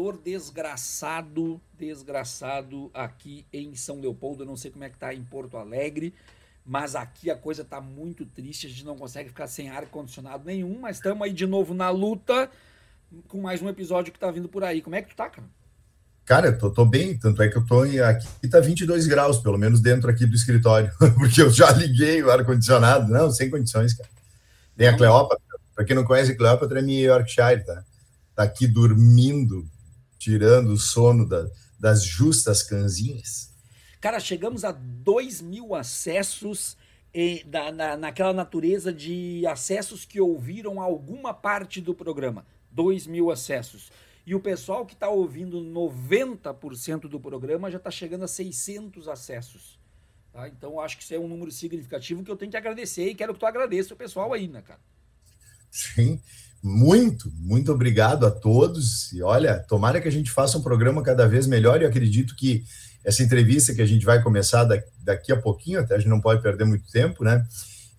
calor 0.00 0.16
desgraçado, 0.16 1.60
desgraçado 1.78 2.90
aqui 2.94 3.44
em 3.52 3.74
São 3.74 4.00
Leopoldo. 4.00 4.42
Eu 4.42 4.46
não 4.46 4.56
sei 4.56 4.70
como 4.70 4.82
é 4.82 4.88
que 4.88 4.96
tá 4.96 5.12
em 5.12 5.22
Porto 5.22 5.58
Alegre, 5.58 6.14
mas 6.64 6.94
aqui 6.94 7.30
a 7.30 7.36
coisa 7.36 7.62
tá 7.62 7.82
muito 7.82 8.24
triste. 8.24 8.66
A 8.66 8.70
gente 8.70 8.84
não 8.84 8.96
consegue 8.96 9.28
ficar 9.28 9.46
sem 9.46 9.68
ar 9.68 9.84
condicionado 9.86 10.42
nenhum, 10.46 10.78
mas 10.80 10.96
estamos 10.96 11.22
aí 11.22 11.34
de 11.34 11.46
novo 11.46 11.74
na 11.74 11.90
luta 11.90 12.50
com 13.28 13.42
mais 13.42 13.60
um 13.60 13.68
episódio 13.68 14.10
que 14.10 14.18
tá 14.18 14.30
vindo 14.30 14.48
por 14.48 14.64
aí. 14.64 14.80
Como 14.80 14.96
é 14.96 15.02
que 15.02 15.10
tu 15.10 15.16
tá, 15.16 15.28
cara? 15.28 15.46
Cara, 16.24 16.46
eu 16.46 16.58
tô, 16.58 16.70
tô 16.70 16.86
bem, 16.86 17.18
tanto 17.18 17.42
é 17.42 17.48
que 17.48 17.58
eu 17.58 17.66
tô 17.66 17.84
em, 17.84 17.98
aqui 17.98 18.48
tá 18.48 18.58
22 18.58 19.06
graus, 19.06 19.38
pelo 19.38 19.58
menos 19.58 19.80
dentro 19.80 20.08
aqui 20.08 20.24
do 20.24 20.34
escritório, 20.34 20.90
porque 21.18 21.42
eu 21.42 21.50
já 21.50 21.70
liguei 21.72 22.22
o 22.22 22.30
ar-condicionado, 22.30 23.10
não, 23.12 23.30
sem 23.30 23.50
condições, 23.50 23.92
cara. 23.92 24.08
Tem 24.76 24.88
a 24.88 24.96
Cleópatra, 24.96 25.58
para 25.74 25.84
quem 25.84 25.94
não 25.94 26.04
conhece, 26.04 26.34
Cleópatra 26.34 26.78
é 26.78 26.82
minha 26.82 27.06
Yorkshire, 27.06 27.66
tá? 27.66 27.84
Tá 28.34 28.44
aqui 28.44 28.66
dormindo, 28.66 29.68
tirando 30.20 30.68
o 30.68 30.76
sono 30.76 31.26
da, 31.26 31.50
das 31.80 32.04
justas 32.04 32.62
canzinhas. 32.62 33.50
Cara, 34.00 34.20
chegamos 34.20 34.64
a 34.64 34.70
2 34.70 35.40
mil 35.40 35.74
acessos 35.74 36.76
da, 37.46 37.72
na, 37.72 37.96
naquela 37.96 38.32
natureza 38.32 38.92
de 38.92 39.44
acessos 39.46 40.04
que 40.04 40.20
ouviram 40.20 40.80
alguma 40.80 41.32
parte 41.32 41.80
do 41.80 41.94
programa. 41.94 42.46
2 42.70 43.06
mil 43.06 43.30
acessos. 43.30 43.90
E 44.26 44.34
o 44.34 44.40
pessoal 44.40 44.84
que 44.84 44.92
está 44.92 45.08
ouvindo 45.08 45.58
90% 45.58 47.08
do 47.08 47.18
programa 47.18 47.70
já 47.70 47.78
está 47.78 47.90
chegando 47.90 48.24
a 48.24 48.28
600 48.28 49.08
acessos. 49.08 49.80
Tá? 50.32 50.48
Então, 50.48 50.78
acho 50.78 50.98
que 50.98 51.02
isso 51.02 51.14
é 51.14 51.18
um 51.18 51.26
número 51.26 51.50
significativo 51.50 52.22
que 52.22 52.30
eu 52.30 52.36
tenho 52.36 52.50
que 52.50 52.56
agradecer 52.56 53.08
e 53.08 53.14
quero 53.14 53.32
que 53.32 53.40
tu 53.40 53.46
agradeça 53.46 53.94
o 53.94 53.96
pessoal 53.96 54.32
aí, 54.32 54.46
né, 54.46 54.60
cara? 54.62 54.80
Sim, 55.70 56.20
muito, 56.62 57.32
muito 57.36 57.72
obrigado 57.72 58.26
a 58.26 58.30
todos. 58.30 59.12
E 59.12 59.22
olha, 59.22 59.58
tomara 59.58 60.00
que 60.00 60.08
a 60.08 60.12
gente 60.12 60.30
faça 60.30 60.58
um 60.58 60.62
programa 60.62 61.02
cada 61.02 61.26
vez 61.26 61.46
melhor 61.46 61.80
e 61.80 61.86
acredito 61.86 62.36
que 62.36 62.64
essa 63.04 63.22
entrevista 63.22 63.74
que 63.74 63.80
a 63.80 63.86
gente 63.86 64.04
vai 64.04 64.22
começar 64.22 64.64
daqui 65.02 65.32
a 65.32 65.40
pouquinho, 65.40 65.80
até 65.80 65.94
a 65.94 65.98
gente 65.98 66.10
não 66.10 66.20
pode 66.20 66.42
perder 66.42 66.64
muito 66.64 66.90
tempo, 66.90 67.24
né? 67.24 67.46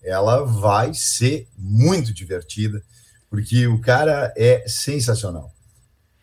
Ela 0.03 0.43
vai 0.43 0.93
ser 0.93 1.47
muito 1.57 2.13
divertida, 2.13 2.81
porque 3.29 3.67
o 3.67 3.79
cara 3.79 4.33
é 4.37 4.63
sensacional. 4.67 5.51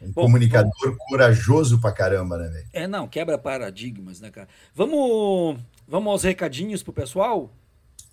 Um 0.00 0.12
bom, 0.12 0.22
comunicador 0.22 0.90
bom. 0.90 0.96
corajoso 1.08 1.80
pra 1.80 1.90
caramba, 1.90 2.38
né, 2.38 2.48
velho? 2.48 2.66
É, 2.72 2.86
não, 2.86 3.08
quebra 3.08 3.36
paradigmas, 3.36 4.20
né, 4.20 4.30
cara? 4.30 4.48
Vamos, 4.74 5.58
vamos 5.88 6.12
aos 6.12 6.22
recadinhos 6.22 6.84
pro 6.84 6.92
pessoal? 6.92 7.52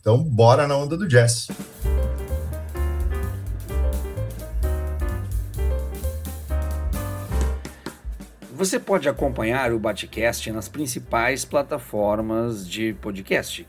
Então, 0.01 0.23
bora 0.23 0.67
na 0.67 0.75
onda 0.75 0.97
do 0.97 1.07
jazz. 1.07 1.47
Você 8.55 8.79
pode 8.79 9.09
acompanhar 9.09 9.73
o 9.73 9.79
Batcast 9.79 10.49
nas 10.49 10.69
principais 10.69 11.43
plataformas 11.43 12.65
de 12.65 12.93
podcast 12.93 13.67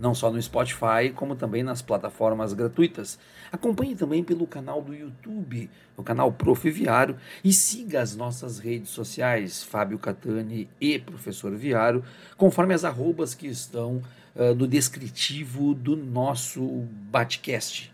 não 0.00 0.14
só 0.14 0.32
no 0.32 0.40
Spotify, 0.40 1.12
como 1.14 1.36
também 1.36 1.62
nas 1.62 1.82
plataformas 1.82 2.54
gratuitas. 2.54 3.18
Acompanhe 3.52 3.94
também 3.94 4.24
pelo 4.24 4.46
canal 4.46 4.80
do 4.80 4.94
YouTube, 4.94 5.68
o 5.98 6.02
canal 6.02 6.32
Prof. 6.32 6.70
Viário, 6.70 7.18
e 7.44 7.52
siga 7.52 8.00
as 8.00 8.16
nossas 8.16 8.58
redes 8.58 8.88
sociais, 8.88 9.62
Fábio 9.62 9.98
Catani 9.98 10.66
e 10.80 10.98
Professor 10.98 11.54
Viário, 11.54 12.02
conforme 12.38 12.72
as 12.72 12.86
arrobas 12.86 13.34
que 13.34 13.46
estão 13.46 14.02
uh, 14.34 14.54
no 14.54 14.66
descritivo 14.66 15.74
do 15.74 15.94
nosso 15.94 16.86
Batcast. 17.10 17.92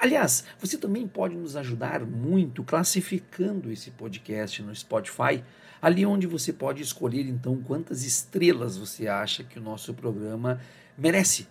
Aliás, 0.00 0.44
você 0.58 0.76
também 0.76 1.06
pode 1.06 1.36
nos 1.36 1.54
ajudar 1.54 2.00
muito 2.00 2.64
classificando 2.64 3.70
esse 3.70 3.92
podcast 3.92 4.60
no 4.60 4.74
Spotify, 4.74 5.44
ali 5.80 6.04
onde 6.04 6.26
você 6.26 6.52
pode 6.52 6.82
escolher 6.82 7.26
então 7.26 7.56
quantas 7.62 8.04
estrelas 8.04 8.76
você 8.76 9.08
acha 9.08 9.44
que 9.44 9.58
o 9.58 9.62
nosso 9.62 9.94
programa 9.94 10.60
merece. 10.96 11.46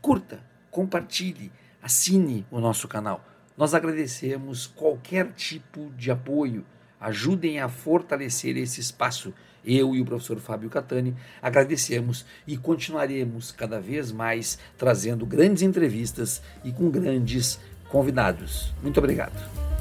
Curta, 0.00 0.40
compartilhe, 0.70 1.50
assine 1.82 2.46
o 2.50 2.60
nosso 2.60 2.86
canal. 2.88 3.24
Nós 3.56 3.74
agradecemos 3.74 4.66
qualquer 4.66 5.32
tipo 5.32 5.90
de 5.96 6.10
apoio. 6.10 6.64
Ajudem 7.00 7.60
a 7.60 7.68
fortalecer 7.68 8.56
esse 8.56 8.80
espaço. 8.80 9.32
Eu 9.64 9.94
e 9.94 10.00
o 10.00 10.04
professor 10.04 10.38
Fábio 10.38 10.68
Catani 10.68 11.16
agradecemos 11.40 12.26
e 12.46 12.56
continuaremos 12.56 13.50
cada 13.50 13.80
vez 13.80 14.12
mais 14.12 14.58
trazendo 14.76 15.24
grandes 15.24 15.62
entrevistas 15.62 16.42
e 16.62 16.72
com 16.72 16.90
grandes 16.90 17.58
convidados. 17.88 18.74
Muito 18.82 18.98
obrigado. 18.98 19.73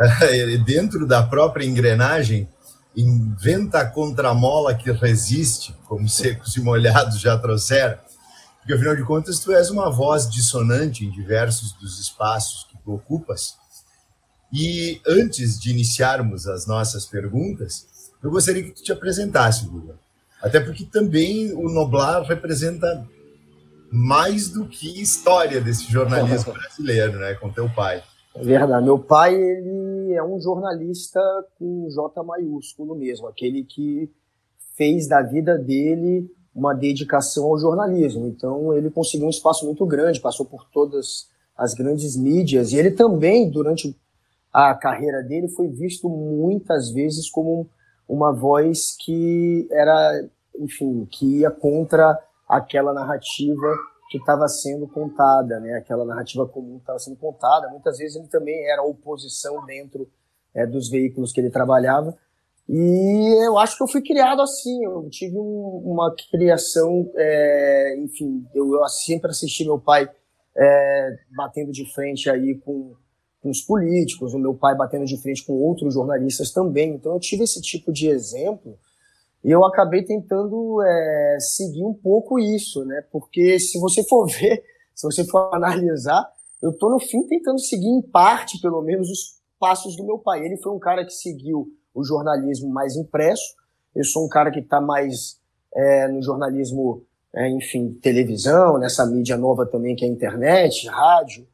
dentro 0.65 1.07
da 1.07 1.23
própria 1.23 1.65
engrenagem, 1.65 2.49
inventa 2.97 3.81
a 3.81 3.87
contramola 3.87 4.75
que 4.75 4.91
resiste, 4.93 5.75
como 5.87 6.09
secos 6.09 6.55
e 6.57 6.61
molhados 6.61 7.21
já 7.21 7.37
trouxeram. 7.39 7.99
Porque, 8.59 8.75
afinal 8.75 8.95
de 8.95 9.05
contas, 9.05 9.39
tu 9.39 9.53
és 9.53 9.71
uma 9.71 9.91
voz 9.91 10.29
dissonante 10.29 11.05
em 11.05 11.11
diversos 11.11 11.73
dos 11.73 11.99
espaços 11.99 12.67
que 12.71 12.77
tu 12.79 12.93
ocupas. 12.93 13.57
E 14.53 15.01
antes 15.07 15.59
de 15.59 15.71
iniciarmos 15.71 16.47
as 16.47 16.67
nossas 16.67 17.07
perguntas, 17.07 17.87
eu 18.23 18.31
gostaria 18.31 18.63
que 18.63 18.73
tu 18.73 18.83
te 18.83 18.93
apresentasse, 18.93 19.67
Lula. 19.67 19.99
Até 20.43 20.61
porque 20.61 20.85
também 20.85 21.53
o 21.53 21.69
Noblar 21.69 22.23
representa 22.25 23.07
mais 23.91 24.49
do 24.49 24.67
que 24.67 25.01
história 25.01 25.61
desse 25.61 25.91
jornalismo 25.91 26.53
brasileiro, 26.55 27.19
né, 27.19 27.35
com 27.35 27.51
teu 27.51 27.69
pai. 27.69 28.03
É 28.35 28.45
verdade. 28.45 28.85
Meu 28.85 28.99
pai, 28.99 29.35
ele 29.35 30.13
é 30.13 30.23
um 30.23 30.41
jornalista 30.41 31.21
com 31.59 31.89
J 31.91 32.23
maiúsculo 32.23 32.95
mesmo, 32.95 33.27
aquele 33.27 33.65
que 33.65 34.11
fez 34.77 35.09
da 35.09 35.21
vida 35.21 35.59
dele 35.59 36.31
uma 36.55 36.73
dedicação 36.73 37.45
ao 37.45 37.59
jornalismo. 37.59 38.27
Então, 38.27 38.75
ele 38.75 38.91
conseguiu 38.91 39.27
um 39.27 39.31
espaço 39.31 39.65
muito 39.65 39.85
grande, 39.87 40.21
passou 40.21 40.47
por 40.47 40.69
todas 40.71 41.29
as 41.57 41.75
grandes 41.75 42.17
mídias, 42.17 42.73
e 42.73 42.79
ele 42.79 42.91
também, 42.91 43.51
durante 43.51 43.97
a 44.53 44.75
carreira 44.75 45.23
dele, 45.23 45.49
foi 45.49 45.69
visto 45.69 46.09
muitas 46.09 46.91
vezes 46.91 47.29
como 47.29 47.69
uma 48.09 48.33
voz 48.33 48.97
que 48.99 49.69
era, 49.71 50.25
enfim, 50.59 51.07
que 51.11 51.41
ia 51.41 51.51
contra 51.51 52.19
aquela 52.51 52.93
narrativa 52.93 53.77
que 54.11 54.19
estava 54.19 54.49
sendo 54.49 54.89
contada, 54.89 55.61
né? 55.61 55.75
Aquela 55.75 56.05
narrativa 56.05 56.47
comum 56.47 56.79
estava 56.79 56.99
sendo 56.99 57.17
contada. 57.17 57.69
Muitas 57.69 57.97
vezes 57.99 58.17
ele 58.17 58.27
também 58.27 58.69
era 58.69 58.83
oposição 58.83 59.65
dentro 59.65 60.11
é, 60.53 60.67
dos 60.67 60.91
veículos 60.91 61.33
que 61.33 61.41
ele 61.41 61.51
trabalhava. 61.51 62.17
E 62.69 63.47
eu 63.47 63.57
acho 63.57 63.77
que 63.77 63.83
eu 63.85 63.89
fui 63.89 64.03
criado 64.03 64.43
assim. 64.43 64.85
Eu 64.85 65.09
tive 65.09 65.39
um, 65.39 65.83
uma 65.85 66.13
criação, 66.31 67.09
é, 67.15 67.97
enfim, 68.01 68.45
eu, 68.53 68.75
eu, 68.75 68.89
sempre 68.89 69.31
assisti 69.31 69.65
meu 69.65 69.79
pai 69.79 70.11
é, 70.57 71.19
batendo 71.31 71.71
de 71.71 71.93
frente 71.95 72.29
aí 72.29 72.57
com, 72.65 72.95
com 73.41 73.49
os 73.49 73.61
políticos, 73.61 74.35
o 74.35 74.39
meu 74.41 74.55
pai 74.55 74.75
batendo 74.75 75.05
de 75.05 75.21
frente 75.23 75.47
com 75.47 75.53
outros 75.53 75.95
jornalistas 75.95 76.51
também. 76.51 76.95
Então 76.95 77.13
eu 77.13 77.21
tive 77.21 77.45
esse 77.45 77.63
tipo 77.63 77.93
de 77.93 78.09
exemplo 78.09 78.77
e 79.43 79.51
eu 79.51 79.65
acabei 79.65 80.05
tentando 80.05 80.83
é, 80.83 81.39
seguir 81.41 81.85
um 81.85 81.95
pouco 81.95 82.39
isso, 82.39 82.85
né? 82.85 83.03
Porque 83.11 83.59
se 83.59 83.79
você 83.79 84.05
for 84.05 84.27
ver, 84.31 84.63
se 84.95 85.07
você 85.07 85.25
for 85.25 85.55
analisar, 85.55 86.31
eu 86.63 86.73
tô 86.77 86.91
no 86.91 87.01
fim 87.01 87.27
tentando 87.27 87.59
seguir 87.59 87.89
em 87.89 88.03
parte, 88.03 88.61
pelo 88.61 88.83
menos, 88.83 89.09
os 89.09 89.41
passos 89.59 89.97
do 89.97 90.05
meu 90.05 90.19
pai. 90.19 90.45
Ele 90.45 90.59
foi 90.59 90.73
um 90.73 90.79
cara 90.79 91.05
que 91.05 91.13
seguiu 91.13 91.69
o 91.95 92.05
jornalismo 92.05 92.69
mais 92.69 92.97
impresso. 92.97 93.55
Eu 93.95 94.05
sou 94.05 94.27
um 94.27 94.29
cara 94.29 94.51
que 94.51 94.61
está 94.61 94.81
mais 94.81 95.41
é, 95.75 96.07
no 96.09 96.23
jornalismo, 96.23 97.03
é, 97.35 97.49
enfim, 97.49 97.93
televisão, 98.03 98.79
nessa 98.79 99.07
mídia 99.07 99.37
nova 99.37 99.65
também 99.67 99.97
que 99.97 100.05
é 100.05 100.09
a 100.09 100.11
internet, 100.11 100.87
rádio. 100.89 101.47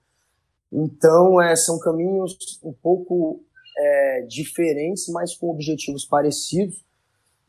Então, 0.73 1.41
é, 1.41 1.55
são 1.55 1.79
caminhos 1.79 2.37
um 2.65 2.73
pouco 2.73 3.41
é, 3.79 4.23
diferentes, 4.29 5.09
mas 5.09 5.35
com 5.37 5.51
objetivos 5.51 6.05
parecidos. 6.05 6.85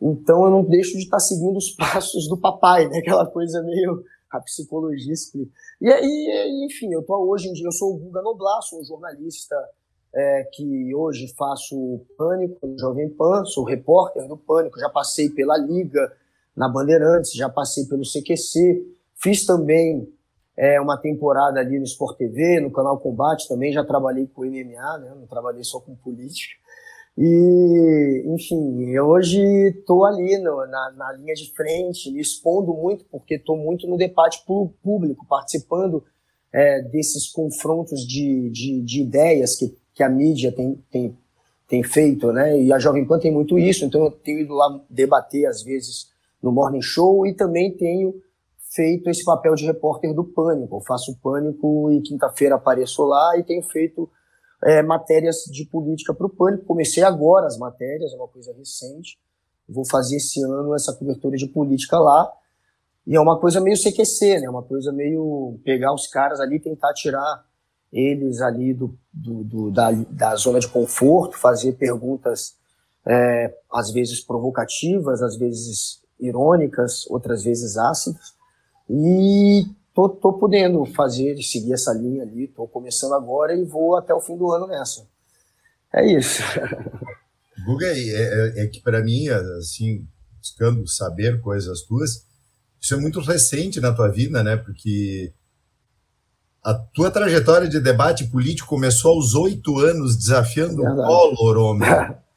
Então 0.02 0.46
eu 0.46 0.52
não 0.52 0.64
deixo 0.64 0.94
de 0.94 1.04
estar 1.04 1.20
seguindo 1.20 1.58
os 1.58 1.72
passos 1.78 2.28
do 2.28 2.38
papai, 2.38 2.88
né? 2.88 3.00
Aquela 3.00 3.26
coisa 3.26 3.62
meio 3.64 4.04
a 4.30 4.42
psicologia 4.42 5.14
explica. 5.14 5.52
E 5.80 5.90
aí, 5.90 6.66
enfim, 6.66 6.92
eu 6.94 7.02
tô 7.04 7.18
hoje 7.18 7.48
em 7.48 7.54
dia, 7.54 7.66
eu 7.66 7.72
sou 7.72 7.94
o 7.94 7.98
Guga 7.98 8.22
Noblar, 8.22 8.62
sou 8.62 8.82
um 8.82 8.84
jornalista 8.84 9.56
é, 10.14 10.44
que 10.54 10.94
hoje 10.94 11.34
faço 11.36 12.02
Pânico 12.18 12.68
no 12.68 12.78
Jovem 12.78 13.10
Pan, 13.10 13.46
sou 13.46 13.64
repórter 13.64 14.28
do 14.28 14.38
Pânico, 14.38 14.80
já 14.80 14.90
passei 14.90 15.30
pela 15.30 15.58
Liga 15.58 16.12
na 16.56 16.68
Bandeirantes, 16.68 17.34
já 17.34 17.48
passei 17.48 17.86
pelo 17.86 18.04
CQC, 18.04 18.86
fiz 19.16 19.46
também 19.46 20.12
é, 20.58 20.82
uma 20.82 20.98
temporada 20.98 21.60
ali 21.60 21.78
no 21.78 21.86
Sport 21.86 22.18
TV, 22.18 22.60
no 22.60 22.72
Canal 22.72 23.00
Combate 23.00 23.48
também, 23.48 23.72
já 23.72 23.84
trabalhei 23.84 24.28
com 24.28 24.44
MMA, 24.44 24.98
né? 24.98 25.14
Não 25.16 25.28
trabalhei 25.28 25.64
só 25.64 25.80
com 25.80 25.96
política. 25.96 26.56
E, 27.18 28.24
enfim, 28.28 28.96
hoje 29.00 29.42
estou 29.70 30.06
ali 30.06 30.38
no, 30.38 30.68
na, 30.68 30.94
na, 30.96 31.14
linha 31.14 31.34
de 31.34 31.52
frente, 31.52 32.12
me 32.12 32.22
expondo 32.22 32.72
muito, 32.74 33.06
porque 33.06 33.36
estou 33.36 33.58
muito 33.58 33.88
no 33.88 33.98
debate 33.98 34.46
público, 34.46 35.26
participando 35.28 36.04
é, 36.54 36.80
desses 36.84 37.28
confrontos 37.28 38.06
de, 38.06 38.52
de, 38.52 38.82
de, 38.84 39.02
ideias 39.02 39.56
que, 39.56 39.76
que 39.96 40.04
a 40.04 40.10
mídia 40.10 40.52
tem, 40.52 40.80
tem, 40.92 41.18
tem 41.68 41.84
feito, 41.84 42.32
né? 42.32 42.62
E 42.62 42.72
a 42.72 42.78
Jovem 42.78 43.04
Pan 43.04 43.18
tem 43.18 43.32
muito 43.32 43.58
isso, 43.58 43.84
então 43.84 44.04
eu 44.04 44.12
tenho 44.12 44.42
ido 44.42 44.54
lá 44.54 44.80
debater, 44.88 45.48
às 45.48 45.64
vezes, 45.64 46.12
no 46.42 46.52
Morning 46.52 46.84
Show 46.84 47.26
e 47.26 47.34
também 47.34 47.76
tenho 47.76 48.14
feito 48.70 49.10
esse 49.10 49.26
papel 49.26 49.56
de 49.56 49.66
repórter 49.66 50.14
do 50.14 50.24
Pânico. 50.24 50.76
Eu 50.76 50.82
faço 50.82 51.18
Pânico 51.18 51.92
e 51.92 52.00
quinta-feira 52.02 52.56
apareço 52.56 53.04
lá 53.06 53.36
e 53.40 53.44
tenho 53.44 53.64
feito 53.64 54.08
é, 54.64 54.82
matérias 54.82 55.44
de 55.52 55.66
política 55.66 56.14
para 56.14 56.26
o 56.26 56.30
Pânico. 56.30 56.66
Comecei 56.66 57.04
agora 57.04 57.48
as 57.48 57.58
matérias, 57.58 58.14
é 58.14 58.16
uma 58.16 58.28
coisa 58.28 58.54
recente. 58.54 59.18
Vou 59.68 59.86
fazer 59.86 60.18
esse 60.18 60.42
ano 60.44 60.74
essa 60.74 60.94
cobertura 60.94 61.36
de 61.38 61.48
política 61.48 62.00
lá. 62.00 62.32
E 63.06 63.16
é 63.16 63.20
uma 63.20 63.40
coisa 63.40 63.62
meio 63.62 63.78
CQC, 63.78 64.42
né? 64.42 64.50
Uma 64.50 64.64
coisa 64.64 64.92
meio 64.92 65.60
pegar 65.64 65.94
os 65.94 66.08
caras 66.08 66.40
ali, 66.40 66.60
tentar 66.60 66.94
tirar 66.94 67.46
eles 67.92 68.42
ali 68.42 68.74
do, 68.74 68.98
do, 69.14 69.44
do 69.44 69.72
da, 69.72 69.92
da 69.92 70.36
zona 70.36 70.60
de 70.60 70.68
conforto, 70.68 71.38
fazer 71.38 71.74
perguntas 71.74 72.58
é, 73.06 73.56
às 73.72 73.92
vezes 73.92 74.20
provocativas, 74.20 75.22
às 75.22 75.38
vezes 75.38 76.02
irônicas, 76.20 77.10
outras 77.10 77.44
vezes 77.44 77.78
ácidas. 77.78 78.36
E 78.90 79.66
tô, 79.98 80.10
tô 80.10 80.34
podendo 80.34 80.86
fazer, 80.86 81.42
seguir 81.42 81.74
essa 81.74 81.92
linha 81.92 82.22
ali, 82.22 82.48
tô 82.48 82.68
começando 82.68 83.16
agora 83.16 83.56
e 83.56 83.66
vou 83.66 83.98
até 83.98 84.14
o 84.14 84.22
fim 84.22 84.38
do 84.38 84.52
ano 84.52 84.68
nessa. 84.68 85.08
É 85.92 86.06
isso. 86.06 86.44
Guga, 87.66 87.88
é, 87.88 88.60
é, 88.60 88.64
é 88.64 88.68
que 88.68 88.80
para 88.80 89.04
mim, 89.04 89.28
assim, 89.58 90.08
buscando 90.38 90.88
saber 90.88 91.42
coisas 91.42 91.82
tuas, 91.82 92.28
isso 92.80 92.94
é 92.94 92.98
muito 92.98 93.20
recente 93.20 93.82
na 93.82 93.92
tua 93.92 94.10
vida, 94.10 94.44
né? 94.44 94.56
Porque 94.56 95.34
a 96.64 96.76
tua 96.76 97.10
trajetória 97.10 97.68
de 97.68 97.80
debate 97.80 98.26
político 98.26 98.70
começou 98.70 99.16
aos 99.16 99.34
oito 99.34 99.80
anos 99.80 100.16
desafiando 100.16 100.84
o 100.84 100.96
Collor, 100.96 101.58
homem. 101.58 101.90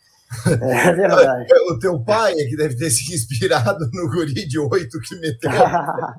É 0.47 0.93
verdade. 0.95 1.47
O 1.71 1.79
teu 1.79 2.01
pai 2.01 2.33
é 2.33 2.45
que 2.47 2.57
deve 2.57 2.77
ter 2.77 2.89
se 2.89 3.13
inspirado 3.13 3.85
no 3.93 4.09
guri 4.09 4.47
de 4.47 4.59
oito 4.59 5.01
que 5.01 5.17
meteu 5.17 5.51
o 5.51 5.55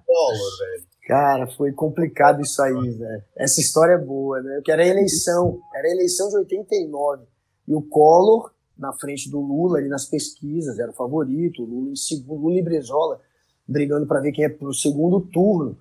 Collor, 0.05 0.57
velho. 0.59 0.90
Cara, 1.11 1.45
foi 1.45 1.73
complicado 1.73 2.41
isso 2.41 2.61
aí, 2.61 2.89
velho. 2.89 3.21
Essa 3.35 3.59
história 3.59 3.95
é 3.95 3.97
boa, 3.97 4.41
né? 4.41 4.61
Que 4.63 4.71
era 4.71 4.87
eleição, 4.87 5.59
era 5.75 5.91
eleição 5.91 6.29
de 6.29 6.37
89. 6.37 7.25
E 7.67 7.75
o 7.75 7.81
Collor, 7.81 8.49
na 8.77 8.93
frente 8.93 9.29
do 9.29 9.41
Lula, 9.41 9.79
ali 9.79 9.89
nas 9.89 10.05
pesquisas, 10.05 10.79
era 10.79 10.89
o 10.89 10.93
favorito, 10.93 11.63
o 11.63 11.65
Lula 11.65 11.91
em 11.91 11.97
segundo, 11.97 12.43
Lula 12.43 12.59
e 12.59 12.63
Brizola, 12.63 13.19
brigando 13.67 14.07
para 14.07 14.21
ver 14.21 14.31
quem 14.31 14.45
é 14.45 14.49
pro 14.49 14.73
segundo 14.73 15.19
turno. 15.19 15.77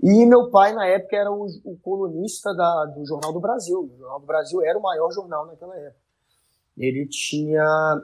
E 0.00 0.24
meu 0.24 0.50
pai, 0.50 0.72
na 0.72 0.86
época, 0.86 1.16
era 1.16 1.32
o, 1.32 1.46
o 1.64 1.76
colunista 1.82 2.54
da, 2.54 2.84
do 2.94 3.04
Jornal 3.04 3.32
do 3.32 3.40
Brasil. 3.40 3.90
O 3.92 3.98
Jornal 3.98 4.20
do 4.20 4.26
Brasil 4.26 4.62
era 4.62 4.78
o 4.78 4.82
maior 4.82 5.10
jornal 5.10 5.46
naquela 5.46 5.76
época. 5.76 6.00
Ele 6.78 7.08
tinha 7.08 8.00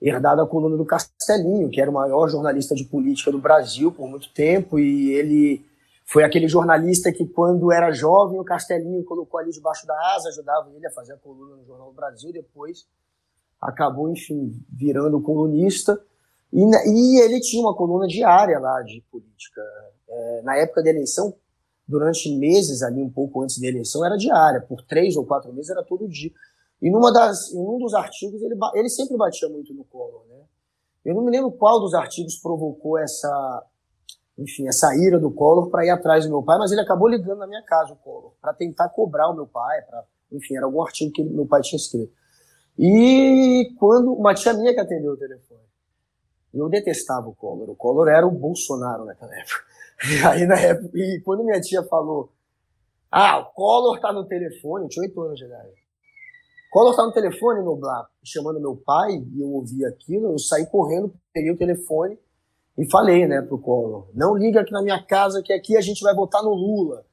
herdado 0.00 0.40
a 0.40 0.46
coluna 0.46 0.78
do 0.78 0.86
Castelinho, 0.86 1.68
que 1.68 1.78
era 1.78 1.90
o 1.90 1.94
maior 1.94 2.26
jornalista 2.30 2.74
de 2.74 2.84
política 2.84 3.30
do 3.30 3.38
Brasil 3.38 3.92
por 3.92 4.08
muito 4.08 4.32
tempo, 4.32 4.78
e 4.78 5.10
ele 5.10 5.75
foi 6.08 6.22
aquele 6.22 6.46
jornalista 6.46 7.12
que, 7.12 7.26
quando 7.26 7.72
era 7.72 7.90
jovem, 7.90 8.38
o 8.38 8.44
Castelinho 8.44 9.04
colocou 9.04 9.40
ali 9.40 9.50
debaixo 9.50 9.84
da 9.84 10.14
asa, 10.14 10.28
ajudava 10.28 10.70
ele 10.72 10.86
a 10.86 10.90
fazer 10.92 11.14
a 11.14 11.16
coluna 11.16 11.56
no 11.56 11.64
Jornal 11.64 11.88
do 11.88 11.96
Brasil. 11.96 12.32
Depois 12.32 12.86
acabou, 13.60 14.08
enfim, 14.08 14.64
virando 14.70 15.20
colunista. 15.20 16.00
E, 16.52 16.60
e 16.62 17.20
ele 17.20 17.40
tinha 17.40 17.60
uma 17.60 17.74
coluna 17.74 18.06
diária 18.06 18.56
lá 18.60 18.80
de 18.82 19.02
política. 19.10 19.60
É, 20.08 20.42
na 20.42 20.56
época 20.56 20.80
da 20.80 20.90
eleição, 20.90 21.34
durante 21.88 22.32
meses 22.36 22.84
ali, 22.84 23.02
um 23.02 23.10
pouco 23.10 23.42
antes 23.42 23.58
da 23.58 23.66
eleição, 23.66 24.06
era 24.06 24.16
diária. 24.16 24.60
Por 24.60 24.82
três 24.82 25.16
ou 25.16 25.26
quatro 25.26 25.52
meses 25.52 25.70
era 25.70 25.82
todo 25.82 26.08
dia. 26.08 26.30
E 26.80 26.88
numa 26.88 27.12
das, 27.12 27.52
em 27.52 27.58
um 27.58 27.78
dos 27.80 27.94
artigos, 27.94 28.40
ele, 28.42 28.54
ele 28.74 28.88
sempre 28.88 29.16
batia 29.16 29.48
muito 29.48 29.74
no 29.74 29.82
Collor, 29.82 30.24
né? 30.28 30.44
Eu 31.04 31.16
não 31.16 31.24
me 31.24 31.32
lembro 31.32 31.50
qual 31.50 31.80
dos 31.80 31.94
artigos 31.94 32.36
provocou 32.36 32.96
essa, 32.96 33.64
enfim, 34.38 34.68
essa 34.68 34.94
ira 34.94 35.18
do 35.18 35.30
Collor 35.30 35.70
para 35.70 35.84
ir 35.84 35.90
atrás 35.90 36.24
do 36.24 36.30
meu 36.30 36.42
pai, 36.42 36.58
mas 36.58 36.70
ele 36.70 36.82
acabou 36.82 37.08
ligando 37.08 37.38
na 37.38 37.46
minha 37.46 37.62
casa, 37.62 37.94
o 37.94 37.96
Collor, 37.96 38.32
para 38.40 38.52
tentar 38.52 38.88
cobrar 38.90 39.30
o 39.30 39.34
meu 39.34 39.46
pai, 39.46 39.80
para, 39.82 40.04
enfim, 40.30 40.56
era 40.56 40.66
algum 40.66 40.82
artigo 40.82 41.12
que 41.12 41.24
meu 41.24 41.46
pai 41.46 41.62
tinha 41.62 41.78
escrito. 41.78 42.12
E 42.78 43.72
quando 43.78 44.12
uma 44.12 44.34
tia 44.34 44.52
minha 44.52 44.74
que 44.74 44.80
atendeu 44.80 45.12
o 45.12 45.16
telefone, 45.16 45.64
eu 46.52 46.68
detestava 46.68 47.26
o 47.28 47.34
Collor. 47.34 47.70
O 47.70 47.76
Collor 47.76 48.08
era 48.08 48.26
o 48.26 48.30
Bolsonaro 48.30 49.04
naquela 49.04 49.34
época. 49.34 49.64
E 50.04 50.26
aí 50.26 50.46
na 50.46 50.60
época, 50.60 50.90
e 50.94 51.22
quando 51.24 51.42
minha 51.42 51.58
tia 51.58 51.82
falou, 51.84 52.30
ah, 53.10 53.38
o 53.38 53.46
Collor 53.54 53.98
tá 53.98 54.12
no 54.12 54.26
telefone, 54.26 54.84
eu 54.84 54.88
tinha 54.90 55.02
oito 55.04 55.18
anos 55.22 55.38
de 55.38 55.46
idade. 55.46 55.72
Collor 56.70 56.94
tá 56.94 57.02
no 57.02 57.12
telefone, 57.12 57.64
no 57.64 57.76
Blá, 57.76 58.06
chamando 58.22 58.60
meu 58.60 58.76
pai, 58.76 59.12
e 59.12 59.40
eu 59.40 59.48
ouvi 59.48 59.86
aquilo, 59.86 60.32
eu 60.32 60.38
saí 60.38 60.66
correndo, 60.66 61.14
peguei 61.32 61.50
o 61.50 61.56
telefone 61.56 62.18
e 62.78 62.90
falei, 62.90 63.26
né, 63.26 63.40
pro 63.40 63.58
Collor, 63.58 64.08
não 64.14 64.36
liga 64.36 64.60
aqui 64.60 64.72
na 64.72 64.82
minha 64.82 65.02
casa 65.02 65.42
que 65.42 65.52
aqui 65.52 65.76
a 65.76 65.80
gente 65.80 66.02
vai 66.02 66.14
votar 66.14 66.42
no 66.42 66.50
Lula. 66.50 67.04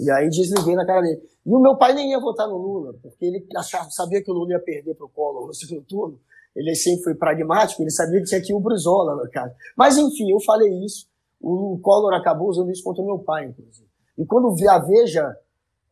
E 0.00 0.10
aí 0.10 0.28
desliguei 0.28 0.74
na 0.74 0.84
cara 0.84 1.00
dele. 1.00 1.22
E 1.46 1.54
o 1.54 1.60
meu 1.60 1.76
pai 1.76 1.94
nem 1.94 2.10
ia 2.10 2.20
votar 2.20 2.46
no 2.46 2.56
Lula, 2.56 2.94
porque 3.00 3.24
ele 3.24 3.46
achava, 3.56 3.88
sabia 3.90 4.22
que 4.22 4.30
o 4.30 4.34
Lula 4.34 4.52
ia 4.52 4.60
perder 4.60 4.94
pro 4.94 5.08
Collor 5.08 5.46
no 5.46 5.54
segundo 5.54 5.82
turno. 5.82 6.20
Ele 6.54 6.74
sempre 6.74 7.04
foi 7.04 7.14
pragmático, 7.14 7.82
ele 7.82 7.90
sabia 7.90 8.20
que 8.20 8.26
tinha 8.26 8.40
ir 8.40 8.54
o 8.54 8.60
Brizola 8.60 9.14
no 9.14 9.30
caso. 9.30 9.54
Mas 9.76 9.96
enfim, 9.96 10.30
eu 10.30 10.40
falei 10.40 10.68
isso. 10.84 11.06
O 11.40 11.78
Collor 11.80 12.12
acabou 12.14 12.48
usando 12.48 12.70
isso 12.70 12.82
contra 12.82 13.02
o 13.02 13.06
meu 13.06 13.20
pai, 13.20 13.46
inclusive. 13.46 13.88
E 14.18 14.26
quando 14.26 14.52
a 14.68 14.78
Veja, 14.80 15.36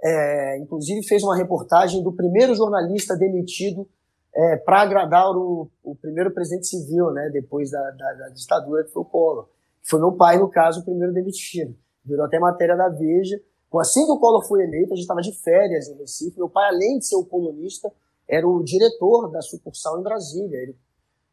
é, 0.03 0.59
inclusive 0.59 1.07
fez 1.07 1.23
uma 1.23 1.37
reportagem 1.37 2.03
do 2.03 2.13
primeiro 2.13 2.55
jornalista 2.55 3.17
demitido 3.17 3.89
é, 4.37 4.57
para 4.59 4.83
agradar 4.83 5.31
o, 5.31 5.71
o, 5.83 5.97
primeiro 5.97 6.31
presidente 6.31 6.67
civil, 6.67 7.11
né, 7.11 7.31
depois 7.33 7.71
da, 7.71 7.91
da, 7.93 8.13
da, 8.13 8.29
ditadura, 8.29 8.85
que 8.85 8.93
foi 8.93 9.03
o 9.03 9.07
Collor. 9.07 9.49
Foi 9.83 9.99
meu 9.99 10.13
pai, 10.13 10.39
no 10.39 10.51
caso, 10.51 10.81
o 10.81 10.85
primeiro 10.85 11.15
demitido. 11.15 11.75
Virou 12.05 12.27
até 12.27 12.39
matéria 12.39 12.77
da 12.77 12.89
Veja. 12.89 13.41
Assim 13.81 14.05
que 14.05 14.13
o 14.13 14.19
Collor 14.19 14.47
foi 14.47 14.63
eleito, 14.63 14.93
a 14.93 14.97
gente 14.97 15.05
estava 15.05 15.21
de 15.21 15.33
férias 15.33 15.89
em 15.89 15.97
Recife. 15.97 16.37
Meu 16.37 16.49
pai, 16.49 16.69
além 16.69 16.99
de 16.99 17.07
ser 17.07 17.17
o 17.17 17.25
colunista, 17.25 17.93
era 18.29 18.47
o 18.47 18.63
diretor 18.63 19.31
da 19.31 19.41
sucursal 19.43 20.01
em 20.01 20.03
Brasília. 20.03 20.57
Ele, 20.59 20.77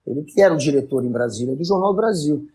ele 0.06 0.24
que 0.24 0.42
era 0.42 0.54
o 0.54 0.58
diretor 0.58 1.06
em 1.06 1.12
Brasília 1.12 1.56
do 1.56 1.64
Jornal 1.64 1.92
do 1.92 1.98
Brasil. 1.98 2.46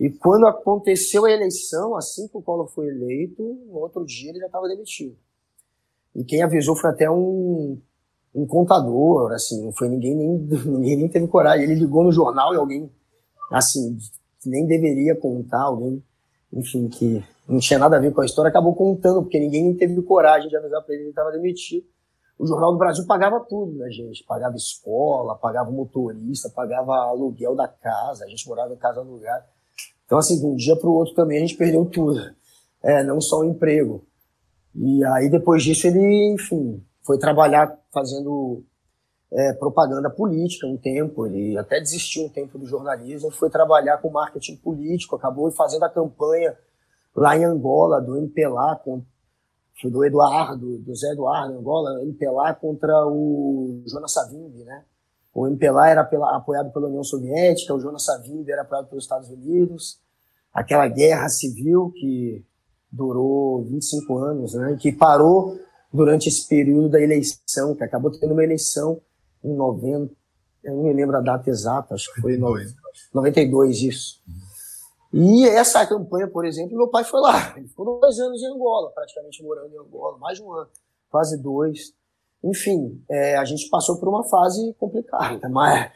E 0.00 0.10
quando 0.10 0.46
aconteceu 0.46 1.24
a 1.24 1.30
eleição, 1.30 1.96
assim 1.96 2.28
que 2.28 2.36
o 2.36 2.42
Collor 2.42 2.66
foi 2.68 2.88
eleito, 2.88 3.42
no 3.42 3.78
outro 3.78 4.04
dia 4.04 4.30
ele 4.30 4.40
já 4.40 4.46
estava 4.46 4.68
demitido. 4.68 5.16
E 6.14 6.24
quem 6.24 6.42
avisou 6.42 6.74
foi 6.74 6.90
até 6.90 7.10
um, 7.10 7.78
um 8.36 8.46
contador, 8.46 9.32
assim, 9.32 9.64
não 9.64 9.72
foi 9.72 9.88
ninguém 9.88 10.14
nem, 10.14 10.28
ninguém 10.66 10.96
nem 10.98 11.08
teve 11.08 11.26
coragem. 11.26 11.64
Ele 11.64 11.74
ligou 11.74 12.04
no 12.04 12.12
jornal 12.12 12.52
e 12.52 12.58
alguém, 12.58 12.90
assim, 13.50 13.96
nem 14.44 14.66
deveria 14.66 15.16
contar, 15.16 15.62
alguém, 15.62 16.02
enfim, 16.52 16.86
que 16.88 17.24
não 17.48 17.58
tinha 17.58 17.78
nada 17.78 17.96
a 17.96 18.00
ver 18.00 18.12
com 18.12 18.20
a 18.20 18.26
história, 18.26 18.50
acabou 18.50 18.74
contando, 18.74 19.22
porque 19.22 19.40
ninguém 19.40 19.72
teve 19.74 20.00
coragem 20.02 20.50
de 20.50 20.56
avisar 20.56 20.82
para 20.82 20.94
ele 20.94 21.04
que 21.04 21.10
estava 21.10 21.32
demitido. 21.32 21.86
O 22.38 22.46
Jornal 22.46 22.72
do 22.72 22.78
Brasil 22.78 23.06
pagava 23.06 23.40
tudo, 23.40 23.72
né, 23.78 23.88
gente? 23.90 24.22
Pagava 24.24 24.54
escola, 24.56 25.36
pagava 25.36 25.70
motorista, 25.70 26.50
pagava 26.50 26.94
aluguel 26.94 27.54
da 27.54 27.66
casa, 27.66 28.24
a 28.24 28.28
gente 28.28 28.46
morava 28.46 28.74
em 28.74 28.76
casa 28.76 29.00
alugada. 29.00 29.46
Então, 30.04 30.18
assim, 30.18 30.38
de 30.38 30.44
um 30.44 30.54
dia 30.54 30.76
para 30.76 30.88
o 30.88 30.92
outro 30.92 31.14
também 31.14 31.38
a 31.38 31.40
gente 31.40 31.56
perdeu 31.56 31.86
tudo. 31.86 32.20
É, 32.82 33.02
não 33.02 33.22
só 33.22 33.40
o 33.40 33.44
emprego. 33.44 34.04
E 34.74 35.02
aí, 35.06 35.30
depois 35.30 35.62
disso, 35.62 35.86
ele, 35.86 36.34
enfim, 36.34 36.84
foi 37.06 37.18
trabalhar 37.18 37.78
fazendo 37.92 38.64
é, 39.32 39.52
propaganda 39.52 40.10
política 40.10 40.66
um 40.66 40.76
tempo. 40.76 41.24
Ele 41.26 41.56
até 41.56 41.78
desistiu 41.78 42.24
um 42.24 42.28
tempo 42.28 42.58
do 42.58 42.66
jornalismo, 42.66 43.30
foi 43.30 43.48
trabalhar 43.48 43.98
com 43.98 44.10
marketing 44.10 44.56
político, 44.56 45.14
acabou 45.14 45.50
fazendo 45.52 45.84
a 45.84 45.88
campanha 45.88 46.56
lá 47.14 47.36
em 47.36 47.44
Angola, 47.44 48.00
do 48.00 48.16
MPLA, 48.16 48.76
com, 48.84 49.02
do 49.84 50.04
Eduardo, 50.04 50.78
do 50.78 50.94
Zé 50.94 51.12
Eduardo, 51.12 51.54
Angola, 51.54 52.02
MPLA 52.02 52.54
contra 52.54 53.06
o 53.06 53.82
Jonas 53.86 54.12
Savimbi, 54.12 54.64
né? 54.64 54.84
O 55.32 55.46
MPLA 55.46 55.90
era 55.90 56.04
pela, 56.04 56.34
apoiado 56.34 56.72
pela 56.72 56.88
União 56.88 57.04
Soviética, 57.04 57.74
o 57.74 57.80
Jonas 57.80 58.04
Savimbi 58.04 58.50
era 58.50 58.62
apoiado 58.62 58.88
pelos 58.88 59.04
Estados 59.04 59.28
Unidos. 59.28 60.00
Aquela 60.52 60.88
guerra 60.88 61.28
civil 61.28 61.92
que 61.94 62.42
durou 62.90 63.62
25 63.64 64.16
anos, 64.16 64.54
né? 64.54 64.76
Que 64.80 64.90
parou 64.90 65.58
durante 65.96 66.28
esse 66.28 66.46
período 66.46 66.88
da 66.90 67.00
eleição, 67.00 67.74
que 67.74 67.82
acabou 67.82 68.10
tendo 68.10 68.32
uma 68.32 68.44
eleição 68.44 69.00
em 69.42 69.54
90, 69.54 70.14
eu 70.62 70.74
não 70.74 70.82
me 70.82 70.92
lembro 70.92 71.16
a 71.16 71.20
data 71.20 71.48
exata, 71.48 71.94
acho 71.94 72.12
que 72.12 72.20
foi 72.20 72.34
em 72.34 72.38
92, 73.14 73.82
isso. 73.82 74.22
E 75.12 75.46
essa 75.46 75.86
campanha, 75.86 76.28
por 76.28 76.44
exemplo, 76.44 76.76
meu 76.76 76.88
pai 76.88 77.04
foi 77.04 77.20
lá. 77.20 77.54
Ele 77.56 77.68
ficou 77.68 77.98
dois 78.00 78.18
anos 78.18 78.42
em 78.42 78.46
Angola, 78.46 78.90
praticamente 78.90 79.42
morando 79.42 79.72
em 79.72 79.78
Angola, 79.78 80.18
mais 80.18 80.38
de 80.38 80.44
um 80.44 80.52
ano, 80.52 80.68
quase 81.08 81.40
dois. 81.40 81.94
Enfim, 82.44 83.02
é, 83.08 83.36
a 83.36 83.44
gente 83.44 83.68
passou 83.70 83.98
por 83.98 84.08
uma 84.08 84.24
fase 84.24 84.74
complicada, 84.78 85.48
mas, 85.48 85.90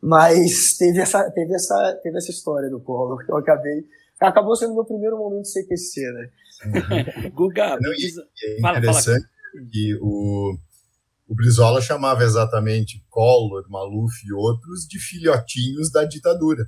mas 0.00 0.76
teve, 0.76 1.00
essa, 1.00 1.30
teve, 1.30 1.54
essa, 1.54 2.00
teve 2.02 2.16
essa 2.16 2.30
história 2.30 2.68
do 2.68 2.80
Collor 2.80 3.24
que 3.24 3.30
eu 3.30 3.36
acabei. 3.36 3.84
Acabou 4.18 4.56
sendo 4.56 4.74
meu 4.74 4.84
primeiro 4.84 5.18
momento 5.18 5.42
de 5.42 5.52
CQC, 5.52 6.00
né? 6.12 6.30
Guga, 7.34 7.78
Não, 7.78 7.92
diz... 7.92 8.16
é 8.42 8.58
interessante 8.58 9.04
fala, 9.04 9.33
que 9.70 9.96
o, 10.00 10.56
o 11.28 11.34
Brizola 11.34 11.80
chamava 11.80 12.22
exatamente 12.22 13.04
Collor, 13.08 13.64
Maluf 13.68 14.14
e 14.26 14.32
outros 14.32 14.86
de 14.88 14.98
filhotinhos 14.98 15.90
da 15.90 16.04
ditadura. 16.04 16.66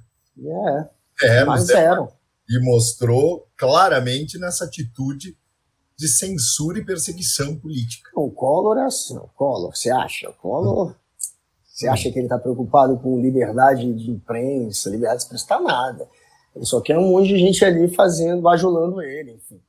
É, 1.22 1.40
é 1.40 1.44
mas 1.44 1.68
eram. 1.70 2.12
E 2.48 2.60
mostrou 2.60 3.48
claramente 3.56 4.38
nessa 4.38 4.64
atitude 4.64 5.36
de 5.98 6.08
censura 6.08 6.78
e 6.78 6.84
perseguição 6.84 7.56
política. 7.56 8.10
O 8.14 8.30
Collor 8.30 8.76
é 8.78 8.84
assim, 8.84 9.16
o 9.16 9.28
Collor, 9.34 9.74
você 9.74 9.90
acha? 9.90 10.28
O 10.28 10.34
Collor, 10.34 10.94
você 11.64 11.88
acha 11.88 12.10
que 12.10 12.18
ele 12.18 12.26
está 12.26 12.38
preocupado 12.38 12.98
com 12.98 13.20
liberdade 13.20 13.92
de 13.94 14.10
imprensa, 14.10 14.90
liberdade 14.90 15.18
de 15.18 15.24
expressão? 15.24 15.58
Está 15.58 15.60
nada. 15.60 16.08
Ele 16.54 16.64
só 16.64 16.80
quer 16.80 16.98
um 16.98 17.10
monte 17.10 17.28
de 17.28 17.38
gente 17.38 17.64
ali 17.64 17.88
fazendo, 17.94 18.40
bajulando 18.40 19.02
ele, 19.02 19.32
enfim. 19.32 19.60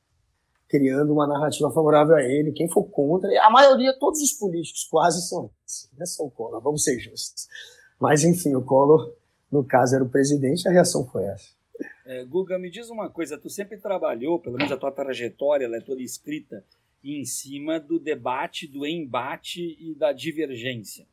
Criando 0.68 1.12
uma 1.12 1.26
narrativa 1.26 1.70
favorável 1.70 2.14
a 2.14 2.22
ele. 2.22 2.52
Quem 2.52 2.68
for 2.68 2.84
contra, 2.84 3.28
a 3.42 3.50
maioria, 3.50 3.96
todos 3.98 4.20
os 4.20 4.32
políticos 4.32 4.84
quase 4.84 5.26
são 5.26 5.50
assim. 5.64 5.88
Não 5.94 6.02
é 6.02 6.06
só 6.06 6.24
o 6.24 6.30
Collor, 6.30 6.60
vamos 6.60 6.84
ser 6.84 6.98
justos. 6.98 7.48
Mas, 7.98 8.22
enfim, 8.22 8.54
o 8.54 8.62
Collor, 8.62 9.12
no 9.50 9.64
caso, 9.64 9.94
era 9.94 10.04
o 10.04 10.08
presidente, 10.08 10.68
a 10.68 10.70
reação 10.70 11.06
foi 11.06 11.24
essa. 11.24 11.58
É, 12.04 12.24
Guga, 12.24 12.58
me 12.58 12.70
diz 12.70 12.90
uma 12.90 13.08
coisa, 13.08 13.38
tu 13.38 13.48
sempre 13.50 13.76
trabalhou, 13.76 14.38
pelo 14.38 14.56
menos 14.56 14.72
a 14.72 14.76
tua 14.76 14.90
trajetória, 14.90 15.64
ela 15.64 15.76
é 15.76 15.80
toda 15.80 16.02
escrita 16.02 16.64
em 17.02 17.24
cima 17.24 17.78
do 17.78 17.98
debate, 17.98 18.66
do 18.66 18.86
embate 18.86 19.76
e 19.80 19.94
da 19.94 20.12
divergência. 20.12 21.06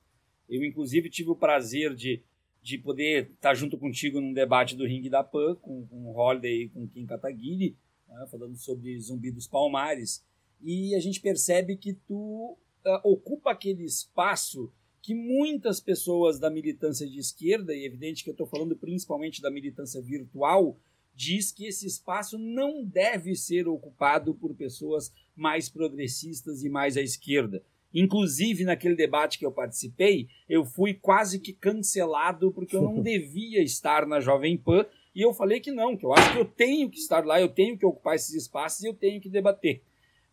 Eu, 0.50 0.64
inclusive, 0.64 1.10
tive 1.10 1.30
o 1.30 1.36
prazer 1.36 1.94
de, 1.94 2.22
de 2.62 2.78
poder 2.78 3.32
estar 3.34 3.54
junto 3.54 3.78
contigo 3.78 4.20
num 4.20 4.34
debate 4.34 4.76
do 4.76 4.86
Ringue 4.86 5.10
da 5.10 5.24
Pan, 5.24 5.56
com, 5.56 5.86
com 5.86 6.08
o 6.08 6.18
Holiday 6.18 6.64
e 6.64 6.70
com 6.70 6.84
o 6.84 6.88
Kim 6.88 7.06
Kataguiri, 7.06 7.76
né, 8.16 8.28
falando 8.28 8.56
sobre 8.58 9.00
Zumbi 9.00 9.32
dos 9.32 9.48
Palmares, 9.48 10.24
e 10.62 10.96
a 10.96 11.00
gente 11.00 11.20
percebe 11.20 11.78
que 11.78 11.94
tu 11.94 12.58
uh, 12.86 13.02
ocupa 13.04 13.52
aquele 13.52 13.84
espaço 13.84 14.72
que 15.02 15.14
muitas 15.14 15.80
pessoas 15.80 16.40
da 16.40 16.50
militância 16.50 17.08
de 17.08 17.20
esquerda, 17.20 17.76
e 17.76 17.84
é 17.84 17.86
evidente 17.86 18.24
que 18.24 18.30
eu 18.30 18.34
estou 18.34 18.48
falando 18.48 18.76
principalmente 18.76 19.42
da 19.42 19.52
militância 19.52 20.02
virtual, 20.02 20.80
diz 21.14 21.52
que 21.52 21.66
esse 21.66 21.86
espaço 21.86 22.38
não 22.38 22.84
deve 22.84 23.36
ser 23.36 23.68
ocupado 23.68 24.34
por 24.34 24.56
pessoas 24.56 25.14
mais 25.36 25.70
progressistas 25.70 26.64
e 26.64 26.70
mais 26.70 26.98
à 26.98 27.02
esquerda. 27.02 27.64
Inclusive, 27.94 28.66
naquele 28.66 28.96
debate 28.96 29.40
que 29.40 29.46
eu 29.46 29.52
participei, 29.52 30.28
eu 30.50 30.66
fui 30.66 30.94
quase 30.94 31.40
que 31.40 31.54
cancelado 31.54 32.52
porque 32.52 32.76
eu 32.76 32.82
não 32.82 33.00
devia 33.04 33.64
estar 33.64 34.06
na 34.06 34.20
Jovem 34.20 34.58
Pan. 34.58 34.86
E 35.16 35.22
eu 35.22 35.34
falei 35.34 35.62
que 35.62 35.72
não, 35.72 35.96
que 35.96 36.06
eu 36.06 36.14
acho 36.14 36.34
que 36.34 36.40
eu 36.40 36.46
tenho 36.46 36.90
que 36.90 36.98
estar 36.98 37.26
lá, 37.26 37.40
eu 37.40 37.48
tenho 37.48 37.78
que 37.78 37.86
ocupar 37.86 38.16
esses 38.16 38.36
espaços 38.36 38.84
e 38.84 38.88
eu 38.88 38.94
tenho 38.94 39.22
que 39.22 39.30
debater. 39.30 39.82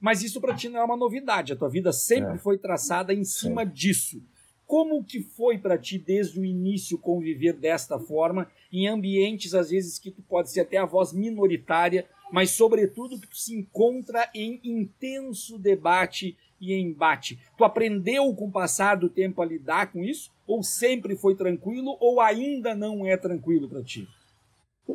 Mas 0.01 0.25
isso 0.25 0.41
para 0.41 0.57
ti 0.57 0.69
não 0.69 0.81
é 0.81 0.85
uma 0.85 0.97
novidade, 0.97 1.53
a 1.53 1.57
tua 1.57 1.69
vida 1.69 1.93
sempre 1.93 2.35
é. 2.35 2.39
foi 2.39 2.59
traçada 2.59 3.15
em 3.15 3.23
cima 3.23 3.63
é. 3.63 3.65
disso. 3.65 4.21
Como 4.67 5.05
que 5.05 5.21
foi 5.21 5.59
para 5.59 5.79
ti 5.79 5.99
desde 5.99 6.41
o 6.41 6.45
início 6.45 6.99
conviver 6.99 7.53
desta 7.53 7.99
forma 8.01 8.51
em 8.73 8.89
ambientes 8.89 9.55
às 9.55 9.71
vezes 9.71 10.01
que 10.01 10.11
tu 10.11 10.23
pode 10.23 10.51
ser 10.51 10.63
até 10.63 10.79
a 10.79 10.85
voz 10.85 11.13
minoritária, 11.13 12.05
mas 12.33 12.51
sobretudo 12.51 13.21
que 13.21 13.29
tu 13.29 13.37
se 13.37 13.55
encontra 13.55 14.29
em 14.35 14.61
intenso 14.65 15.59
debate 15.59 16.37
e 16.61 16.75
embate. 16.75 17.39
Tu 17.57 17.63
aprendeu 17.63 18.35
com 18.35 18.47
o 18.47 18.51
passar 18.51 18.97
do 18.97 19.09
tempo 19.09 19.41
a 19.43 19.47
lidar 19.47 19.93
com 19.93 20.03
isso 20.03 20.33
ou 20.45 20.63
sempre 20.63 21.15
foi 21.15 21.37
tranquilo 21.37 21.97
ou 22.01 22.21
ainda 22.21 22.75
não 22.75 23.07
é 23.07 23.17
tranquilo 23.17 23.69
para 23.69 23.85
ti? 23.85 24.09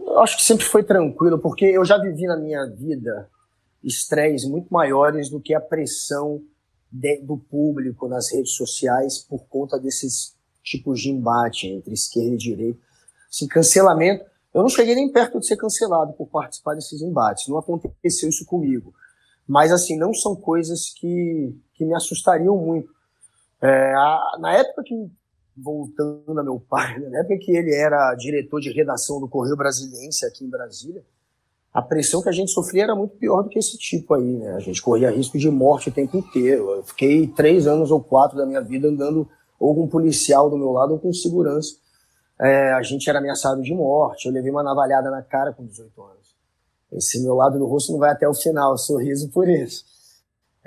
Eu 0.06 0.20
acho 0.20 0.38
que 0.38 0.44
sempre 0.44 0.66
foi 0.66 0.84
tranquilo, 0.84 1.40
porque 1.40 1.66
eu 1.66 1.84
já 1.86 1.98
vivi 1.98 2.26
na 2.26 2.38
minha 2.38 2.66
vida 2.66 3.30
estresses 3.84 4.48
muito 4.48 4.72
maiores 4.72 5.30
do 5.30 5.40
que 5.40 5.54
a 5.54 5.62
pressão 5.62 6.42
de, 6.92 7.22
do 7.22 7.38
público 7.38 8.08
nas 8.08 8.32
redes 8.32 8.54
sociais 8.54 9.20
por 9.20 9.46
conta 9.48 9.80
desses 9.80 10.36
tipos 10.64 11.00
de 11.02 11.10
embate 11.10 11.68
entre 11.68 11.94
esquerda 11.94 12.34
e 12.34 12.38
direita. 12.38 12.80
Assim, 13.30 13.48
cancelamento. 13.48 14.26
Eu 14.54 14.62
não 14.62 14.70
cheguei 14.70 14.96
nem 14.96 15.12
perto 15.12 15.40
de 15.40 15.46
ser 15.46 15.58
cancelado 15.58 16.14
por 16.14 16.28
participar 16.28 16.74
desses 16.76 17.02
embates. 17.02 17.48
Não 17.48 17.58
aconteceu 17.58 18.30
isso 18.30 18.46
comigo. 18.46 18.94
Mas, 19.48 19.72
assim, 19.72 19.98
não 19.98 20.14
são 20.14 20.36
coisas 20.36 20.90
que, 20.90 21.56
que 21.74 21.86
me 21.86 21.94
assustariam 21.94 22.58
muito. 22.58 22.90
É, 23.62 23.94
a, 23.94 24.38
na 24.40 24.54
época 24.54 24.84
que, 24.84 25.10
voltando 25.58 26.40
a 26.40 26.44
meu 26.44 26.60
pai, 26.60 27.00
na 27.00 27.20
época 27.20 27.38
que 27.40 27.52
ele 27.52 27.74
era 27.74 28.14
diretor 28.16 28.62
de 28.62 28.72
redação 28.72 29.20
do 29.20 29.28
Correio 29.28 29.58
Brasiliense 29.58 30.26
aqui 30.26 30.46
em 30.46 30.50
Brasília, 30.50 31.04
a 31.74 31.82
pressão 31.82 32.22
que 32.22 32.30
a 32.30 32.32
gente 32.32 32.52
sofria 32.52 32.84
era 32.84 32.96
muito 32.96 33.18
pior 33.18 33.44
do 33.44 33.50
que 33.50 33.60
esse 33.60 33.78
tipo 33.78 34.14
aí, 34.14 34.38
né? 34.38 34.56
A 34.56 34.60
gente 34.60 34.82
corria 34.82 35.12
risco 35.12 35.38
de 35.38 35.50
morte 35.50 35.90
o 35.90 35.92
tempo 35.92 36.18
inteiro. 36.18 36.72
Eu 36.72 36.84
fiquei 36.84 37.28
três 37.28 37.68
anos 37.68 37.92
ou 37.92 38.02
quatro 38.02 38.38
da 38.38 38.46
minha 38.46 38.62
vida 38.62 38.88
andando 38.88 39.30
ou 39.60 39.76
com 39.76 39.84
um 39.84 39.88
policial 39.88 40.50
do 40.50 40.58
meu 40.58 40.72
lado 40.72 40.94
ou 40.94 41.00
com 41.00 41.14
segurança. 41.14 41.76
É, 42.40 42.74
a 42.74 42.82
gente 42.82 43.08
era 43.10 43.20
ameaçado 43.20 43.62
de 43.62 43.74
morte. 43.74 44.28
Eu 44.28 44.34
levei 44.34 44.50
uma 44.50 44.64
navalhada 44.64 45.12
na 45.12 45.22
cara 45.22 45.54
com 45.54 45.66
18 45.66 46.02
anos. 46.02 46.36
Esse 46.92 47.22
meu 47.22 47.36
lado 47.36 47.60
do 47.60 47.66
rosto 47.66 47.92
não 47.92 48.00
vai 48.00 48.12
até 48.12 48.28
o 48.28 48.34
final, 48.34 48.78
sorriso 48.78 49.30
por 49.30 49.48
isso. 49.48 49.86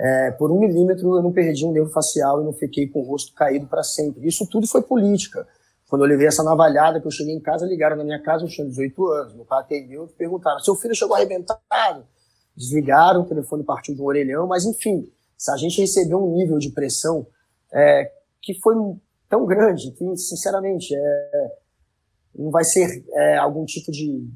É, 0.03 0.31
por 0.31 0.51
um 0.51 0.59
milímetro 0.59 1.15
eu 1.15 1.21
não 1.21 1.31
perdi 1.31 1.63
um 1.63 1.71
nervo 1.71 1.91
facial 1.91 2.41
e 2.41 2.43
não 2.43 2.51
fiquei 2.51 2.87
com 2.87 3.01
o 3.01 3.03
rosto 3.03 3.35
caído 3.35 3.67
para 3.67 3.83
sempre. 3.83 4.27
Isso 4.27 4.47
tudo 4.49 4.65
foi 4.65 4.81
política. 4.81 5.47
Quando 5.87 6.03
eu 6.03 6.07
levei 6.07 6.25
essa 6.25 6.43
navalhada, 6.43 6.99
que 6.99 7.05
eu 7.05 7.11
cheguei 7.11 7.35
em 7.35 7.39
casa, 7.39 7.67
ligaram 7.67 7.95
na 7.95 8.03
minha 8.03 8.19
casa, 8.19 8.43
eu 8.43 8.49
tinha 8.49 8.65
18 8.65 9.07
anos. 9.07 9.35
Meu 9.35 9.45
pai 9.45 9.59
atendeu 9.59 10.05
e 10.05 10.07
perguntaram: 10.17 10.59
seu 10.59 10.73
filho 10.75 10.95
chegou 10.95 11.15
arrebentado? 11.15 12.03
Desligaram, 12.57 13.21
o 13.21 13.25
telefone 13.25 13.63
partiu 13.63 13.93
de 13.93 14.01
um 14.01 14.05
orelhão, 14.05 14.47
mas 14.47 14.65
enfim, 14.65 15.07
a 15.49 15.57
gente 15.57 15.79
recebeu 15.79 16.17
um 16.17 16.33
nível 16.33 16.57
de 16.57 16.71
pressão 16.71 17.27
é, 17.71 18.11
que 18.41 18.55
foi 18.55 18.73
tão 19.29 19.45
grande 19.45 19.91
que, 19.91 20.17
sinceramente, 20.17 20.95
é, 20.95 21.51
não 22.35 22.49
vai 22.49 22.63
ser 22.63 23.05
é, 23.13 23.37
algum 23.37 23.65
tipo 23.65 23.91
de 23.91 24.27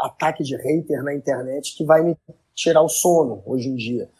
ataque 0.00 0.44
de 0.44 0.54
hater 0.54 1.02
na 1.02 1.14
internet 1.14 1.74
que 1.74 1.84
vai 1.84 2.02
me 2.02 2.14
tirar 2.54 2.82
o 2.82 2.88
sono 2.90 3.42
hoje 3.46 3.70
em 3.70 3.74
dia. 3.74 4.10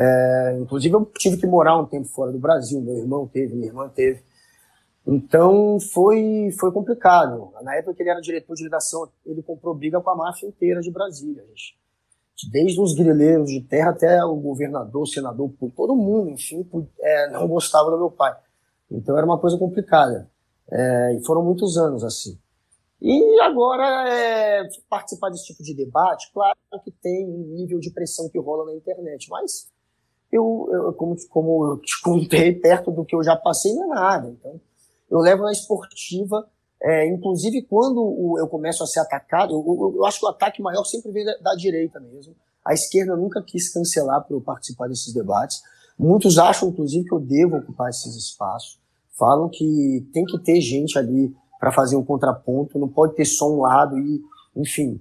É, 0.00 0.58
inclusive, 0.60 0.94
eu 0.94 1.04
tive 1.06 1.38
que 1.38 1.46
morar 1.46 1.76
um 1.76 1.84
tempo 1.84 2.06
fora 2.06 2.30
do 2.30 2.38
Brasil, 2.38 2.80
meu 2.80 2.96
irmão 2.96 3.26
teve, 3.26 3.56
minha 3.56 3.66
irmã 3.66 3.88
teve. 3.88 4.22
Então 5.04 5.80
foi, 5.80 6.50
foi 6.60 6.70
complicado. 6.70 7.50
Na 7.62 7.74
época 7.74 7.94
que 7.94 8.02
ele 8.02 8.10
era 8.10 8.20
diretor 8.20 8.54
de 8.54 8.62
redação, 8.62 9.08
ele 9.26 9.42
comprou 9.42 9.74
briga 9.74 10.00
com 10.00 10.10
a 10.10 10.14
máfia 10.14 10.46
inteira 10.46 10.80
de 10.80 10.90
Brasília. 10.90 11.42
Gente. 11.48 11.76
Desde 12.52 12.80
os 12.80 12.94
grileiros 12.94 13.50
de 13.50 13.60
terra 13.62 13.90
até 13.90 14.22
o 14.24 14.36
governador, 14.36 15.02
o 15.02 15.06
senador, 15.06 15.50
todo 15.74 15.96
mundo, 15.96 16.30
enfim, 16.30 16.64
é, 17.00 17.30
não 17.30 17.48
gostava 17.48 17.90
do 17.90 17.98
meu 17.98 18.10
pai. 18.10 18.36
Então 18.88 19.16
era 19.16 19.26
uma 19.26 19.38
coisa 19.38 19.58
complicada. 19.58 20.30
É, 20.70 21.14
e 21.14 21.24
foram 21.24 21.42
muitos 21.42 21.76
anos 21.76 22.04
assim. 22.04 22.38
E 23.00 23.40
agora, 23.40 24.08
é, 24.12 24.68
participar 24.88 25.30
desse 25.30 25.46
tipo 25.46 25.62
de 25.62 25.74
debate, 25.74 26.30
claro 26.32 26.56
que 26.84 26.90
tem 26.90 27.26
um 27.26 27.54
nível 27.54 27.80
de 27.80 27.90
pressão 27.90 28.28
que 28.28 28.38
rola 28.38 28.66
na 28.66 28.74
internet, 28.74 29.28
mas 29.30 29.68
eu, 30.32 30.68
eu 30.72 30.92
como, 30.92 31.16
como 31.28 31.66
eu 31.66 31.78
te 31.78 32.00
contei, 32.02 32.52
perto 32.60 32.90
do 32.90 33.04
que 33.04 33.14
eu 33.14 33.22
já 33.22 33.36
passei, 33.36 33.74
não 33.74 33.84
é 33.84 33.94
nada. 33.94 34.28
Então, 34.28 34.60
eu 35.10 35.18
levo 35.18 35.42
na 35.42 35.52
esportiva, 35.52 36.46
é, 36.82 37.08
inclusive 37.08 37.62
quando 37.62 38.36
eu 38.38 38.46
começo 38.46 38.82
a 38.82 38.86
ser 38.86 39.00
atacado, 39.00 39.52
eu, 39.52 39.94
eu, 39.96 40.04
acho 40.04 40.20
que 40.20 40.26
o 40.26 40.28
ataque 40.28 40.62
maior 40.62 40.84
sempre 40.84 41.10
vem 41.10 41.24
da, 41.24 41.36
da, 41.38 41.54
direita 41.54 41.98
mesmo. 41.98 42.34
A 42.64 42.74
esquerda 42.74 43.16
nunca 43.16 43.42
quis 43.42 43.72
cancelar 43.72 44.24
para 44.24 44.36
eu 44.36 44.40
participar 44.40 44.88
desses 44.88 45.12
debates. 45.12 45.62
Muitos 45.98 46.38
acham, 46.38 46.68
inclusive, 46.68 47.08
que 47.08 47.14
eu 47.14 47.18
devo 47.18 47.56
ocupar 47.56 47.88
esses 47.88 48.14
espaços. 48.14 48.78
Falam 49.18 49.48
que 49.48 50.06
tem 50.12 50.24
que 50.24 50.38
ter 50.38 50.60
gente 50.60 50.98
ali 50.98 51.34
para 51.58 51.72
fazer 51.72 51.96
um 51.96 52.04
contraponto, 52.04 52.78
não 52.78 52.88
pode 52.88 53.16
ter 53.16 53.24
só 53.24 53.50
um 53.50 53.60
lado 53.62 53.98
e, 53.98 54.22
enfim, 54.54 55.00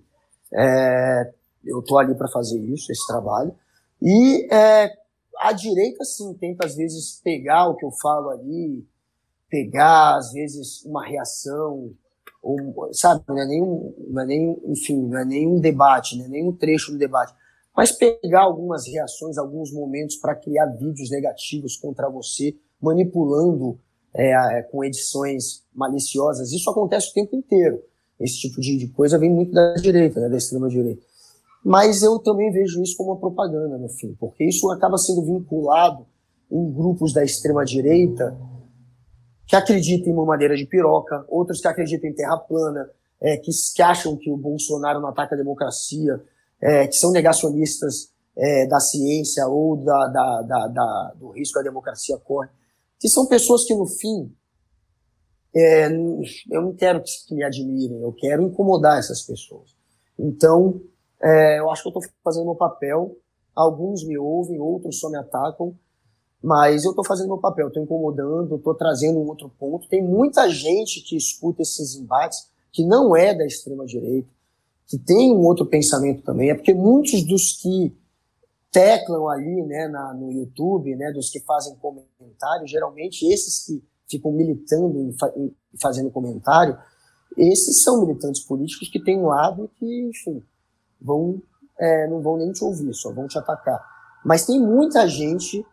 é, 0.51 1.31
eu 1.63 1.79
estou 1.79 1.99
ali 1.99 2.15
para 2.15 2.27
fazer 2.27 2.59
isso, 2.59 2.91
esse 2.91 3.05
trabalho. 3.05 3.53
E 4.01 4.51
é, 4.51 4.91
a 5.39 5.53
direita, 5.53 6.03
sim, 6.03 6.33
tenta 6.33 6.65
às 6.65 6.75
vezes 6.75 7.21
pegar 7.23 7.67
o 7.69 7.75
que 7.75 7.85
eu 7.85 7.91
falo 7.91 8.29
ali, 8.29 8.85
pegar, 9.49 10.17
às 10.17 10.31
vezes, 10.31 10.83
uma 10.85 11.05
reação, 11.05 11.91
ou, 12.41 12.89
sabe, 12.93 13.23
não 13.27 13.39
é 13.39 13.45
nem, 13.45 13.61
não 14.09 14.21
é 14.21 14.25
nem 14.25 14.61
enfim, 14.65 15.07
não 15.07 15.19
é 15.19 15.25
nem 15.25 15.47
um 15.47 15.59
debate, 15.59 16.17
não 16.17 16.25
é 16.25 16.27
nem 16.29 16.47
um 16.47 16.53
trecho 16.55 16.91
do 16.91 16.97
debate, 16.97 17.33
mas 17.75 17.91
pegar 17.91 18.41
algumas 18.41 18.87
reações, 18.87 19.37
alguns 19.37 19.71
momentos 19.71 20.15
para 20.15 20.35
criar 20.35 20.65
vídeos 20.65 21.09
negativos 21.11 21.77
contra 21.77 22.09
você, 22.09 22.55
manipulando 22.81 23.79
é, 24.13 24.63
com 24.71 24.83
edições 24.83 25.63
maliciosas. 25.73 26.51
Isso 26.51 26.69
acontece 26.69 27.11
o 27.11 27.13
tempo 27.13 27.35
inteiro. 27.35 27.83
Esse 28.19 28.39
tipo 28.39 28.59
de, 28.59 28.77
de 28.77 28.87
coisa 28.87 29.19
vem 29.19 29.29
muito 29.29 29.51
da 29.51 29.75
direita, 29.75 30.19
né, 30.19 30.29
da 30.29 30.37
extrema 30.37 30.67
direita. 30.67 31.03
Mas 31.63 32.03
eu 32.03 32.19
também 32.19 32.51
vejo 32.51 32.81
isso 32.81 32.95
como 32.95 33.11
uma 33.11 33.19
propaganda, 33.19 33.77
no 33.77 33.89
fim, 33.89 34.15
porque 34.19 34.45
isso 34.45 34.69
acaba 34.71 34.97
sendo 34.97 35.23
vinculado 35.23 36.05
em 36.51 36.71
grupos 36.71 37.13
da 37.13 37.23
extrema 37.23 37.65
direita 37.65 38.37
que 39.45 39.55
acreditam 39.55 40.11
em 40.11 40.15
mamadeira 40.15 40.55
de 40.55 40.65
piroca, 40.65 41.25
outros 41.29 41.61
que 41.61 41.67
acreditam 41.67 42.09
em 42.09 42.13
terra 42.13 42.37
plana, 42.37 42.89
é, 43.19 43.37
que, 43.37 43.49
que, 43.75 43.81
acham 43.81 44.15
que 44.15 44.29
o 44.29 44.37
Bolsonaro 44.37 44.99
não 44.99 45.09
ataca 45.09 45.35
a 45.35 45.37
democracia, 45.37 46.21
é, 46.61 46.87
que 46.87 46.95
são 46.95 47.11
negacionistas 47.11 48.11
é, 48.35 48.67
da 48.67 48.79
ciência 48.79 49.47
ou 49.47 49.77
da, 49.77 50.07
da, 50.07 50.41
da, 50.41 50.67
da, 50.67 51.13
do 51.15 51.29
risco 51.29 51.53
que 51.53 51.59
a 51.59 51.63
democracia 51.69 52.17
corre, 52.17 52.49
que 52.99 53.07
são 53.07 53.25
pessoas 53.25 53.63
que, 53.63 53.73
no 53.73 53.87
fim, 53.87 54.31
é, 55.55 55.87
eu 55.87 56.61
não 56.61 56.73
quero 56.73 57.01
que 57.01 57.33
me 57.33 57.43
admirem, 57.43 58.01
eu 58.01 58.13
quero 58.13 58.43
incomodar 58.43 58.99
essas 58.99 59.21
pessoas. 59.21 59.75
Então, 60.19 60.81
é, 61.21 61.59
eu 61.59 61.69
acho 61.69 61.83
que 61.83 61.89
eu 61.89 61.99
estou 61.99 62.13
fazendo 62.23 62.45
meu 62.45 62.55
papel. 62.55 63.15
Alguns 63.55 64.03
me 64.03 64.17
ouvem, 64.17 64.59
outros 64.59 64.99
só 64.99 65.09
me 65.09 65.17
atacam, 65.17 65.75
mas 66.41 66.83
eu 66.83 66.91
estou 66.91 67.05
fazendo 67.05 67.27
meu 67.27 67.39
papel, 67.39 67.67
estou 67.67 67.81
incomodando, 67.81 68.55
estou 68.55 68.75
trazendo 68.75 69.19
um 69.19 69.27
outro 69.27 69.49
ponto. 69.57 69.87
Tem 69.89 70.03
muita 70.03 70.49
gente 70.49 71.01
que 71.01 71.17
escuta 71.17 71.61
esses 71.61 71.95
embates 71.95 72.49
que 72.71 72.85
não 72.85 73.15
é 73.15 73.33
da 73.33 73.45
extrema 73.45 73.85
direita, 73.85 74.29
que 74.85 74.99
tem 74.99 75.35
um 75.35 75.43
outro 75.45 75.65
pensamento 75.65 76.21
também. 76.21 76.51
É 76.51 76.55
porque 76.55 76.73
muitos 76.73 77.23
dos 77.23 77.53
que 77.53 77.97
teclam 78.71 79.27
ali, 79.27 79.63
né, 79.63 79.87
na, 79.87 80.13
no 80.13 80.31
YouTube, 80.31 80.95
né, 80.95 81.11
dos 81.11 81.31
que 81.31 81.39
fazem 81.39 81.75
comentário, 81.77 82.67
geralmente 82.67 83.25
esses 83.25 83.65
que 83.65 83.83
ficam 84.09 84.31
militando 84.31 85.09
e 85.37 85.53
fazendo 85.81 86.11
comentário, 86.11 86.77
esses 87.35 87.83
são 87.83 88.05
militantes 88.05 88.41
políticos 88.41 88.89
que 88.89 89.03
têm 89.03 89.17
um 89.17 89.27
lado 89.27 89.69
que, 89.77 90.09
enfim, 90.09 90.43
vão, 91.01 91.41
é, 91.79 92.07
não 92.07 92.21
vão 92.21 92.37
nem 92.37 92.51
te 92.51 92.63
ouvir, 92.63 92.93
só 92.93 93.11
vão 93.11 93.27
te 93.27 93.37
atacar. 93.37 93.83
Mas 94.25 94.45
tem 94.45 94.59
muita 94.59 95.07
gente 95.07 95.65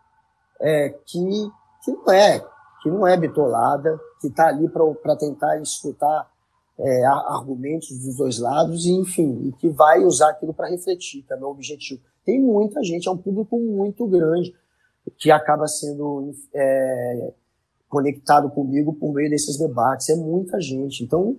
é, 0.59 0.89
que, 1.05 1.51
que 1.83 1.91
não 1.91 2.11
é, 2.11 2.39
que 2.81 2.89
não 2.89 3.07
é 3.07 3.17
bitolada, 3.17 3.99
que 4.21 4.27
está 4.27 4.47
ali 4.47 4.69
para 4.69 5.15
tentar 5.15 5.59
escutar 5.61 6.29
é, 6.77 7.05
argumentos 7.05 7.97
dos 7.97 8.17
dois 8.17 8.39
lados 8.39 8.85
e, 8.85 8.91
enfim, 8.91 9.47
e 9.47 9.51
que 9.53 9.69
vai 9.69 10.03
usar 10.03 10.29
aquilo 10.29 10.53
para 10.53 10.69
refletir, 10.69 11.23
que 11.23 11.33
é 11.33 11.35
o 11.35 11.39
meu 11.39 11.49
objetivo. 11.49 12.01
Tem 12.25 12.39
muita 12.39 12.83
gente, 12.83 13.07
é 13.07 13.11
um 13.11 13.17
público 13.17 13.57
muito 13.59 14.05
grande 14.07 14.53
que 15.17 15.29
acaba 15.31 15.67
sendo 15.67 16.33
é, 16.53 17.33
conectado 17.87 18.49
comigo 18.49 18.93
por 18.93 19.13
meio 19.13 19.29
desses 19.29 19.57
debates. 19.57 20.09
É 20.09 20.15
muita 20.15 20.59
gente. 20.59 21.03
Então, 21.03 21.37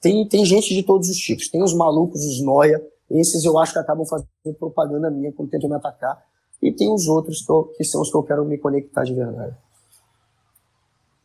tem, 0.00 0.26
tem 0.26 0.44
gente 0.44 0.74
de 0.74 0.82
todos 0.82 1.08
os 1.08 1.16
tipos. 1.16 1.48
Tem 1.48 1.62
os 1.62 1.74
malucos, 1.74 2.24
os 2.24 2.42
noia. 2.42 2.82
Esses 3.14 3.44
eu 3.44 3.56
acho 3.58 3.72
que 3.72 3.78
acabam 3.78 4.04
fazendo 4.04 4.58
propaganda 4.58 5.08
minha 5.08 5.32
quando 5.32 5.48
tentam 5.48 5.70
me 5.70 5.76
atacar. 5.76 6.20
E 6.60 6.72
tem 6.72 6.92
os 6.92 7.06
outros 7.06 7.44
que, 7.46 7.52
eu, 7.52 7.72
que 7.76 7.84
são 7.84 8.00
os 8.00 8.10
que 8.10 8.16
eu 8.16 8.22
quero 8.24 8.44
me 8.44 8.58
conectar 8.58 9.04
de 9.04 9.14
verdade. 9.14 9.56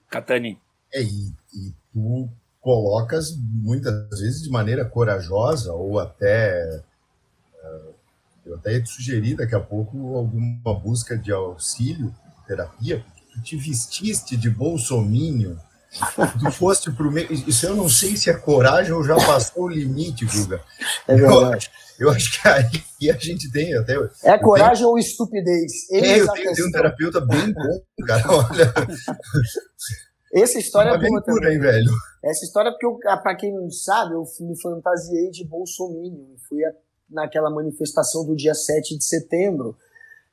Catani. 0.10 0.60
É, 0.94 1.02
e, 1.02 1.34
e 1.54 1.74
tu 1.92 2.30
colocas 2.62 3.36
muitas 3.38 4.20
vezes 4.20 4.44
de 4.44 4.50
maneira 4.50 4.86
corajosa 4.86 5.74
ou 5.74 6.00
até 6.00 6.82
uh, 7.64 7.94
eu 8.46 8.56
até 8.56 8.74
ia 8.74 8.84
te 8.84 8.90
sugerir 8.90 9.36
daqui 9.36 9.56
a 9.56 9.60
pouco 9.60 10.16
alguma 10.16 10.74
busca 10.74 11.18
de 11.18 11.32
auxílio, 11.32 12.14
terapia, 12.48 13.04
tu 13.32 13.42
te 13.42 13.56
vestiste 13.56 14.36
de 14.36 14.50
bolsominho, 14.50 15.60
tu 16.40 16.52
foste 16.52 16.92
pro 16.92 17.12
meio. 17.12 17.32
Isso 17.32 17.66
eu 17.66 17.76
não 17.76 17.90
sei 17.90 18.16
se 18.16 18.30
é 18.30 18.34
coragem 18.34 18.92
ou 18.92 19.04
já 19.04 19.16
passou 19.16 19.64
o 19.64 19.70
limite, 19.70 20.26
Guga. 20.26 20.62
É 21.08 21.16
verdade. 21.16 21.72
Eu, 22.00 22.08
eu 22.08 22.14
acho 22.14 22.42
que 22.42 22.48
aí 22.48 23.10
a 23.10 23.18
gente 23.18 23.52
tem 23.52 23.76
até. 23.76 23.96
É 24.24 24.38
coragem 24.38 24.84
tenho, 24.84 24.90
ou 24.90 24.98
estupidez? 24.98 25.90
É, 25.92 26.20
eu 26.20 26.32
tenho, 26.32 26.54
tenho, 26.54 26.68
um 26.68 26.72
terapeuta 26.72 27.22
bem 27.22 27.54
bom, 27.54 27.82
cara. 28.06 28.24
Olha. 28.30 28.74
Essa 30.34 30.60
história 30.60 30.90
é 30.92 30.98
boa 30.98 31.24
também. 31.24 31.50
Aí, 31.50 31.58
velho. 31.58 31.92
Essa 32.24 32.46
história, 32.46 32.72
porque, 32.72 33.04
para 33.04 33.36
quem 33.36 33.54
não 33.54 33.72
sabe, 33.72 34.14
eu 34.14 34.24
me 34.42 34.60
fantasiei 34.62 35.32
de 35.32 35.44
bolsominion. 35.44 36.36
Fui 36.48 36.64
a 36.64 36.72
naquela 37.10 37.50
manifestação 37.50 38.26
do 38.26 38.36
dia 38.36 38.54
7 38.54 38.98
de 38.98 39.04
setembro, 39.04 39.76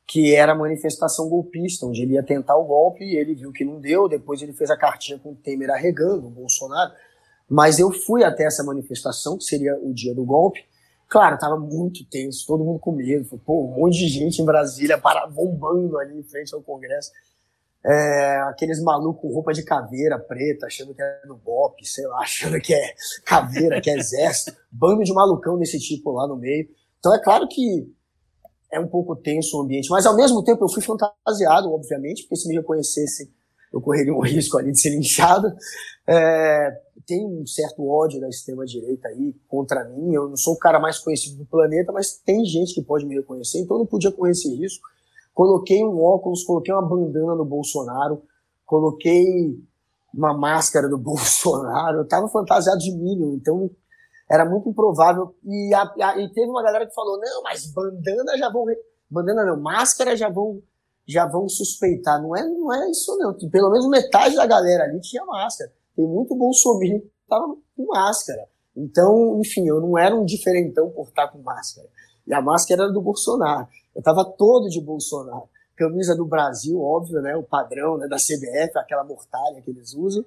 que 0.07 0.35
era 0.35 0.53
a 0.53 0.55
manifestação 0.55 1.29
golpista, 1.29 1.85
onde 1.85 2.03
ele 2.03 2.15
ia 2.15 2.23
tentar 2.23 2.57
o 2.57 2.65
golpe 2.65 3.05
e 3.05 3.17
ele 3.17 3.35
viu 3.35 3.53
que 3.53 3.65
não 3.65 3.81
deu, 3.81 4.09
depois 4.09 4.41
ele 4.41 4.53
fez 4.53 4.71
a 4.71 4.77
cartinha 4.77 5.19
com 5.19 5.33
o 5.33 5.35
Temer 5.35 5.71
arregando, 5.71 6.29
o 6.29 6.31
Bolsonaro. 6.31 6.93
Mas 7.49 7.79
eu 7.79 7.91
fui 7.91 8.23
até 8.23 8.45
essa 8.45 8.63
manifestação, 8.63 9.37
que 9.37 9.45
seria 9.45 9.77
o 9.77 9.93
dia 9.93 10.15
do 10.15 10.25
golpe. 10.25 10.65
Claro, 11.09 11.39
tava 11.39 11.57
muito 11.57 12.05
tenso, 12.09 12.47
todo 12.47 12.65
mundo 12.65 12.79
com 12.79 12.93
medo. 12.93 13.39
Pô, 13.45 13.65
um 13.65 13.81
monte 13.81 13.99
de 13.99 14.09
gente 14.09 14.41
em 14.41 14.45
Brasília 14.45 14.99
para, 14.99 15.27
bombando 15.27 15.99
ali 15.99 16.19
em 16.19 16.23
frente 16.23 16.55
ao 16.55 16.63
Congresso. 16.63 17.11
É, 17.85 18.39
aqueles 18.49 18.83
malucos 18.83 19.23
com 19.23 19.33
roupa 19.33 19.53
de 19.53 19.63
caveira 19.63 20.19
preta, 20.19 20.67
achando 20.67 20.93
que 20.93 21.03
é 21.03 21.21
do 21.27 21.37
golpe, 21.37 21.87
sei 21.87 22.07
lá, 22.07 22.19
achando 22.23 22.61
que 22.61 22.75
é 22.75 22.95
caveira, 23.25 23.81
que 23.81 23.91
é 23.91 23.97
exército, 23.97 24.57
bando 24.71 25.05
de 25.05 25.13
malucão 25.13 25.59
desse 25.59 25.79
tipo 25.79 26.11
lá 26.13 26.27
no 26.27 26.37
meio. 26.37 26.69
Então 26.99 27.15
é 27.15 27.23
claro 27.23 27.47
que 27.49 27.89
é 28.71 28.81
um 28.81 28.89
pouco 28.89 29.17
tenso 29.17 29.57
o 29.57 29.63
ambiente, 29.63 29.91
mas 29.91 30.07
ao 30.07 30.17
mesmo 30.17 30.43
tempo 30.43 30.65
eu 30.65 30.69
fui 30.69 30.83
fantasiado, 30.83 31.73
obviamente, 31.73 32.23
porque 32.23 32.37
se 32.37 32.49
me 32.49 32.57
reconhecessem 32.57 33.29
eu 33.73 33.81
correria 33.81 34.15
um 34.15 34.21
risco 34.25 34.59
ali 34.59 34.73
de 34.73 34.81
ser 34.81 34.91
linchado. 34.91 35.53
É, 36.07 36.81
tem 37.07 37.25
um 37.25 37.47
certo 37.47 37.87
ódio 37.87 38.21
da 38.21 38.29
extrema-direita 38.29 39.09
aí 39.09 39.35
contra 39.49 39.85
mim. 39.85 40.15
Eu 40.15 40.29
não 40.29 40.37
sou 40.37 40.55
o 40.55 40.59
cara 40.59 40.81
mais 40.81 40.99
conhecido 40.99 41.37
do 41.37 41.45
planeta, 41.45 41.93
mas 41.93 42.17
tem 42.25 42.45
gente 42.45 42.75
que 42.75 42.83
pode 42.83 43.07
me 43.07 43.15
reconhecer, 43.15 43.61
então 43.61 43.77
eu 43.77 43.81
não 43.81 43.87
podia 43.87 44.11
correr 44.11 44.33
esse 44.33 44.53
risco. 44.55 44.87
Coloquei 45.35 45.85
um 45.85 46.03
óculos, 46.03 46.43
coloquei 46.45 46.73
uma 46.73 46.83
bandana 46.83 47.35
no 47.35 47.45
Bolsonaro, 47.45 48.23
coloquei 48.65 49.59
uma 50.15 50.33
máscara 50.33 50.89
do 50.89 50.97
Bolsonaro, 50.99 51.99
eu 51.99 52.09
tava 52.09 52.29
fantasiado 52.29 52.79
de 52.79 52.91
Minion, 52.91 53.35
então 53.35 53.71
era 54.31 54.45
muito 54.45 54.69
improvável. 54.69 55.35
E, 55.45 55.75
a, 55.75 55.83
a, 55.83 56.19
e 56.21 56.33
teve 56.33 56.49
uma 56.49 56.63
galera 56.63 56.87
que 56.87 56.95
falou: 56.95 57.19
não, 57.19 57.43
mas 57.43 57.67
bandana 57.67 58.37
já 58.37 58.51
vão. 58.51 58.67
Bandana 59.11 59.45
não, 59.45 59.61
máscara 59.61 60.17
já 60.17 60.29
vão 60.29 60.63
já 61.07 61.27
vão 61.27 61.49
suspeitar. 61.49 62.21
Não 62.21 62.35
é, 62.37 62.43
não 62.43 62.75
é 62.75 62.91
isso, 62.91 63.17
não. 63.17 63.33
Pelo 63.49 63.71
menos 63.71 63.89
metade 63.89 64.35
da 64.35 64.47
galera 64.47 64.85
ali 64.85 65.01
tinha 65.01 65.25
máscara. 65.25 65.73
Tem 65.95 66.07
muito 66.07 66.35
bolsominion 66.35 67.01
que 67.01 67.11
tava 67.29 67.57
com 67.77 67.87
máscara. 67.87 68.49
Então, 68.77 69.41
enfim, 69.41 69.67
eu 69.67 69.81
não 69.81 69.97
era 69.97 70.15
um 70.15 70.25
diferentão 70.25 70.91
por 70.91 71.09
estar 71.09 71.29
com 71.29 71.39
máscara. 71.39 71.89
E 72.27 72.35
a 72.35 72.43
máscara 72.43 72.83
era 72.83 72.93
do 72.93 73.01
Bolsonaro. 73.01 73.69
Eu 73.95 74.03
tava 74.03 74.25
todo 74.25 74.69
de 74.69 74.81
Bolsonaro. 74.81 75.49
Camisa 75.77 76.15
do 76.15 76.27
Brasil, 76.27 76.81
óbvio, 76.83 77.21
né? 77.21 77.37
O 77.37 77.43
padrão 77.43 77.97
né, 77.97 78.09
da 78.09 78.17
CBF, 78.17 78.77
aquela 78.77 79.05
mortalha 79.05 79.63
que 79.63 79.71
eles 79.71 79.95
usam. 79.95 80.25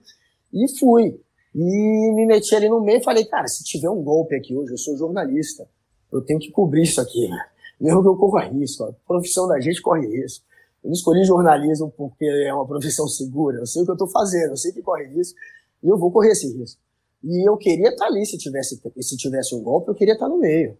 E 0.53 0.67
fui. 0.79 1.21
E 1.53 2.11
me 2.13 2.25
meti 2.25 2.55
ali 2.55 2.69
no 2.69 2.79
meio 2.79 2.99
e 2.99 3.03
falei, 3.03 3.25
cara, 3.25 3.47
se 3.47 3.63
tiver 3.63 3.89
um 3.89 4.03
golpe 4.03 4.35
aqui 4.35 4.55
hoje, 4.55 4.73
eu 4.73 4.77
sou 4.77 4.95
jornalista, 4.97 5.67
eu 6.11 6.21
tenho 6.21 6.39
que 6.39 6.51
cobrir 6.51 6.83
isso 6.83 7.01
aqui, 7.01 7.27
né? 7.27 7.45
Mesmo 7.79 8.01
que 8.01 8.07
eu 8.07 8.15
corra 8.15 8.45
risco, 8.45 8.83
a 8.83 8.93
profissão 9.07 9.47
da 9.47 9.59
gente 9.59 9.81
corre 9.81 10.05
risco. 10.07 10.45
Eu 10.83 10.89
não 10.89 10.93
escolhi 10.93 11.23
jornalismo 11.23 11.91
porque 11.95 12.25
é 12.25 12.53
uma 12.53 12.67
profissão 12.67 13.07
segura, 13.07 13.59
eu 13.59 13.65
sei 13.65 13.81
o 13.81 13.85
que 13.85 13.91
eu 13.91 13.95
estou 13.95 14.09
fazendo, 14.09 14.51
eu 14.51 14.57
sei 14.57 14.71
que 14.71 14.81
corre 14.81 15.05
risco, 15.05 15.37
e 15.83 15.87
eu 15.87 15.97
vou 15.97 16.11
correr 16.11 16.31
esse 16.31 16.51
risco. 16.57 16.79
E 17.23 17.47
eu 17.47 17.57
queria 17.57 17.89
estar 17.89 18.05
ali, 18.05 18.25
se 18.25 18.37
tivesse, 18.37 18.81
se 19.01 19.17
tivesse 19.17 19.55
um 19.55 19.61
golpe, 19.61 19.89
eu 19.89 19.95
queria 19.95 20.13
estar 20.13 20.29
no 20.29 20.37
meio. 20.37 20.77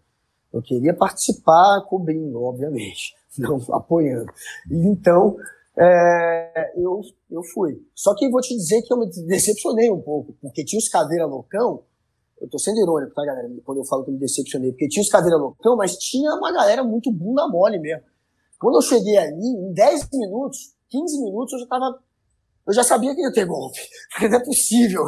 Eu 0.52 0.62
queria 0.62 0.94
participar 0.94 1.82
cobrindo, 1.82 2.42
obviamente, 2.42 3.16
não 3.38 3.62
apoiando. 3.74 4.32
Então, 4.70 5.38
é, 5.80 6.74
eu, 6.76 7.00
eu 7.32 7.42
fui. 7.54 7.82
Só 7.96 8.14
que 8.16 8.30
vou 8.30 8.42
te 8.42 8.56
dizer 8.56 8.82
que 8.82 8.94
eu 8.94 8.98
me 8.98 9.10
decepcionei 9.28 9.90
um 9.90 10.02
pouco, 10.02 10.36
porque 10.42 10.66
tinha 10.66 10.78
os 10.78 10.90
caveira 10.90 11.26
loucão, 11.26 11.84
eu 12.42 12.50
tô 12.50 12.60
sendo 12.60 12.80
irônico, 12.82 13.14
tá, 13.14 13.26
galera? 13.26 13.50
Quando 13.64 13.80
eu 13.80 13.86
falo 13.86 14.04
que 14.04 14.10
eu 14.10 14.14
me 14.14 14.20
decepcionei, 14.20 14.72
porque 14.72 14.88
tinha 14.88 15.02
os 15.02 15.10
caveira 15.10 15.38
loucão, 15.38 15.78
mas 15.78 15.98
tinha 15.98 16.34
uma 16.36 16.52
galera 16.52 16.84
muito 16.84 17.12
bunda 17.12 17.48
mole 17.48 17.80
mesmo. 17.80 18.04
Quando 18.60 18.76
eu 18.76 18.82
cheguei 18.82 19.18
ali, 19.18 19.46
em 19.46 19.74
10 19.74 20.10
minutos, 20.12 20.76
15 20.90 21.24
minutos, 21.24 21.54
eu 21.54 21.60
já 21.60 21.68
tava. 21.68 22.00
Eu 22.68 22.74
já 22.74 22.84
sabia 22.84 23.16
que 23.16 23.22
ia 23.22 23.32
ter 23.32 23.46
golpe. 23.46 23.80
Não 24.22 24.38
é 24.38 24.44
possível. 24.44 25.04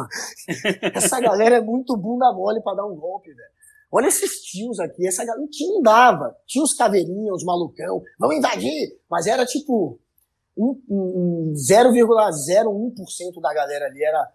Essa 0.94 1.20
galera 1.20 1.56
é 1.56 1.60
muito 1.60 1.96
bunda 1.96 2.32
mole 2.32 2.62
para 2.62 2.76
dar 2.76 2.86
um 2.86 2.96
golpe, 2.96 3.28
velho. 3.28 3.52
Olha 3.94 4.06
esses 4.06 4.40
tios 4.40 4.80
aqui, 4.80 5.06
essa 5.06 5.22
galera 5.22 5.46
não 5.60 5.82
dava. 5.82 6.34
Tinha 6.46 6.64
os 6.64 6.72
caveirinhos, 6.72 7.42
os 7.42 7.44
malucão, 7.44 8.02
vamos 8.18 8.36
invadir. 8.36 8.98
Mas 9.10 9.26
era 9.26 9.44
tipo, 9.44 10.00
um, 10.56 10.80
um 10.88 11.52
0,01% 11.54 13.40
da 13.40 13.54
galera 13.54 13.86
ali 13.86 14.02
era, 14.02 14.32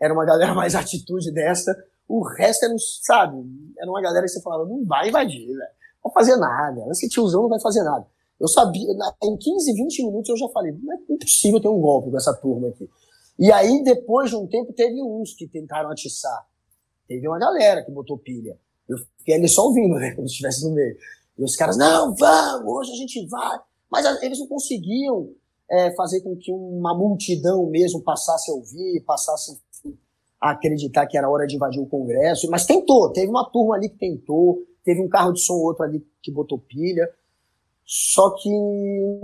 era 0.00 0.14
uma 0.14 0.24
galera 0.24 0.54
mais 0.54 0.74
atitude 0.74 1.32
dessa. 1.32 1.76
O 2.08 2.22
resto 2.22 2.64
era, 2.64 2.74
sabe, 3.02 3.36
era 3.78 3.90
uma 3.90 4.00
galera 4.00 4.24
que 4.24 4.32
você 4.32 4.40
falava, 4.40 4.68
não 4.68 4.84
vai 4.84 5.08
invadir, 5.08 5.46
velho. 5.46 5.58
Não 6.04 6.10
vai 6.10 6.12
fazer 6.12 6.36
nada. 6.36 6.86
Esse 6.90 7.08
tiozão 7.08 7.42
não 7.42 7.48
vai 7.48 7.60
fazer 7.60 7.82
nada. 7.82 8.06
Eu 8.40 8.48
sabia, 8.48 8.86
em 9.22 9.36
15, 9.36 9.72
20 9.74 10.04
minutos 10.06 10.30
eu 10.30 10.36
já 10.36 10.48
falei, 10.48 10.72
não 10.72 10.92
é 10.92 10.96
impossível 11.10 11.60
ter 11.60 11.68
um 11.68 11.80
golpe 11.80 12.10
com 12.10 12.16
essa 12.16 12.32
turma 12.34 12.68
aqui. 12.68 12.88
E 13.38 13.52
aí, 13.52 13.82
depois 13.82 14.30
de 14.30 14.36
um 14.36 14.46
tempo, 14.46 14.72
teve 14.72 15.02
uns 15.02 15.34
que 15.34 15.46
tentaram 15.46 15.90
atiçar. 15.90 16.46
Teve 17.06 17.26
uma 17.28 17.38
galera 17.38 17.84
que 17.84 17.90
botou 17.90 18.18
pilha. 18.18 18.58
Eu 18.88 18.96
fiquei 19.18 19.34
ali 19.34 19.48
só 19.48 19.66
ouvindo, 19.66 19.96
né, 19.96 20.12
como 20.14 20.26
se 20.26 20.32
estivesse 20.32 20.64
no 20.64 20.74
meio. 20.74 20.96
E 21.36 21.44
os 21.44 21.54
caras, 21.54 21.76
não, 21.76 22.14
vamos, 22.14 22.72
hoje 22.72 22.92
a 22.92 22.96
gente 22.96 23.26
vai. 23.26 23.58
Mas 23.90 24.22
eles 24.22 24.38
não 24.38 24.46
conseguiam 24.46 25.30
é, 25.70 25.94
fazer 25.94 26.22
com 26.22 26.36
que 26.36 26.52
uma 26.52 26.96
multidão 26.96 27.66
mesmo 27.66 28.02
passasse 28.02 28.50
a 28.50 28.54
ouvir, 28.54 29.02
passasse 29.04 29.60
a 30.40 30.50
acreditar 30.50 31.06
que 31.06 31.18
era 31.18 31.28
hora 31.28 31.46
de 31.46 31.56
invadir 31.56 31.80
o 31.80 31.86
Congresso. 31.86 32.50
Mas 32.50 32.64
tentou, 32.64 33.12
teve 33.12 33.28
uma 33.28 33.48
turma 33.50 33.76
ali 33.76 33.88
que 33.88 33.98
tentou, 33.98 34.62
teve 34.84 35.00
um 35.00 35.08
carro 35.08 35.32
de 35.32 35.40
som 35.40 35.54
outro 35.54 35.84
ali 35.84 36.04
que 36.22 36.32
botou 36.32 36.58
pilha. 36.58 37.10
Só 37.84 38.30
que, 38.30 38.50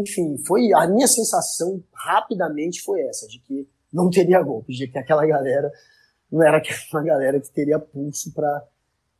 enfim, 0.00 0.38
foi 0.46 0.72
a 0.72 0.86
minha 0.86 1.06
sensação 1.06 1.82
rapidamente 1.92 2.82
foi 2.82 3.02
essa, 3.02 3.28
de 3.28 3.38
que 3.40 3.68
não 3.92 4.10
teria 4.10 4.42
golpe, 4.42 4.72
de 4.72 4.88
que 4.88 4.98
aquela 4.98 5.26
galera 5.26 5.70
não 6.32 6.42
era 6.42 6.60
uma 6.92 7.02
galera 7.02 7.38
que 7.38 7.50
teria 7.50 7.78
pulso 7.78 8.32
para 8.32 8.66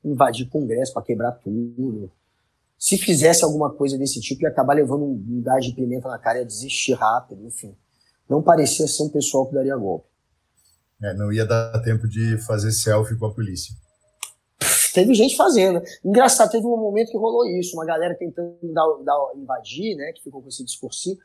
invadir 0.05 0.47
o 0.47 0.51
Congresso, 0.51 0.93
para 0.93 1.03
quebrar 1.03 1.33
tudo 1.33 2.11
se 2.85 2.99
fizesse 2.99 3.43
alguma 3.43 3.73
coisa 3.73 3.97
desse 3.97 4.21
tipo, 4.21 4.43
ia 4.43 4.51
acabar 4.51 4.75
levando 4.75 5.05
um 5.05 5.41
gás 5.43 5.65
de 5.65 5.73
pimenta 5.73 6.07
na 6.07 6.19
cara 6.19 6.37
e 6.37 6.43
ia 6.43 6.47
desistir 6.47 6.93
rápido, 6.93 7.43
enfim. 7.47 7.75
Não 8.29 8.43
parecia 8.43 8.87
ser 8.87 9.05
um 9.05 9.09
pessoal 9.09 9.47
que 9.47 9.55
daria 9.55 9.75
golpe. 9.75 10.07
É, 11.03 11.15
não 11.15 11.33
ia 11.33 11.47
dar 11.47 11.81
tempo 11.83 12.07
de 12.07 12.37
fazer 12.37 12.73
selfie 12.73 13.17
com 13.17 13.25
a 13.25 13.33
polícia. 13.33 13.75
Teve 14.93 15.15
gente 15.15 15.35
fazendo. 15.35 15.83
Engraçado, 16.05 16.51
teve 16.51 16.67
um 16.67 16.77
momento 16.77 17.11
que 17.11 17.17
rolou 17.17 17.47
isso, 17.59 17.75
uma 17.75 17.87
galera 17.87 18.15
tentando 18.19 18.55
dar, 18.75 18.87
dar, 19.03 19.33
invadir, 19.35 19.97
né, 19.97 20.13
que 20.13 20.23
ficou 20.23 20.43
com 20.43 20.49
esse 20.51 20.63
discursinho, 20.63 21.17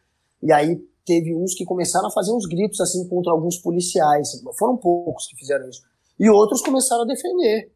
e 0.41 0.53
aí 0.53 0.81
teve 1.05 1.35
uns 1.35 1.53
que 1.53 1.65
começaram 1.65 2.07
a 2.07 2.11
fazer 2.11 2.31
uns 2.31 2.45
gritos 2.45 2.79
assim 2.79 3.05
contra 3.09 3.33
alguns 3.33 3.57
policiais. 3.57 4.29
Foram 4.57 4.77
poucos 4.77 5.27
que 5.27 5.35
fizeram 5.35 5.69
isso. 5.69 5.81
E 6.17 6.29
outros 6.29 6.61
começaram 6.61 7.01
a 7.01 7.05
defender. 7.05 7.69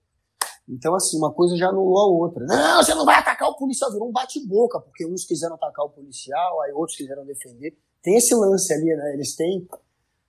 Então, 0.68 0.96
assim, 0.96 1.18
uma 1.18 1.32
coisa 1.32 1.58
já 1.58 1.70
anulou 1.70 1.98
a 2.00 2.08
outra. 2.08 2.46
Não, 2.46 2.82
você 2.82 2.96
não 2.96 3.06
vai 3.06 3.16
atacar 3.16 3.50
o 3.50 3.56
policial. 3.56 3.92
Virou 3.92 4.08
um 4.08 4.12
bate-boca, 4.12 4.80
porque 4.80 5.06
uns 5.06 5.26
quiseram 5.26 5.56
atacar 5.56 5.86
o 5.86 5.90
policial, 5.90 6.62
aí 6.62 6.72
outros 6.72 6.98
quiseram 6.98 7.26
defender. 7.26 7.76
Tem 8.02 8.16
esse 8.16 8.34
lance 8.34 8.74
ali, 8.74 8.96
né? 8.96 9.14
Eles 9.14 9.36
têm 9.36 9.68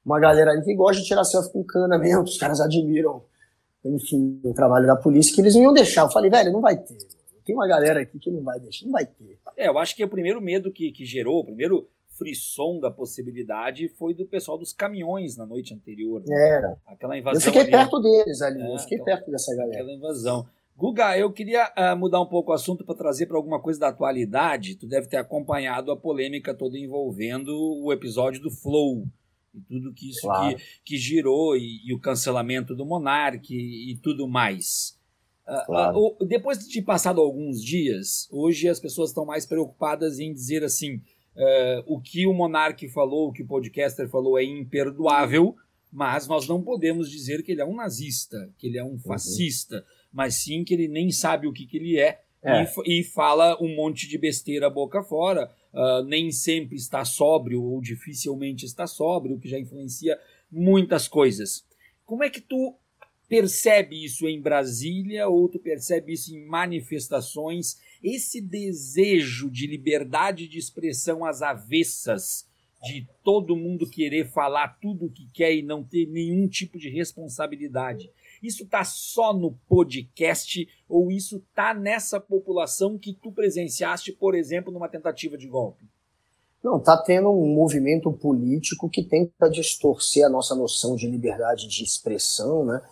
uma 0.04 0.20
galera 0.20 0.50
ali 0.50 0.62
que 0.62 0.74
gosta 0.74 1.00
de 1.00 1.08
tirar 1.08 1.24
selfie 1.24 1.52
com 1.52 1.64
cana 1.64 1.96
mesmo, 1.96 2.22
os 2.22 2.36
caras 2.36 2.60
admiram, 2.60 3.22
enfim, 3.84 4.40
o 4.44 4.52
trabalho 4.52 4.86
da 4.86 4.96
polícia, 4.96 5.34
que 5.34 5.40
eles 5.40 5.54
não 5.54 5.62
iam 5.62 5.72
deixar. 5.72 6.02
Eu 6.02 6.10
falei, 6.10 6.30
velho, 6.30 6.52
não 6.52 6.60
vai 6.60 6.76
ter. 6.76 6.98
Tem 7.44 7.54
uma 7.54 7.66
galera 7.66 8.00
aqui 8.00 8.18
que 8.18 8.30
não 8.30 8.42
vai 8.42 8.58
deixar, 8.58 8.86
não 8.86 8.92
vai 8.92 9.06
ter. 9.06 9.38
É, 9.56 9.68
eu 9.68 9.78
acho 9.78 9.94
que 9.94 10.04
o 10.04 10.08
primeiro 10.08 10.40
medo 10.40 10.72
que, 10.72 10.90
que 10.92 11.04
gerou, 11.04 11.40
o 11.40 11.44
primeiro 11.44 11.88
frisson 12.16 12.80
da 12.80 12.90
possibilidade 12.90 13.88
foi 13.88 14.14
do 14.14 14.26
pessoal 14.26 14.58
dos 14.58 14.72
caminhões 14.72 15.36
na 15.36 15.46
noite 15.46 15.74
anterior. 15.74 16.22
Né? 16.26 16.34
Era. 16.34 16.76
Aquela 16.86 17.18
invasão. 17.18 17.38
Eu 17.38 17.44
fiquei 17.44 17.62
ali. 17.62 17.70
perto 17.70 18.00
deles 18.00 18.42
ali, 18.42 18.62
é, 18.62 18.74
eu 18.74 18.78
fiquei 18.78 19.00
aquela, 19.00 19.16
perto 19.16 19.30
dessa 19.30 19.54
galera. 19.54 19.74
Aquela 19.74 19.92
invasão. 19.92 20.46
Guga, 20.76 21.16
eu 21.16 21.32
queria 21.32 21.72
uh, 21.78 21.96
mudar 21.96 22.20
um 22.20 22.26
pouco 22.26 22.50
o 22.50 22.54
assunto 22.54 22.84
para 22.84 22.96
trazer 22.96 23.26
para 23.26 23.36
alguma 23.36 23.60
coisa 23.60 23.78
da 23.78 23.88
atualidade. 23.88 24.74
Tu 24.74 24.86
deve 24.86 25.06
ter 25.06 25.16
acompanhado 25.16 25.92
a 25.92 25.96
polêmica 25.96 26.52
toda 26.52 26.76
envolvendo 26.76 27.52
o 27.54 27.92
episódio 27.92 28.42
do 28.42 28.50
Flow 28.50 29.06
e 29.54 29.60
tudo 29.60 29.94
que 29.94 30.10
isso 30.10 30.22
claro. 30.22 30.56
que, 30.56 30.62
que 30.84 30.96
girou 30.96 31.56
e, 31.56 31.80
e, 31.86 31.94
o 31.94 32.00
cancelamento 32.00 32.74
do 32.74 32.84
Monark 32.84 33.54
e, 33.54 33.96
tudo 34.02 34.26
mais. 34.26 34.98
Uh, 35.46 35.66
claro. 35.66 36.16
uh, 36.20 36.26
depois 36.26 36.58
de 36.58 36.82
passado 36.82 37.20
alguns 37.20 37.62
dias, 37.62 38.28
hoje 38.32 38.68
as 38.68 38.80
pessoas 38.80 39.10
estão 39.10 39.24
mais 39.24 39.46
preocupadas 39.46 40.18
em 40.18 40.32
dizer 40.32 40.64
assim: 40.64 41.00
Uh, 41.36 41.94
o 41.94 42.00
que 42.00 42.26
o 42.26 42.32
Monark 42.32 42.88
falou, 42.88 43.28
o 43.28 43.32
que 43.32 43.42
o 43.42 43.46
podcaster 43.46 44.08
falou 44.08 44.38
é 44.38 44.44
imperdoável, 44.44 45.56
mas 45.92 46.26
nós 46.26 46.46
não 46.48 46.62
podemos 46.62 47.10
dizer 47.10 47.42
que 47.42 47.52
ele 47.52 47.60
é 47.60 47.64
um 47.64 47.74
nazista, 47.74 48.52
que 48.58 48.66
ele 48.66 48.78
é 48.78 48.84
um 48.84 48.90
uhum. 48.90 48.98
fascista, 48.98 49.76
uhum. 49.76 49.82
mas 50.12 50.34
sim 50.34 50.64
que 50.64 50.74
ele 50.74 50.88
nem 50.88 51.10
sabe 51.10 51.46
o 51.46 51.52
que, 51.52 51.66
que 51.66 51.76
ele 51.76 51.98
é, 51.98 52.20
é. 52.42 52.64
E, 52.84 53.00
e, 53.00 53.04
fala 53.04 53.56
um 53.60 53.74
monte 53.74 54.06
de 54.06 54.18
besteira 54.18 54.68
boca 54.68 55.02
fora, 55.02 55.50
uh, 55.72 56.04
nem 56.04 56.30
sempre 56.30 56.76
está 56.76 57.04
sóbrio 57.04 57.62
ou 57.62 57.80
dificilmente 57.80 58.66
está 58.66 58.86
sóbrio, 58.86 59.36
o 59.36 59.40
que 59.40 59.48
já 59.48 59.58
influencia 59.58 60.18
muitas 60.50 61.08
coisas. 61.08 61.64
Como 62.04 62.22
é 62.22 62.28
que 62.28 62.40
tu 62.40 62.76
percebe 63.28 64.04
isso 64.04 64.28
em 64.28 64.40
Brasília 64.40 65.26
ou 65.26 65.48
tu 65.48 65.58
percebe 65.58 66.12
isso 66.12 66.34
em 66.34 66.46
manifestações 66.46 67.78
esse 68.04 68.38
desejo 68.38 69.50
de 69.50 69.66
liberdade 69.66 70.46
de 70.46 70.58
expressão 70.58 71.24
às 71.24 71.40
avessas, 71.40 72.46
de 72.82 73.08
todo 73.24 73.56
mundo 73.56 73.88
querer 73.88 74.30
falar 74.30 74.78
tudo 74.78 75.06
o 75.06 75.10
que 75.10 75.26
quer 75.32 75.54
e 75.54 75.62
não 75.62 75.82
ter 75.82 76.06
nenhum 76.06 76.46
tipo 76.46 76.78
de 76.78 76.90
responsabilidade. 76.90 78.10
Isso 78.42 78.66
tá 78.66 78.84
só 78.84 79.32
no 79.32 79.52
podcast 79.66 80.68
ou 80.86 81.10
isso 81.10 81.42
tá 81.54 81.72
nessa 81.72 82.20
população 82.20 82.98
que 82.98 83.14
tu 83.14 83.32
presenciaste, 83.32 84.12
por 84.12 84.34
exemplo, 84.34 84.70
numa 84.70 84.88
tentativa 84.88 85.38
de 85.38 85.48
golpe? 85.48 85.86
Não, 86.62 86.78
tá 86.78 86.96
tendo 86.96 87.30
um 87.30 87.54
movimento 87.54 88.12
político 88.12 88.88
que 88.88 89.02
tenta 89.02 89.48
distorcer 89.48 90.26
a 90.26 90.30
nossa 90.30 90.54
noção 90.54 90.94
de 90.94 91.06
liberdade 91.06 91.68
de 91.68 91.82
expressão, 91.82 92.66
né? 92.66 92.82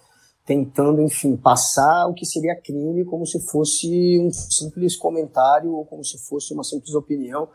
Tentando, 0.45 1.01
enfim, 1.03 1.37
passar 1.37 2.07
o 2.07 2.15
que 2.15 2.27
seria 2.27 2.61
crime 2.61 3.05
como 3.05 3.27
se 3.27 3.41
fosse 3.47 4.19
um 4.19 4.31
simples 4.33 4.97
comentário 4.97 5.73
ou 5.73 5.85
como 5.85 6.05
se 6.05 6.19
fosse 6.19 6.53
uma 6.53 6.65
simples 6.65 6.95
opinião. 6.95 7.49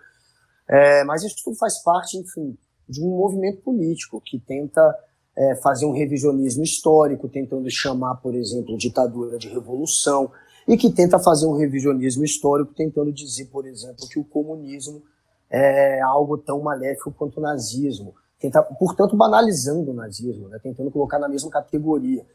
É, 0.69 1.04
mas 1.04 1.23
isso 1.23 1.36
tudo 1.43 1.58
faz 1.58 1.82
parte, 1.84 2.17
enfim, 2.17 2.58
de 2.88 3.02
um 3.02 3.17
movimento 3.17 3.62
político 3.62 4.21
que 4.21 4.39
tenta 4.39 4.82
é, 5.36 5.56
fazer 5.58 5.86
um 5.86 5.91
revisionismo 5.91 6.63
histórico, 6.63 7.30
tentando 7.30 7.69
chamar, 7.69 8.15
por 8.15 8.34
exemplo, 8.34 8.78
ditadura 8.78 9.38
de 9.38 9.50
revolução, 9.50 10.32
e 10.67 10.76
que 10.76 10.91
tenta 10.91 11.19
fazer 11.19 11.45
um 11.45 11.56
revisionismo 11.56 12.26
histórico, 12.26 12.73
tentando 12.73 13.12
dizer, 13.12 13.45
por 13.45 13.65
exemplo, 13.65 14.08
que 14.10 14.19
o 14.19 14.23
comunismo 14.23 15.02
é 15.50 16.02
algo 16.02 16.38
tão 16.38 16.62
maléfico 16.62 17.12
quanto 17.12 17.38
o 17.38 17.41
nazismo. 17.41 18.13
Tenta, 18.39 18.62
portanto, 18.62 19.15
banalizando 19.15 19.91
o 19.91 19.93
nazismo, 19.93 20.50
né, 20.50 20.60
tentando 20.62 20.91
colocar 20.91 21.19
na 21.19 21.30
mesma 21.30 21.50
categoria. 21.50 22.26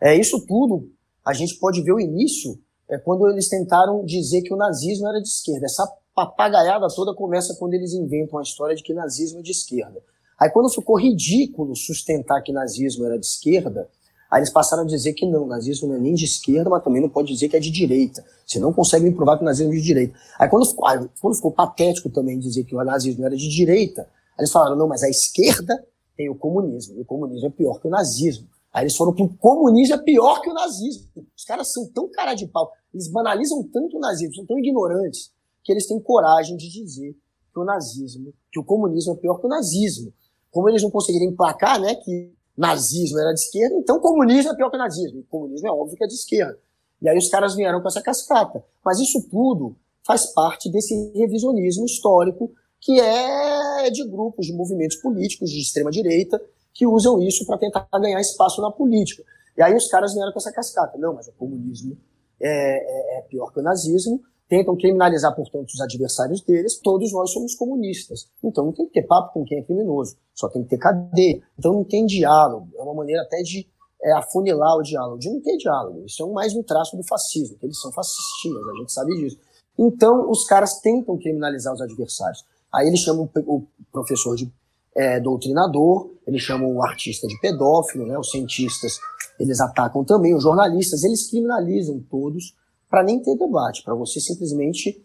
É, 0.00 0.14
isso 0.14 0.44
tudo 0.46 0.90
a 1.24 1.32
gente 1.32 1.58
pode 1.58 1.82
ver 1.82 1.92
o 1.92 2.00
início 2.00 2.58
é 2.88 2.98
quando 2.98 3.28
eles 3.28 3.48
tentaram 3.48 4.04
dizer 4.04 4.42
que 4.42 4.54
o 4.54 4.56
nazismo 4.56 5.08
era 5.08 5.20
de 5.20 5.28
esquerda. 5.28 5.66
Essa 5.66 5.86
papagaiada 6.14 6.86
toda 6.94 7.14
começa 7.14 7.56
quando 7.58 7.74
eles 7.74 7.92
inventam 7.92 8.38
a 8.38 8.42
história 8.42 8.76
de 8.76 8.82
que 8.82 8.94
nazismo 8.94 9.40
é 9.40 9.42
de 9.42 9.50
esquerda. 9.50 10.00
Aí 10.38 10.50
quando 10.50 10.72
ficou 10.72 10.98
ridículo 10.98 11.74
sustentar 11.74 12.42
que 12.42 12.52
nazismo 12.52 13.04
era 13.04 13.18
de 13.18 13.26
esquerda, 13.26 13.88
aí 14.30 14.38
eles 14.38 14.50
passaram 14.50 14.84
a 14.84 14.86
dizer 14.86 15.14
que 15.14 15.26
não, 15.26 15.46
nazismo 15.46 15.88
não 15.88 15.96
é 15.96 15.98
nem 15.98 16.14
de 16.14 16.24
esquerda, 16.24 16.70
mas 16.70 16.84
também 16.84 17.02
não 17.02 17.08
pode 17.08 17.32
dizer 17.32 17.48
que 17.48 17.56
é 17.56 17.60
de 17.60 17.70
direita. 17.70 18.24
Você 18.46 18.60
não 18.60 18.72
consegue 18.72 19.10
provar 19.10 19.36
que 19.36 19.42
o 19.42 19.44
nazismo 19.44 19.72
é 19.72 19.76
de 19.76 19.82
direita. 19.82 20.16
Aí 20.38 20.48
quando 20.48 20.66
ficou, 20.66 20.86
aí, 20.86 21.08
quando 21.20 21.34
ficou 21.34 21.50
patético 21.50 22.08
também 22.08 22.38
dizer 22.38 22.64
que 22.64 22.74
o 22.74 22.84
nazismo 22.84 23.24
era 23.26 23.36
de 23.36 23.48
direita, 23.48 24.02
aí 24.02 24.40
eles 24.40 24.52
falaram, 24.52 24.76
não, 24.76 24.86
mas 24.86 25.02
a 25.02 25.08
esquerda 25.08 25.84
tem 26.16 26.30
o 26.30 26.34
comunismo, 26.34 26.96
e 26.96 27.02
o 27.02 27.04
comunismo 27.04 27.48
é 27.48 27.50
pior 27.50 27.80
que 27.80 27.88
o 27.88 27.90
nazismo. 27.90 28.48
Aí 28.76 28.82
eles 28.82 28.94
foram 28.94 29.14
pro 29.14 29.26
comunismo 29.38 29.94
é 29.94 29.98
pior 30.02 30.42
que 30.42 30.50
o 30.50 30.52
nazismo. 30.52 31.08
Os 31.34 31.44
caras 31.44 31.72
são 31.72 31.88
tão 31.94 32.10
cara 32.10 32.34
de 32.34 32.46
pau, 32.46 32.70
eles 32.92 33.08
banalizam 33.08 33.62
tanto 33.72 33.96
o 33.96 34.00
nazismo, 34.00 34.34
são 34.34 34.44
tão 34.44 34.58
ignorantes, 34.58 35.32
que 35.64 35.72
eles 35.72 35.86
têm 35.86 35.98
coragem 35.98 36.58
de 36.58 36.68
dizer 36.68 37.16
que 37.54 37.58
o 37.58 37.64
nazismo, 37.64 38.34
que 38.52 38.60
o 38.60 38.64
comunismo 38.64 39.14
é 39.14 39.16
pior 39.16 39.38
que 39.38 39.46
o 39.46 39.48
nazismo. 39.48 40.12
Como 40.50 40.68
eles 40.68 40.82
não 40.82 40.90
conseguiram 40.90 41.24
emplacar, 41.24 41.80
né, 41.80 41.94
que 41.94 42.30
nazismo 42.54 43.18
era 43.18 43.32
de 43.32 43.40
esquerda, 43.40 43.76
então 43.78 43.98
comunismo 43.98 44.52
é 44.52 44.54
pior 44.54 44.68
que 44.68 44.76
o 44.76 44.78
nazismo. 44.78 45.20
O 45.20 45.24
comunismo 45.24 45.66
é 45.66 45.70
óbvio 45.70 45.96
que 45.96 46.04
é 46.04 46.06
de 46.06 46.12
esquerda. 46.12 46.58
E 47.00 47.08
aí 47.08 47.16
os 47.16 47.30
caras 47.30 47.54
vieram 47.54 47.80
com 47.80 47.88
essa 47.88 48.02
cascata. 48.02 48.62
Mas 48.84 49.00
isso 49.00 49.26
tudo 49.30 49.74
faz 50.04 50.26
parte 50.34 50.70
desse 50.70 50.94
revisionismo 51.14 51.86
histórico 51.86 52.52
que 52.78 53.00
é 53.00 53.88
de 53.88 54.06
grupos, 54.06 54.44
de 54.44 54.52
movimentos 54.52 54.98
políticos 54.98 55.48
de 55.50 55.62
extrema 55.62 55.90
direita 55.90 56.38
que 56.76 56.86
usam 56.86 57.20
isso 57.22 57.46
para 57.46 57.56
tentar 57.56 57.88
ganhar 57.94 58.20
espaço 58.20 58.60
na 58.60 58.70
política. 58.70 59.22
E 59.56 59.62
aí 59.62 59.74
os 59.74 59.88
caras 59.88 60.12
vieram 60.12 60.30
com 60.30 60.38
essa 60.38 60.52
cascata. 60.52 60.98
Não, 60.98 61.14
mas 61.14 61.26
o 61.26 61.32
comunismo 61.32 61.96
é, 62.38 62.48
é, 62.48 63.18
é 63.18 63.22
pior 63.22 63.50
que 63.50 63.60
o 63.60 63.62
nazismo, 63.62 64.20
tentam 64.48 64.76
criminalizar, 64.76 65.34
portanto, 65.34 65.70
os 65.70 65.80
adversários 65.80 66.40
deles, 66.42 66.78
todos 66.78 67.12
nós 67.12 67.32
somos 67.32 67.54
comunistas. 67.54 68.28
Então 68.44 68.66
não 68.66 68.72
tem 68.72 68.86
que 68.86 68.92
ter 68.92 69.06
papo 69.06 69.32
com 69.32 69.44
quem 69.44 69.58
é 69.58 69.62
criminoso, 69.62 70.16
só 70.34 70.48
tem 70.48 70.62
que 70.62 70.68
ter 70.68 70.78
cadeia. 70.78 71.42
Então 71.58 71.72
não 71.72 71.82
tem 71.82 72.06
diálogo, 72.06 72.68
é 72.76 72.82
uma 72.82 72.94
maneira 72.94 73.22
até 73.22 73.38
de 73.38 73.66
é, 74.02 74.12
afunilar 74.12 74.76
o 74.76 74.82
diálogo. 74.82 75.18
De 75.18 75.30
não 75.30 75.40
ter 75.40 75.56
diálogo, 75.56 76.04
isso 76.04 76.22
é 76.22 76.32
mais 76.32 76.54
um 76.54 76.62
traço 76.62 76.96
do 76.96 77.02
fascismo, 77.02 77.58
que 77.58 77.66
eles 77.66 77.80
são 77.80 77.90
fascistas, 77.90 78.68
a 78.68 78.78
gente 78.78 78.92
sabe 78.92 79.16
disso. 79.16 79.38
Então 79.78 80.30
os 80.30 80.44
caras 80.44 80.78
tentam 80.80 81.18
criminalizar 81.18 81.74
os 81.74 81.80
adversários. 81.80 82.44
Aí 82.72 82.86
eles 82.86 83.00
chamam 83.00 83.28
o 83.46 83.62
professor 83.90 84.36
de 84.36 84.52
é, 84.96 85.20
doutrinador, 85.20 86.10
eles 86.26 86.42
chamam 86.42 86.74
o 86.74 86.82
artista 86.82 87.26
de 87.26 87.38
pedófilo, 87.40 88.06
né, 88.06 88.18
os 88.18 88.30
cientistas 88.30 88.98
eles 89.38 89.60
atacam 89.60 90.02
também, 90.04 90.34
os 90.34 90.42
jornalistas, 90.42 91.04
eles 91.04 91.28
criminalizam 91.28 92.02
todos 92.10 92.54
para 92.88 93.02
nem 93.02 93.20
ter 93.20 93.36
debate, 93.36 93.82
para 93.82 93.94
você 93.94 94.20
simplesmente 94.20 95.04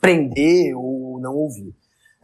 prender 0.00 0.76
ou 0.76 1.18
não 1.20 1.34
ouvir. 1.34 1.74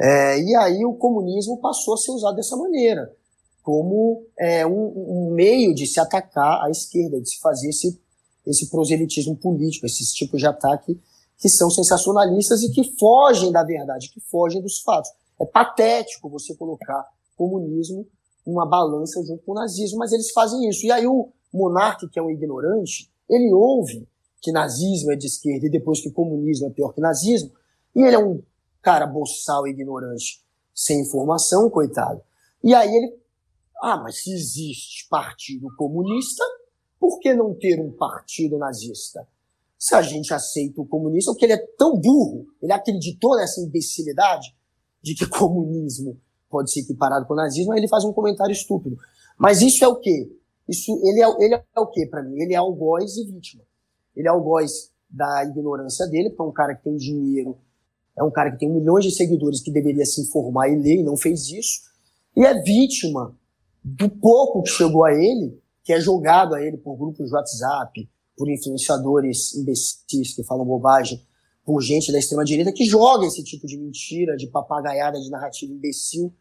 É, 0.00 0.40
e 0.40 0.54
aí 0.54 0.84
o 0.84 0.94
comunismo 0.94 1.60
passou 1.60 1.94
a 1.94 1.96
ser 1.96 2.12
usado 2.12 2.36
dessa 2.36 2.56
maneira, 2.56 3.12
como 3.62 4.24
é, 4.38 4.64
um, 4.64 4.92
um, 4.96 5.34
meio 5.34 5.74
de 5.74 5.86
se 5.86 5.98
atacar 5.98 6.64
a 6.64 6.70
esquerda, 6.70 7.20
de 7.20 7.28
se 7.28 7.40
fazer 7.40 7.70
esse, 7.70 8.00
esse 8.46 8.70
proselitismo 8.70 9.36
político, 9.36 9.86
esses 9.86 10.12
tipos 10.12 10.40
de 10.40 10.46
ataque 10.46 10.98
que 11.36 11.48
são 11.48 11.70
sensacionalistas 11.70 12.62
e 12.62 12.70
que 12.70 12.96
fogem 12.98 13.50
da 13.50 13.64
verdade, 13.64 14.10
que 14.10 14.20
fogem 14.20 14.62
dos 14.62 14.80
fatos. 14.80 15.10
É 15.40 15.46
patético 15.46 16.28
você 16.28 16.54
colocar 16.54 17.06
comunismo 17.36 18.06
numa 18.46 18.66
balança 18.66 19.22
junto 19.24 19.44
com 19.44 19.52
o 19.52 19.54
nazismo, 19.54 19.98
mas 19.98 20.12
eles 20.12 20.30
fazem 20.32 20.68
isso. 20.68 20.84
E 20.86 20.90
aí 20.90 21.06
o 21.06 21.30
monarca, 21.52 22.08
que 22.08 22.18
é 22.18 22.22
um 22.22 22.30
ignorante, 22.30 23.10
ele 23.28 23.52
ouve 23.52 24.08
que 24.40 24.52
nazismo 24.52 25.12
é 25.12 25.16
de 25.16 25.26
esquerda 25.26 25.66
e 25.66 25.70
depois 25.70 26.00
que 26.00 26.10
comunismo 26.10 26.66
é 26.66 26.70
pior 26.70 26.92
que 26.92 27.00
nazismo, 27.00 27.52
e 27.94 28.02
ele 28.02 28.16
é 28.16 28.18
um 28.18 28.42
cara 28.80 29.06
boçal 29.06 29.66
ignorante, 29.66 30.42
sem 30.74 31.00
informação, 31.00 31.68
coitado. 31.68 32.22
E 32.62 32.74
aí 32.74 32.88
ele, 32.88 33.18
ah, 33.82 33.96
mas 33.96 34.22
se 34.22 34.32
existe 34.32 35.08
partido 35.08 35.68
comunista, 35.76 36.44
por 36.98 37.18
que 37.20 37.34
não 37.34 37.54
ter 37.54 37.80
um 37.80 37.92
partido 37.92 38.58
nazista? 38.58 39.26
Se 39.78 39.94
a 39.94 40.02
gente 40.02 40.34
aceita 40.34 40.80
o 40.80 40.86
comunista, 40.86 41.32
porque 41.32 41.44
ele 41.44 41.52
é 41.52 41.66
tão 41.76 41.98
burro, 41.98 42.46
ele 42.60 42.72
acreditou 42.72 43.36
nessa 43.36 43.60
imbecilidade 43.60 44.56
de 45.08 45.14
que 45.14 45.26
comunismo 45.30 46.18
pode 46.50 46.70
ser 46.72 46.80
equiparado 46.80 47.26
com 47.26 47.34
nazismo, 47.34 47.72
aí 47.72 47.80
ele 47.80 47.88
faz 47.88 48.04
um 48.04 48.12
comentário 48.12 48.52
estúpido. 48.52 48.96
Mas 49.36 49.62
isso 49.62 49.84
é 49.84 49.88
o 49.88 49.96
quê? 49.96 50.30
Isso, 50.68 51.00
ele, 51.04 51.22
é, 51.22 51.44
ele 51.44 51.54
é 51.54 51.80
o 51.80 51.86
quê 51.86 52.06
para 52.06 52.22
mim? 52.22 52.40
Ele 52.40 52.54
é 52.54 52.56
algoz 52.56 53.16
e 53.16 53.24
vítima. 53.24 53.62
Ele 54.14 54.26
é 54.26 54.30
algoz 54.30 54.90
da 55.08 55.44
ignorância 55.44 56.06
dele, 56.06 56.30
porque 56.30 56.42
é 56.42 56.44
um 56.44 56.52
cara 56.52 56.74
que 56.74 56.84
tem 56.84 56.96
dinheiro, 56.96 57.56
é 58.16 58.22
um 58.22 58.30
cara 58.30 58.50
que 58.50 58.58
tem 58.58 58.70
milhões 58.70 59.04
de 59.04 59.12
seguidores 59.12 59.60
que 59.60 59.70
deveria 59.70 60.04
se 60.04 60.20
informar 60.20 60.68
e 60.68 60.76
ler 60.76 61.00
e 61.00 61.02
não 61.02 61.16
fez 61.16 61.48
isso. 61.48 61.82
E 62.36 62.44
é 62.44 62.54
vítima 62.62 63.34
do 63.82 64.08
pouco 64.08 64.62
que 64.62 64.70
chegou 64.70 65.04
a 65.04 65.12
ele, 65.12 65.58
que 65.84 65.92
é 65.92 66.00
jogado 66.00 66.54
a 66.54 66.62
ele 66.62 66.76
por 66.76 66.96
grupos 66.96 67.28
de 67.28 67.34
WhatsApp, 67.34 68.08
por 68.36 68.50
influenciadores 68.50 69.54
imbecis 69.54 70.34
que 70.34 70.44
falam 70.44 70.66
bobagem, 70.66 71.20
por 71.68 71.82
gente 71.82 72.10
da 72.10 72.18
extrema-direita 72.18 72.72
que 72.72 72.86
joga 72.86 73.26
esse 73.26 73.44
tipo 73.44 73.66
de 73.66 73.76
mentira, 73.76 74.34
de 74.38 74.46
papagaiada, 74.46 75.20
de 75.20 75.28
narrativa 75.28 75.70
imbecil, 75.70 76.32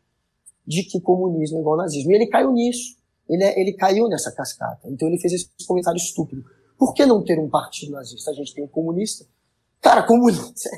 de 0.65 0.83
que 0.83 1.01
comunismo 1.01 1.57
é 1.57 1.59
igual 1.59 1.75
nazismo. 1.75 2.13
E 2.13 2.15
ele 2.15 2.27
caiu 2.27 2.53
nisso. 2.53 2.95
Ele, 3.27 3.43
é, 3.43 3.59
ele 3.59 3.73
caiu 3.73 4.07
nessa 4.07 4.31
cascata. 4.31 4.87
Então 4.87 5.05
ele 5.05 5.19
fez 5.19 5.33
esse 5.33 5.49
comentário 5.67 5.97
estúpido. 5.97 6.45
Por 6.77 6.93
que 6.93 7.05
não 7.05 7.21
ter 7.21 7.37
um 7.39 7.49
partido 7.49 7.91
nazista? 7.91 8.31
A 8.31 8.33
gente 8.33 8.53
tem 8.53 8.63
um 8.63 8.69
comunista. 8.69 9.25
Cara, 9.81 10.01
comunista. 10.03 10.69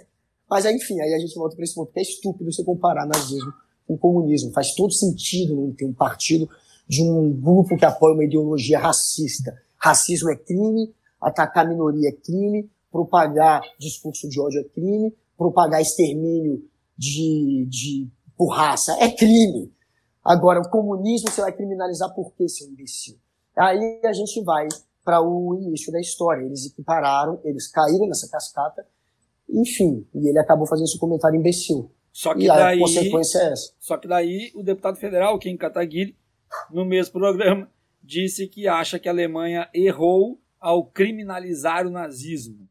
Mas 0.50 0.66
enfim, 0.66 1.00
aí 1.00 1.14
a 1.14 1.20
gente 1.20 1.36
volta 1.36 1.56
para 1.56 1.64
esse 1.64 1.76
ponto 1.76 1.92
é 1.96 2.02
estúpido 2.02 2.52
você 2.52 2.64
comparar 2.64 3.06
nazismo 3.06 3.54
com 3.88 3.96
comunismo. 4.00 4.52
Faz 4.52 4.74
todo 4.74 4.92
sentido 4.92 5.56
não 5.56 5.72
ter 5.74 5.86
um 5.86 5.94
partido 5.94 6.50
de 6.88 7.04
um 7.04 7.32
grupo 7.40 7.78
que 7.78 7.86
apoia 7.86 8.16
uma 8.16 8.24
ideologia 8.24 8.80
racista. 8.80 9.56
Racismo 9.78 10.32
é 10.32 10.36
crime, 10.36 10.92
atacar 11.22 11.68
a 11.68 11.70
minoria 11.70 12.10
é 12.10 12.14
crime, 12.14 12.68
propagar 12.92 13.62
discurso 13.80 14.28
de 14.30 14.40
ódio 14.40 14.62
é 14.62 14.64
crime, 14.64 15.16
propagar 15.38 15.82
extermínio 15.82 16.64
de, 16.98 17.66
de, 17.70 18.08
por 18.38 18.50
raça 18.50 18.96
é 19.00 19.10
crime. 19.10 19.74
Agora, 20.24 20.60
o 20.60 20.70
comunismo 20.70 21.32
você 21.32 21.42
vai 21.42 21.52
criminalizar 21.52 22.14
por 22.14 22.34
quê, 22.34 22.48
seu 22.48 22.68
imbecil? 22.68 23.18
Aí 23.58 24.02
a 24.04 24.14
gente 24.14 24.44
vai 24.44 24.68
para 25.04 25.22
o 25.22 25.58
início 25.60 25.92
da 25.92 26.00
história. 26.00 26.46
Eles 26.46 26.68
equipararam, 26.68 27.40
eles 27.44 27.68
caíram 27.68 28.08
nessa 28.08 28.30
cascata, 28.30 28.86
enfim, 29.50 30.06
e 30.14 30.28
ele 30.30 30.38
acabou 30.38 30.68
fazendo 30.68 30.86
esse 30.86 31.00
comentário 31.00 31.40
imbecil. 31.40 31.92
Só 32.12 32.36
que 32.36 32.44
e 32.44 32.48
daí, 32.48 32.78
a 32.78 32.82
consequência 32.82 33.40
é 33.40 33.52
essa. 33.54 33.74
Só 33.80 33.98
que 33.98 34.08
daí 34.08 34.52
o 34.54 34.62
deputado 34.62 34.98
federal, 34.98 35.40
Kim 35.40 35.58
Kataguiri, 35.58 36.16
no 36.70 36.86
mesmo 36.86 37.14
programa, 37.14 37.68
disse 38.04 38.48
que 38.48 38.68
acha 38.68 39.00
que 39.00 39.10
a 39.10 39.12
Alemanha 39.12 39.68
errou 39.74 40.40
ao 40.60 40.86
criminalizar 40.86 41.88
o 41.88 41.90
nazismo. 41.90 42.69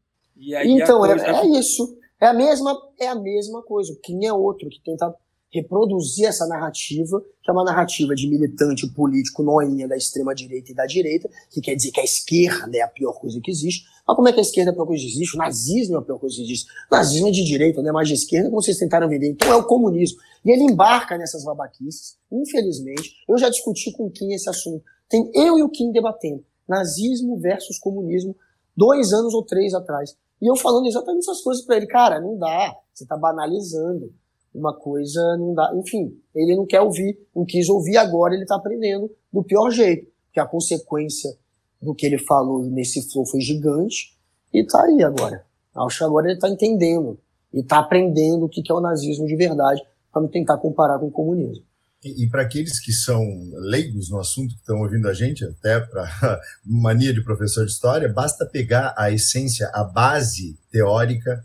Então, 0.65 1.05
é, 1.05 1.11
é, 1.11 1.45
isso. 1.59 1.97
É 2.21 2.27
a 2.27 2.33
mesma, 2.33 2.77
é 2.99 3.07
a 3.07 3.15
mesma 3.15 3.61
coisa. 3.63 3.97
Kim 4.03 4.25
é 4.25 4.33
outro 4.33 4.69
que 4.69 4.81
tenta 4.81 5.13
reproduzir 5.51 6.27
essa 6.27 6.45
narrativa, 6.45 7.19
que 7.41 7.49
é 7.49 7.53
uma 7.53 7.63
narrativa 7.63 8.13
de 8.13 8.27
militante 8.27 8.87
político 8.93 9.41
noinha 9.41 9.87
da 9.87 9.97
extrema-direita 9.97 10.71
e 10.71 10.75
da 10.75 10.85
direita, 10.85 11.27
que 11.49 11.59
quer 11.59 11.75
dizer 11.75 11.91
que 11.91 11.99
a 11.99 12.03
esquerda 12.03 12.77
é 12.77 12.81
a 12.81 12.87
pior 12.87 13.13
coisa 13.13 13.39
que 13.41 13.49
existe. 13.49 13.85
Mas 14.07 14.15
como 14.15 14.27
é 14.27 14.33
que 14.33 14.39
a 14.39 14.43
esquerda 14.43 14.69
é 14.69 14.73
a 14.73 14.75
pior 14.75 14.85
coisa 14.85 15.01
que 15.01 15.09
existe? 15.09 15.35
O 15.35 15.39
nazismo 15.39 15.95
é 15.95 15.99
a 15.99 16.01
pior 16.01 16.19
coisa 16.19 16.35
que 16.35 16.43
existe. 16.43 16.69
O 16.91 16.95
nazismo 16.95 17.27
é 17.27 17.31
de 17.31 17.43
direita, 17.43 17.81
não 17.81 17.89
é 17.89 17.93
mais 17.93 18.07
de 18.07 18.13
esquerda, 18.13 18.49
como 18.49 18.61
vocês 18.61 18.77
tentaram 18.77 19.09
vender. 19.09 19.29
Então 19.29 19.51
é 19.51 19.55
o 19.55 19.63
comunismo. 19.63 20.19
E 20.45 20.51
ele 20.51 20.63
embarca 20.63 21.17
nessas 21.17 21.43
babaquices, 21.43 22.17
infelizmente. 22.31 23.15
Eu 23.27 23.37
já 23.37 23.49
discuti 23.49 23.91
com 23.91 24.05
o 24.05 24.11
Kim 24.11 24.31
esse 24.33 24.49
assunto. 24.49 24.83
Tem 25.09 25.31
eu 25.33 25.57
e 25.57 25.63
o 25.63 25.69
Kim 25.69 25.91
debatendo. 25.91 26.45
Nazismo 26.67 27.39
versus 27.39 27.79
comunismo, 27.79 28.35
dois 28.77 29.11
anos 29.11 29.33
ou 29.33 29.43
três 29.43 29.73
atrás. 29.73 30.15
E 30.41 30.49
eu 30.49 30.55
falando 30.55 30.87
exatamente 30.87 31.23
essas 31.23 31.41
coisas 31.41 31.65
para 31.65 31.77
ele. 31.77 31.87
Cara, 31.87 32.19
não 32.19 32.37
dá. 32.37 32.75
Você 32.93 33.05
tá 33.05 33.17
banalizando 33.17 34.11
uma 34.53 34.73
coisa 34.73 35.37
não 35.37 35.53
dá. 35.53 35.71
Enfim, 35.75 36.17
ele 36.33 36.55
não 36.55 36.65
quer 36.65 36.81
ouvir, 36.81 37.17
não 37.35 37.45
quis 37.45 37.69
ouvir, 37.69 37.97
agora 37.97 38.33
ele 38.33 38.43
está 38.43 38.55
aprendendo 38.55 39.09
do 39.31 39.43
pior 39.43 39.69
jeito. 39.71 40.07
Porque 40.25 40.39
a 40.39 40.45
consequência 40.45 41.35
do 41.81 41.93
que 41.93 42.05
ele 42.05 42.17
falou 42.17 42.63
nesse 42.63 43.09
flow 43.11 43.25
foi 43.25 43.39
gigante 43.39 44.17
e 44.53 44.65
tá 44.65 44.83
aí 44.83 45.03
agora. 45.03 45.45
Acho 45.75 45.99
que 45.99 46.03
agora 46.03 46.27
ele 46.27 46.35
está 46.35 46.49
entendendo 46.49 47.17
e 47.53 47.59
está 47.61 47.79
aprendendo 47.79 48.45
o 48.45 48.49
que 48.49 48.63
é 48.69 48.73
o 48.73 48.81
nazismo 48.81 49.25
de 49.25 49.35
verdade 49.35 49.81
para 50.11 50.21
não 50.21 50.29
tentar 50.29 50.57
comparar 50.57 50.99
com 50.99 51.07
o 51.07 51.11
comunismo. 51.11 51.63
E, 52.03 52.23
e 52.23 52.29
para 52.29 52.43
aqueles 52.43 52.79
que 52.79 52.93
são 52.93 53.21
leigos 53.53 54.09
no 54.09 54.19
assunto, 54.19 54.53
que 54.53 54.61
estão 54.61 54.79
ouvindo 54.79 55.07
a 55.07 55.13
gente, 55.13 55.43
até 55.43 55.79
para 55.79 56.39
mania 56.63 57.13
de 57.13 57.23
professor 57.23 57.65
de 57.65 57.71
história, 57.71 58.11
basta 58.11 58.45
pegar 58.45 58.93
a 58.97 59.11
essência, 59.11 59.69
a 59.73 59.83
base 59.83 60.57
teórica 60.71 61.43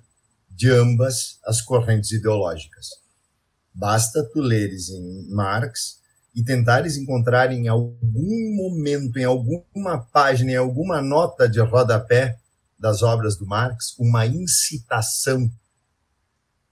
de 0.48 0.70
ambas 0.70 1.38
as 1.44 1.60
correntes 1.60 2.12
ideológicas. 2.12 2.90
Basta 3.74 4.22
tu 4.32 4.40
leres 4.40 4.88
em 4.90 5.28
Marx 5.30 5.98
e 6.34 6.42
tentares 6.42 6.96
encontrar 6.96 7.52
em 7.52 7.66
algum 7.68 8.54
momento, 8.56 9.18
em 9.18 9.24
alguma 9.24 9.98
página, 9.98 10.52
em 10.52 10.56
alguma 10.56 11.02
nota 11.02 11.48
de 11.48 11.60
rodapé 11.60 12.38
das 12.78 13.02
obras 13.02 13.36
do 13.36 13.46
Marx, 13.46 13.96
uma 13.98 14.26
incitação 14.26 15.50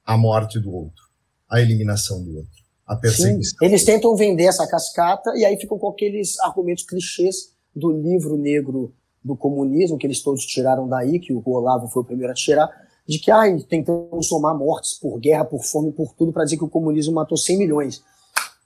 à 0.04 0.16
morte 0.16 0.58
do 0.58 0.70
outro, 0.70 1.04
à 1.48 1.60
eliminação 1.60 2.22
do 2.22 2.36
outro, 2.38 2.51
à 2.86 2.96
perseguição. 2.96 3.58
Sim, 3.58 3.64
eles 3.64 3.84
tentam 3.84 4.14
vender 4.16 4.44
essa 4.44 4.66
cascata 4.66 5.32
e 5.36 5.44
aí 5.44 5.56
ficam 5.56 5.78
com 5.78 5.88
aqueles 5.88 6.38
argumentos 6.40 6.84
clichês 6.84 7.52
do 7.74 7.90
livro 7.90 8.36
negro 8.36 8.92
do 9.24 9.36
comunismo, 9.36 9.96
que 9.96 10.06
eles 10.06 10.20
todos 10.20 10.44
tiraram 10.44 10.88
daí, 10.88 11.20
que 11.20 11.32
o 11.32 11.42
Olavo 11.46 11.88
foi 11.88 12.02
o 12.02 12.04
primeiro 12.04 12.32
a 12.32 12.34
tirar, 12.34 12.68
de 13.06 13.18
que 13.18 13.30
ai, 13.30 13.58
tentando 13.68 14.22
somar 14.22 14.56
mortes 14.56 14.94
por 14.94 15.18
guerra, 15.18 15.44
por 15.44 15.62
fome, 15.62 15.92
por 15.92 16.12
tudo, 16.14 16.32
para 16.32 16.44
dizer 16.44 16.56
que 16.56 16.64
o 16.64 16.68
comunismo 16.68 17.14
matou 17.14 17.36
100 17.36 17.58
milhões. 17.58 18.02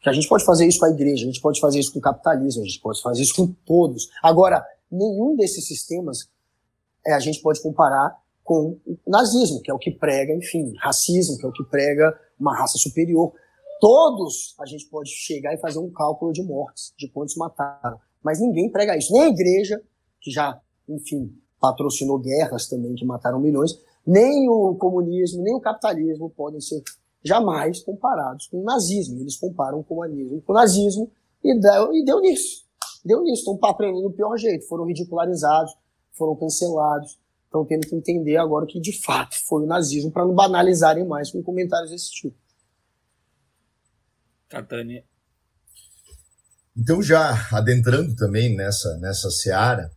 Que 0.01 0.09
a 0.09 0.13
gente 0.13 0.29
pode 0.29 0.45
fazer 0.45 0.67
isso 0.67 0.79
com 0.79 0.87
a 0.87 0.91
igreja, 0.91 1.25
a 1.25 1.27
gente 1.27 1.41
pode 1.41 1.61
fazer 1.61 1.79
isso 1.79 1.93
com 1.93 1.99
o 1.99 2.03
capitalismo, 2.03 2.63
a 2.63 2.67
gente 2.67 2.81
pode 2.81 3.03
fazer 3.03 3.23
isso 3.23 3.35
com 3.35 3.53
todos. 3.67 4.09
Agora, 4.23 4.65
nenhum 4.91 5.37
desses 5.37 5.67
sistemas 5.67 6.29
é, 7.07 7.13
a 7.13 7.19
gente 7.21 7.41
pode 7.41 7.61
comparar 7.61 8.17
com 8.45 8.79
o 8.87 8.99
nazismo, 9.07 9.61
que 9.61 9.71
é 9.71 9.75
o 9.75 9.79
que 9.79 9.91
prega, 9.91 10.33
enfim, 10.33 10.73
racismo, 10.79 11.37
que 11.37 11.45
é 11.45 11.49
o 11.49 11.53
que 11.53 11.65
prega 11.65 12.17
uma 12.39 12.57
raça 12.57 12.79
superior. 12.79 13.33
Todos 13.81 14.55
a 14.59 14.67
gente 14.67 14.87
pode 14.87 15.11
chegar 15.11 15.55
e 15.55 15.59
fazer 15.59 15.79
um 15.79 15.91
cálculo 15.91 16.33
de 16.33 16.43
mortes, 16.43 16.93
de 16.97 17.09
quantos 17.09 17.37
mataram. 17.37 17.99
Mas 18.23 18.41
ninguém 18.41 18.71
prega 18.71 18.97
isso. 18.97 19.13
Nem 19.13 19.23
a 19.23 19.29
igreja, 19.29 19.81
que 20.21 20.31
já, 20.31 20.61
enfim, 20.89 21.33
patrocinou 21.61 22.19
guerras 22.19 22.67
também 22.67 22.95
que 22.95 23.05
mataram 23.05 23.41
milhões, 23.41 23.79
nem 24.07 24.49
o 24.49 24.75
comunismo, 24.77 25.43
nem 25.43 25.55
o 25.55 25.61
capitalismo 25.61 26.31
podem 26.31 26.61
ser 26.61 26.83
jamais 27.23 27.81
comparados 27.81 28.47
com 28.47 28.61
o 28.61 28.65
nazismo. 28.65 29.21
Eles 29.21 29.37
comparam 29.37 29.81
o 29.81 29.85
comunismo 29.85 30.41
com 30.43 30.53
o 30.53 30.55
nazismo 30.55 31.11
e 31.43 31.59
deu, 31.59 31.95
e 31.95 32.05
deu 32.05 32.21
nisso. 32.21 32.65
Deu 33.05 33.23
nisso. 33.23 33.51
Estão 33.51 33.69
aprendendo 33.69 34.09
do 34.09 34.15
pior 34.15 34.37
jeito. 34.37 34.67
Foram 34.67 34.85
ridicularizados, 34.85 35.75
foram 36.13 36.37
cancelados. 36.37 37.19
Estão 37.45 37.65
tendo 37.65 37.87
que 37.87 37.95
entender 37.95 38.37
agora 38.37 38.67
que 38.67 38.81
de 38.81 38.93
fato 39.01 39.37
foi 39.47 39.63
o 39.63 39.67
nazismo 39.67 40.11
para 40.11 40.25
não 40.25 40.35
banalizarem 40.35 41.05
mais 41.05 41.31
com 41.31 41.43
comentários 41.43 41.91
desse 41.91 42.11
tipo. 42.11 42.37
Catânia. 44.49 45.05
Então, 46.77 47.03
já 47.03 47.49
adentrando 47.53 48.15
também 48.15 48.55
nessa, 48.55 48.99
nessa 48.99 49.31
seara, 49.31 49.91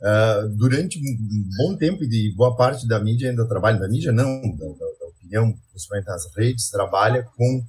uh, 0.00 0.48
durante 0.56 0.98
um 0.98 1.48
bom 1.56 1.76
tempo 1.76 2.04
e 2.04 2.34
boa 2.34 2.54
parte 2.54 2.86
da 2.86 3.00
mídia 3.00 3.30
ainda 3.30 3.48
trabalha, 3.48 3.78
da 3.78 3.88
mídia 3.88 4.12
não, 4.12 4.42
da, 4.56 4.66
da 4.66 5.06
opinião, 5.06 5.58
principalmente 5.70 6.06
nas 6.06 6.36
redes, 6.36 6.70
trabalha 6.70 7.24
com 7.36 7.64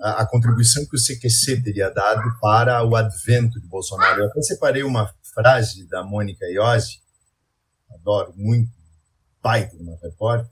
a, 0.00 0.22
a, 0.22 0.26
contribuição 0.26 0.86
que 0.86 0.96
o 0.96 1.00
CQC 1.00 1.62
teria 1.62 1.90
dado 1.90 2.22
para 2.40 2.84
o 2.84 2.96
advento 2.96 3.60
de 3.60 3.66
Bolsonaro. 3.66 4.22
Eu 4.22 4.28
até 4.28 4.40
separei 4.42 4.82
uma 4.82 5.12
frase 5.34 5.86
da 5.86 6.02
Mônica 6.02 6.46
Iose, 6.46 7.00
adoro 7.90 8.32
muito, 8.34 8.72
pai 9.42 9.68
de 9.68 9.76
uma 9.76 9.96
repórter, 10.02 10.50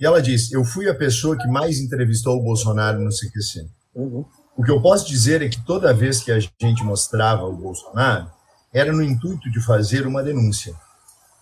e 0.00 0.04
ela 0.04 0.20
diz: 0.20 0.50
Eu 0.52 0.64
fui 0.64 0.88
a 0.88 0.94
pessoa 0.94 1.38
que 1.38 1.46
mais 1.46 1.78
entrevistou 1.78 2.36
o 2.36 2.42
Bolsonaro 2.42 3.00
no 3.00 3.10
CQC. 3.10 3.68
O 3.94 4.62
que 4.64 4.70
eu 4.70 4.80
posso 4.80 5.06
dizer 5.06 5.42
é 5.42 5.48
que 5.48 5.60
toda 5.62 5.94
vez 5.94 6.20
que 6.20 6.32
a 6.32 6.38
gente 6.38 6.84
mostrava 6.84 7.44
o 7.44 7.56
Bolsonaro, 7.56 8.30
era 8.72 8.92
no 8.92 9.02
intuito 9.02 9.50
de 9.50 9.60
fazer 9.60 10.06
uma 10.06 10.22
denúncia. 10.22 10.74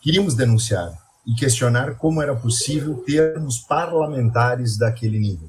Queríamos 0.03 0.35
denunciar 0.35 0.93
e 1.27 1.35
questionar 1.35 1.95
como 1.95 2.21
era 2.21 2.37
possível 2.37 3.03
termos 3.07 3.59
parlamentares 3.59 4.77
daquele 4.77 5.19
nível. 5.19 5.49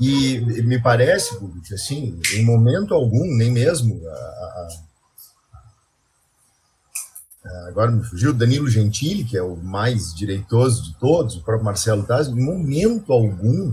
E 0.00 0.40
me 0.62 0.80
parece, 0.80 1.38
que 1.66 1.74
assim, 1.74 2.18
em 2.34 2.44
momento 2.44 2.94
algum, 2.94 3.24
nem 3.36 3.50
mesmo 3.50 4.00
a, 4.08 4.12
a, 4.12 4.68
a, 7.44 7.68
agora 7.68 7.90
me 7.90 8.02
fugiu, 8.02 8.32
Danilo 8.32 8.68
Gentili, 8.68 9.24
que 9.24 9.36
é 9.36 9.42
o 9.42 9.56
mais 9.56 10.14
direitoso 10.14 10.82
de 10.84 10.98
todos, 10.98 11.36
o 11.36 11.42
próprio 11.42 11.64
Marcelo 11.64 12.02
Taz, 12.02 12.28
em 12.28 12.40
momento 12.40 13.12
algum 13.12 13.72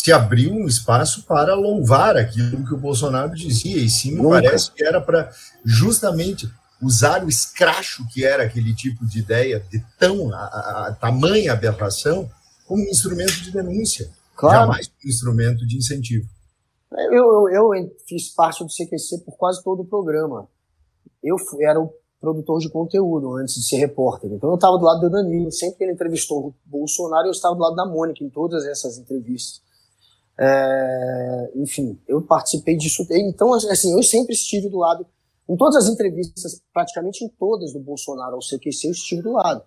se 0.00 0.12
abriu 0.12 0.52
um 0.52 0.66
espaço 0.66 1.24
para 1.24 1.56
louvar 1.56 2.16
aquilo 2.16 2.64
que 2.64 2.72
o 2.72 2.78
Bolsonaro 2.78 3.34
dizia, 3.34 3.82
e 3.82 3.90
sim 3.90 4.12
me 4.12 4.22
Nunca. 4.22 4.42
parece 4.42 4.70
que 4.70 4.84
era 4.84 5.00
para 5.00 5.28
justamente 5.64 6.48
usar 6.80 7.24
o 7.24 7.28
escracho 7.28 8.06
que 8.08 8.24
era 8.24 8.44
aquele 8.44 8.72
tipo 8.72 9.04
de 9.04 9.18
ideia 9.18 9.58
de 9.58 9.84
tão 9.98 10.32
a, 10.32 10.86
a, 10.86 10.96
tamanha 11.00 11.52
aberração 11.52 12.30
como 12.64 12.84
um 12.84 12.88
instrumento 12.88 13.42
de 13.42 13.50
denúncia, 13.50 14.08
claro. 14.36 14.68
jamais 14.68 14.86
um 14.86 15.08
instrumento 15.08 15.66
de 15.66 15.76
incentivo. 15.76 16.28
Eu, 16.92 17.48
eu, 17.50 17.72
eu, 17.74 17.96
fiz 18.06 18.32
parte 18.32 18.62
do 18.62 18.70
CQC 18.70 19.24
por 19.24 19.36
quase 19.36 19.62
todo 19.64 19.82
o 19.82 19.84
programa. 19.84 20.46
Eu 21.20 21.36
fui, 21.38 21.64
era 21.64 21.80
o 21.80 21.92
produtor 22.20 22.60
de 22.60 22.70
conteúdo 22.70 23.34
antes 23.34 23.56
de 23.56 23.66
ser 23.66 23.78
repórter. 23.78 24.30
Então 24.30 24.50
eu 24.50 24.54
estava 24.54 24.78
do 24.78 24.84
lado 24.84 25.00
do 25.00 25.10
Danilo, 25.10 25.50
sempre 25.50 25.78
que 25.78 25.84
ele 25.84 25.92
entrevistou 25.92 26.46
o 26.46 26.54
Bolsonaro, 26.64 27.26
eu 27.26 27.32
estava 27.32 27.56
do 27.56 27.62
lado 27.62 27.74
da 27.74 27.84
Mônica 27.84 28.22
em 28.22 28.30
todas 28.30 28.64
essas 28.64 28.96
entrevistas. 28.96 29.66
É, 30.40 31.50
enfim, 31.56 31.98
eu 32.06 32.22
participei 32.22 32.76
disso. 32.76 33.04
Então, 33.10 33.52
assim, 33.52 33.92
eu 33.92 34.02
sempre 34.02 34.34
estive 34.34 34.68
do 34.68 34.78
lado, 34.78 35.04
em 35.48 35.56
todas 35.56 35.84
as 35.84 35.88
entrevistas, 35.88 36.62
praticamente 36.72 37.24
em 37.24 37.28
todas 37.28 37.72
do 37.72 37.80
Bolsonaro 37.80 38.34
ao 38.34 38.40
CQC, 38.40 38.86
eu 38.86 38.92
estive 38.92 39.22
do 39.22 39.32
lado. 39.32 39.62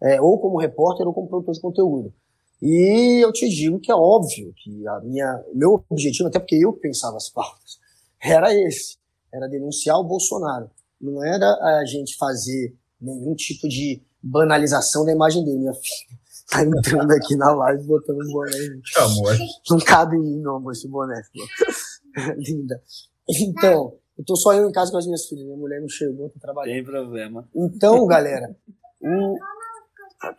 É, 0.00 0.20
ou 0.20 0.38
como 0.38 0.58
repórter 0.58 1.06
ou 1.06 1.14
como 1.14 1.28
produtor 1.28 1.54
de 1.54 1.60
conteúdo. 1.60 2.12
E 2.60 3.22
eu 3.22 3.32
te 3.32 3.48
digo 3.48 3.78
que 3.78 3.90
é 3.90 3.94
óbvio 3.94 4.52
que 4.56 4.86
a 4.86 5.00
minha, 5.00 5.44
meu 5.54 5.84
objetivo, 5.88 6.28
até 6.28 6.38
porque 6.38 6.56
eu 6.56 6.72
pensava 6.72 7.16
as 7.16 7.28
pautas, 7.28 7.78
era 8.20 8.52
esse: 8.54 8.96
era 9.32 9.48
denunciar 9.48 9.98
o 9.98 10.04
Bolsonaro. 10.04 10.70
Não 11.00 11.24
era 11.24 11.46
a 11.80 11.84
gente 11.84 12.16
fazer 12.16 12.74
nenhum 13.00 13.34
tipo 13.34 13.68
de 13.68 14.00
banalização 14.22 15.04
da 15.04 15.12
imagem 15.12 15.44
dele. 15.44 15.58
Minha 15.58 15.74
filha, 15.74 16.18
tá 16.52 16.62
entrando 16.62 17.10
aqui 17.12 17.34
na 17.36 17.54
live 17.54 17.86
botando 17.86 18.18
um 18.18 18.32
boné. 18.32 18.50
Amor. 18.98 19.36
Não 19.70 19.78
cabe 19.78 20.16
em 20.16 20.20
mim, 20.20 20.40
meu 20.40 20.56
amor, 20.56 20.72
esse 20.72 20.88
boné. 20.88 21.20
Linda. 22.36 22.80
Então, 23.28 23.96
eu 24.18 24.24
tô 24.24 24.36
só 24.36 24.52
eu 24.52 24.68
em 24.68 24.72
casa 24.72 24.90
com 24.90 24.98
as 24.98 25.06
minhas 25.06 25.26
filhas. 25.26 25.46
Minha 25.46 25.56
mulher 25.56 25.80
não 25.80 25.88
chegou, 25.88 26.28
tá 26.30 26.38
trabalhando. 26.40 26.74
Tem 26.74 26.84
problema. 26.84 27.48
Então, 27.54 28.06
galera, 28.06 28.54
o... 29.00 29.38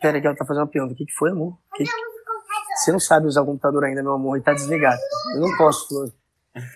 Pera 0.00 0.20
que 0.20 0.26
ela 0.26 0.36
tá 0.36 0.46
fazendo 0.46 0.62
uma 0.62 0.70
pergunta. 0.70 0.94
O 0.94 0.96
que, 0.96 1.04
que 1.04 1.12
foi, 1.12 1.30
amor? 1.30 1.58
Que... 1.74 1.84
Você 2.76 2.92
não 2.92 3.00
sabe 3.00 3.26
usar 3.26 3.42
o 3.42 3.46
computador 3.46 3.84
ainda, 3.84 4.02
meu 4.02 4.12
amor, 4.12 4.38
e 4.38 4.42
tá 4.42 4.52
desligado. 4.52 5.00
Eu 5.34 5.40
não 5.40 5.56
posso, 5.56 5.88
Flor. 5.88 6.12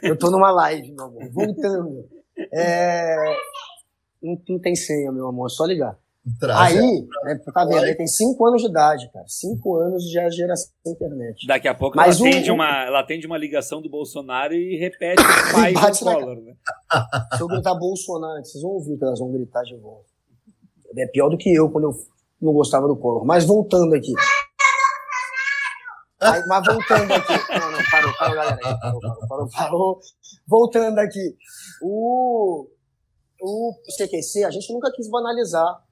Eu 0.02 0.18
tô 0.18 0.30
numa 0.30 0.50
live, 0.50 0.92
meu 0.92 1.04
amor. 1.04 1.30
Voltando. 1.30 2.08
É... 2.52 3.16
Não, 4.22 4.40
não 4.48 4.58
tem 4.58 4.74
senha, 4.74 5.12
meu 5.12 5.28
amor, 5.28 5.46
é 5.46 5.50
só 5.50 5.64
ligar. 5.64 5.98
Traz 6.38 6.76
aí, 6.76 7.06
né, 7.24 7.40
tá 7.52 7.64
vendo? 7.64 7.84
Ele 7.84 7.94
tem 7.94 8.06
5 8.06 8.46
anos 8.46 8.62
de 8.62 8.68
idade, 8.68 9.10
cara. 9.12 9.24
5 9.26 9.76
anos 9.76 10.10
já 10.10 10.22
é 10.22 10.30
geração 10.30 10.70
da 10.84 10.90
internet. 10.90 11.46
Daqui 11.46 11.68
a 11.68 11.74
pouco 11.74 11.96
Mas 11.96 12.20
ela, 12.20 12.28
atende 12.28 12.50
uma, 12.50 12.84
ela 12.84 13.00
atende 13.00 13.26
uma 13.26 13.38
ligação 13.38 13.80
do 13.80 13.88
Bolsonaro 13.88 14.52
e 14.52 14.76
repete 14.76 15.22
o 15.22 15.24
pai 15.54 15.72
do 15.72 15.98
Collor, 15.98 16.36
né? 16.42 16.54
Se 17.36 17.42
eu 17.42 17.46
gritar 17.46 17.74
Bolsonaro, 17.74 18.44
vocês 18.44 18.62
vão 18.62 18.72
ouvir 18.72 18.98
que 18.98 19.04
elas 19.04 19.18
vão 19.18 19.32
gritar 19.32 19.62
de 19.62 19.76
volta. 19.76 20.08
É 20.96 21.06
pior 21.06 21.28
do 21.28 21.38
que 21.38 21.54
eu 21.54 21.70
quando 21.70 21.84
eu 21.84 21.96
não 22.42 22.52
gostava 22.52 22.86
do 22.86 22.96
Collor. 22.96 23.24
Mas 23.24 23.44
voltando 23.44 23.94
aqui. 23.94 24.12
Aí, 26.20 26.42
mas 26.46 26.66
voltando 26.66 27.12
aqui. 27.12 27.32
Não, 27.32 27.70
não, 27.70 27.78
parou, 27.90 28.12
parou, 28.18 28.34
galera. 28.34 28.58
Parou, 28.80 29.00
parou, 29.00 29.28
parou, 29.28 29.48
parou. 29.48 30.00
Voltando 30.46 30.98
aqui. 30.98 31.36
O, 31.80 32.66
o 33.40 33.72
CQC, 33.96 34.44
a 34.44 34.50
gente 34.50 34.72
nunca 34.72 34.90
quis 34.90 35.08
banalizar 35.08 35.87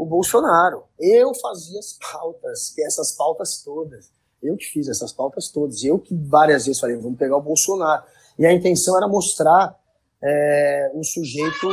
o 0.00 0.06
Bolsonaro. 0.06 0.84
Eu 0.98 1.34
fazia 1.34 1.78
as 1.78 1.98
pautas, 2.10 2.70
que 2.74 2.82
essas 2.82 3.12
pautas 3.12 3.62
todas. 3.62 4.10
Eu 4.42 4.56
que 4.56 4.64
fiz 4.64 4.88
essas 4.88 5.12
pautas 5.12 5.48
todas. 5.48 5.84
Eu 5.84 5.98
que 5.98 6.14
várias 6.14 6.64
vezes 6.64 6.80
falei, 6.80 6.96
vamos 6.96 7.18
pegar 7.18 7.36
o 7.36 7.42
Bolsonaro. 7.42 8.02
E 8.38 8.46
a 8.46 8.52
intenção 8.52 8.96
era 8.96 9.06
mostrar 9.06 9.78
é, 10.22 10.90
um 10.94 11.04
sujeito 11.04 11.68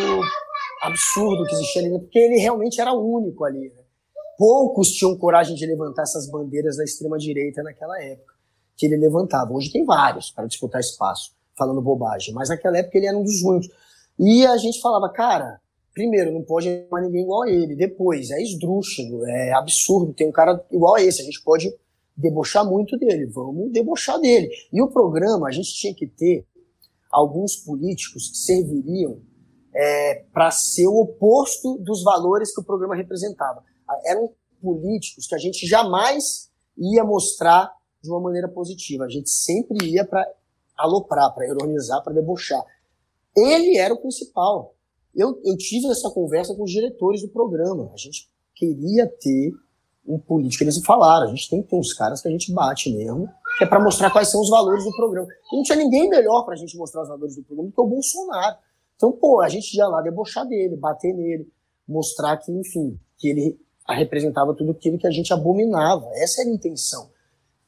absurdo 0.81 1.45
que 1.45 1.55
existia 1.55 1.81
ali, 1.81 1.99
porque 1.99 2.19
ele 2.19 2.37
realmente 2.37 2.81
era 2.81 2.91
único 2.91 3.45
ali. 3.45 3.69
Né? 3.69 3.81
Poucos 4.37 4.91
tinham 4.91 5.17
coragem 5.17 5.55
de 5.55 5.65
levantar 5.65 6.03
essas 6.03 6.29
bandeiras 6.29 6.75
da 6.75 6.83
extrema-direita 6.83 7.63
naquela 7.63 7.97
época, 8.03 8.33
que 8.75 8.87
ele 8.87 8.97
levantava. 8.97 9.53
Hoje 9.53 9.71
tem 9.71 9.85
vários 9.85 10.31
para 10.31 10.47
disputar 10.47 10.81
espaço, 10.81 11.31
falando 11.57 11.81
bobagem, 11.81 12.33
mas 12.33 12.49
naquela 12.49 12.77
época 12.77 12.97
ele 12.97 13.07
era 13.07 13.17
um 13.17 13.23
dos 13.23 13.41
únicos. 13.41 13.69
E 14.19 14.45
a 14.45 14.57
gente 14.57 14.81
falava, 14.81 15.09
cara, 15.13 15.61
primeiro, 15.97 16.31
não 16.31 16.43
pode 16.43 16.85
mais 16.91 17.03
ninguém 17.05 17.23
igual 17.23 17.41
a 17.41 17.49
ele. 17.49 17.75
Depois, 17.75 18.29
é 18.29 18.39
esdrúxulo, 18.39 19.25
é 19.25 19.53
absurdo. 19.53 20.13
Tem 20.13 20.27
um 20.27 20.31
cara 20.31 20.63
igual 20.71 20.93
a 20.93 21.01
esse. 21.01 21.23
A 21.23 21.25
gente 21.25 21.41
pode 21.43 21.73
debochar 22.15 22.63
muito 22.63 22.95
dele. 22.99 23.25
Vamos 23.25 23.71
debochar 23.71 24.19
dele. 24.19 24.47
E 24.71 24.79
o 24.79 24.91
programa, 24.91 25.47
a 25.47 25.51
gente 25.51 25.73
tinha 25.73 25.95
que 25.95 26.05
ter 26.05 26.45
alguns 27.11 27.55
políticos 27.55 28.29
que 28.29 28.37
serviriam 28.37 29.19
é, 29.75 30.23
para 30.31 30.51
ser 30.51 30.85
o 30.85 31.01
oposto 31.01 31.79
dos 31.79 32.03
valores 32.03 32.53
que 32.53 32.61
o 32.61 32.63
programa 32.63 32.95
representava. 32.95 33.63
Eram 34.05 34.31
políticos 34.61 35.25
que 35.25 35.33
a 35.33 35.39
gente 35.39 35.65
jamais 35.65 36.51
ia 36.77 37.03
mostrar 37.03 37.71
de 38.03 38.11
uma 38.11 38.21
maneira 38.21 38.47
positiva. 38.47 39.05
A 39.05 39.09
gente 39.09 39.31
sempre 39.31 39.83
ia 39.89 40.05
para 40.05 40.23
aloprar, 40.77 41.33
para 41.33 41.47
ironizar, 41.47 42.03
para 42.03 42.13
debochar. 42.13 42.63
Ele 43.35 43.77
era 43.77 43.95
o 43.95 43.99
principal. 43.99 44.76
Eu, 45.17 45.41
eu 45.43 45.57
tive 45.57 45.87
essa 45.87 46.11
conversa 46.11 46.53
com 46.53 46.63
os 46.63 46.71
diretores 46.71 47.23
do 47.23 47.29
programa. 47.29 47.91
A 47.91 47.97
gente 47.97 48.29
queria 48.53 49.07
ter 49.07 49.51
um 50.07 50.19
político. 50.19 50.63
Eles 50.63 50.77
falaram, 50.85 51.25
a 51.25 51.29
gente 51.29 51.49
tem 51.49 51.63
que 51.63 51.69
ter 51.69 51.75
uns 51.75 51.91
caras 51.91 52.21
que 52.21 52.27
a 52.27 52.31
gente 52.31 52.53
bate 52.53 52.93
mesmo, 52.93 53.27
que 53.57 53.63
é 53.63 53.67
para 53.67 53.83
mostrar 53.83 54.11
quais 54.11 54.29
são 54.29 54.39
os 54.39 54.49
valores 54.49 54.83
do 54.83 54.95
programa. 54.95 55.27
E 55.51 55.55
não 55.55 55.63
tinha 55.63 55.77
ninguém 55.77 56.07
melhor 56.07 56.43
para 56.43 56.53
a 56.53 56.57
gente 56.57 56.77
mostrar 56.77 57.01
os 57.01 57.09
valores 57.09 57.35
do 57.35 57.43
programa 57.43 57.69
do 57.69 57.73
que 57.73 57.81
o 57.81 57.87
Bolsonaro. 57.87 58.57
Então, 58.95 59.11
pô, 59.11 59.41
a 59.41 59.49
gente 59.49 59.75
ia 59.75 59.87
lá 59.87 60.01
debochar 60.01 60.47
dele, 60.47 60.77
bater 60.77 61.13
nele, 61.13 61.47
mostrar 61.87 62.37
que, 62.37 62.51
enfim, 62.51 62.99
que 63.17 63.27
ele 63.27 63.59
representava 63.87 64.53
tudo 64.53 64.71
aquilo 64.71 64.97
que 64.97 65.07
a 65.07 65.11
gente 65.11 65.33
abominava. 65.33 66.07
Essa 66.13 66.41
era 66.41 66.49
a 66.49 66.53
intenção. 66.53 67.09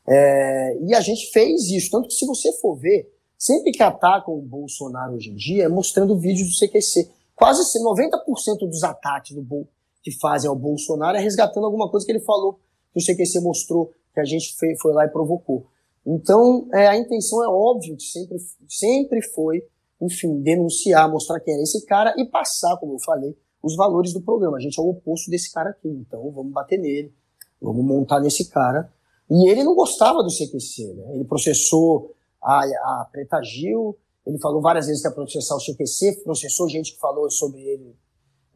É, 0.08 0.78
e 0.82 0.94
a 0.94 1.02
gente 1.02 1.32
fez 1.32 1.70
isso. 1.70 1.90
Tanto 1.92 2.08
que, 2.08 2.14
se 2.14 2.26
você 2.26 2.52
for 2.54 2.76
ver, 2.76 3.12
sempre 3.38 3.72
que 3.72 3.82
atacam 3.82 4.36
o 4.36 4.42
Bolsonaro 4.42 5.16
hoje 5.16 5.32
em 5.32 5.36
dia 5.36 5.64
é 5.66 5.68
mostrando 5.68 6.18
vídeos 6.18 6.50
do 6.50 6.56
CQC. 6.56 7.10
Quase 7.40 7.62
90% 7.80 8.68
dos 8.68 8.84
ataques 8.84 9.34
do 9.34 9.42
Bol 9.42 9.66
que 10.04 10.12
fazem 10.20 10.50
ao 10.50 10.58
Bolsonaro 10.58 11.18
é 11.18 11.22
resgatando 11.22 11.66
alguma 11.66 11.90
coisa 11.90 12.06
que 12.06 12.12
ele 12.12 12.20
falou, 12.20 12.60
que 12.94 13.00
o 13.00 13.02
CQC 13.02 13.40
mostrou, 13.40 13.94
que 14.14 14.20
a 14.20 14.26
gente 14.26 14.54
foi, 14.82 14.94
lá 14.94 15.06
e 15.06 15.10
provocou. 15.10 15.66
Então, 16.06 16.68
é, 16.74 16.88
a 16.88 16.98
intenção 16.98 17.42
é 17.42 17.48
óbvio 17.48 17.96
que 17.96 18.04
sempre, 18.04 18.38
sempre 18.68 19.22
foi, 19.22 19.66
enfim, 20.02 20.42
denunciar, 20.42 21.10
mostrar 21.10 21.40
quem 21.40 21.54
era 21.54 21.64
esse 21.64 21.86
cara 21.86 22.14
e 22.18 22.26
passar, 22.26 22.76
como 22.76 22.96
eu 22.96 23.00
falei, 23.00 23.34
os 23.64 23.74
valores 23.74 24.12
do 24.12 24.22
programa. 24.22 24.58
A 24.58 24.60
gente 24.60 24.78
é 24.78 24.84
o 24.84 24.90
oposto 24.90 25.32
desse 25.32 25.50
cara 25.50 25.70
aqui, 25.70 25.88
então 25.88 26.30
vamos 26.32 26.52
bater 26.52 26.78
nele, 26.78 27.14
vamos 27.62 27.86
montar 27.86 28.20
nesse 28.20 28.50
cara. 28.50 28.92
E 29.30 29.50
ele 29.50 29.64
não 29.64 29.76
gostava 29.76 30.22
do 30.22 30.30
CQC, 30.30 30.94
né? 30.94 31.16
Ele 31.16 31.24
processou 31.24 32.14
a, 32.44 32.66
a 32.66 33.10
Preta 33.10 33.42
Gil, 33.42 33.98
ele 34.30 34.38
falou 34.40 34.62
várias 34.62 34.86
vezes 34.86 35.02
que 35.02 35.08
ia 35.08 35.14
processar 35.14 35.56
o 35.56 35.60
CQC, 35.60 36.22
processou 36.24 36.70
gente 36.70 36.94
que 36.94 37.00
falou 37.00 37.30
sobre 37.32 37.62
ele 37.62 37.96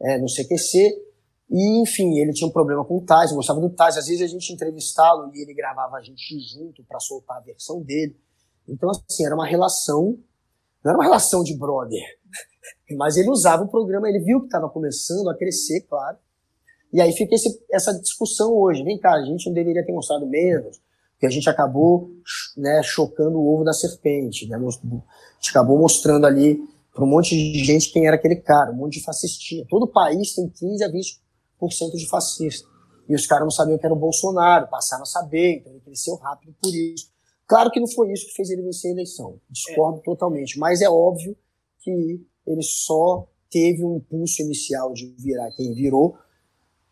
é, 0.00 0.18
no 0.18 0.26
CQC, 0.26 0.96
e 1.50 1.82
enfim, 1.82 2.16
ele 2.18 2.32
tinha 2.32 2.48
um 2.48 2.52
problema 2.52 2.84
com 2.84 2.98
o 2.98 3.04
Tais, 3.04 3.32
gostava 3.32 3.60
do 3.60 3.68
Tais, 3.70 3.96
às 3.96 4.06
vezes 4.06 4.22
a 4.22 4.26
gente 4.28 4.52
entrevistá-lo 4.52 5.30
e 5.34 5.42
ele 5.42 5.52
gravava 5.52 5.96
a 5.96 6.00
gente 6.00 6.38
junto 6.40 6.84
para 6.84 7.00
soltar 7.00 7.38
a 7.38 7.40
versão 7.40 7.82
dele. 7.82 8.16
Então, 8.68 8.88
assim, 8.88 9.26
era 9.26 9.34
uma 9.34 9.46
relação, 9.46 10.16
não 10.84 10.90
era 10.90 10.96
uma 10.96 11.04
relação 11.04 11.42
de 11.42 11.56
brother, 11.58 12.02
mas 12.96 13.16
ele 13.16 13.28
usava 13.28 13.64
o 13.64 13.68
programa, 13.68 14.08
ele 14.08 14.20
viu 14.20 14.40
que 14.40 14.46
estava 14.46 14.70
começando 14.70 15.28
a 15.28 15.36
crescer, 15.36 15.80
claro, 15.82 16.18
e 16.92 17.00
aí 17.00 17.12
fica 17.12 17.34
esse, 17.34 17.48
essa 17.72 17.92
discussão 18.00 18.52
hoje, 18.52 18.84
vem 18.84 18.98
cá, 19.00 19.14
a 19.14 19.24
gente 19.24 19.46
não 19.46 19.52
deveria 19.52 19.84
ter 19.84 19.92
mostrado 19.92 20.24
menos, 20.24 20.80
que 21.24 21.28
a 21.28 21.30
gente 21.30 21.48
acabou 21.48 22.10
né, 22.54 22.82
chocando 22.82 23.38
o 23.38 23.54
ovo 23.54 23.64
da 23.64 23.72
serpente. 23.72 24.46
Né? 24.46 24.56
A 24.56 24.60
gente 24.60 25.48
acabou 25.48 25.78
mostrando 25.78 26.26
ali 26.26 26.60
para 26.92 27.02
um 27.02 27.06
monte 27.06 27.30
de 27.30 27.64
gente 27.64 27.90
quem 27.90 28.06
era 28.06 28.16
aquele 28.16 28.36
cara, 28.36 28.70
um 28.70 28.76
monte 28.76 28.98
de 28.98 29.04
fascistinha. 29.04 29.64
Todo 29.70 29.88
país 29.88 30.34
tem 30.34 30.46
15 30.50 30.84
a 30.84 30.88
20% 30.90 31.96
de 31.96 32.06
fascista. 32.10 32.68
E 33.08 33.14
os 33.14 33.26
caras 33.26 33.44
não 33.44 33.50
sabiam 33.50 33.78
que 33.78 33.86
era 33.86 33.94
o 33.94 33.98
Bolsonaro, 33.98 34.68
passaram 34.68 35.02
a 35.02 35.06
saber, 35.06 35.56
então 35.56 35.72
ele 35.72 35.80
cresceu 35.80 36.14
rápido 36.16 36.54
por 36.62 36.74
isso. 36.74 37.08
Claro 37.46 37.70
que 37.70 37.80
não 37.80 37.88
foi 37.88 38.12
isso 38.12 38.26
que 38.26 38.34
fez 38.34 38.50
ele 38.50 38.62
vencer 38.62 38.90
a 38.90 38.94
eleição, 38.94 39.40
discordo 39.48 40.00
é. 40.00 40.02
totalmente, 40.02 40.58
mas 40.58 40.82
é 40.82 40.88
óbvio 40.88 41.34
que 41.80 42.22
ele 42.46 42.62
só 42.62 43.26
teve 43.50 43.82
um 43.82 43.96
impulso 43.96 44.42
inicial 44.42 44.92
de 44.92 45.06
virar 45.18 45.50
quem 45.52 45.72
virou, 45.74 46.16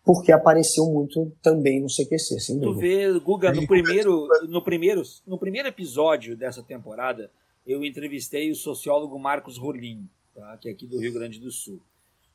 porque 0.04 0.32
apareceu 0.32 0.86
muito 0.86 1.32
também 1.42 1.80
no 1.80 1.86
CQC, 1.86 2.40
sem 2.40 2.58
dúvida. 2.58 2.74
Tu 2.74 2.80
vê, 2.80 3.20
Guga, 3.20 3.52
no 3.52 3.66
primeiro, 3.66 4.28
no, 4.48 4.62
primeiro, 4.62 5.02
no 5.26 5.38
primeiro 5.38 5.68
episódio 5.68 6.36
dessa 6.36 6.62
temporada, 6.62 7.30
eu 7.66 7.84
entrevistei 7.84 8.50
o 8.50 8.54
sociólogo 8.56 9.18
Marcos 9.18 9.56
Rolim, 9.56 10.08
tá, 10.34 10.56
que 10.56 10.68
é 10.68 10.72
aqui 10.72 10.86
do 10.86 10.98
Rio 10.98 11.12
Grande 11.12 11.38
do 11.38 11.50
Sul. 11.50 11.80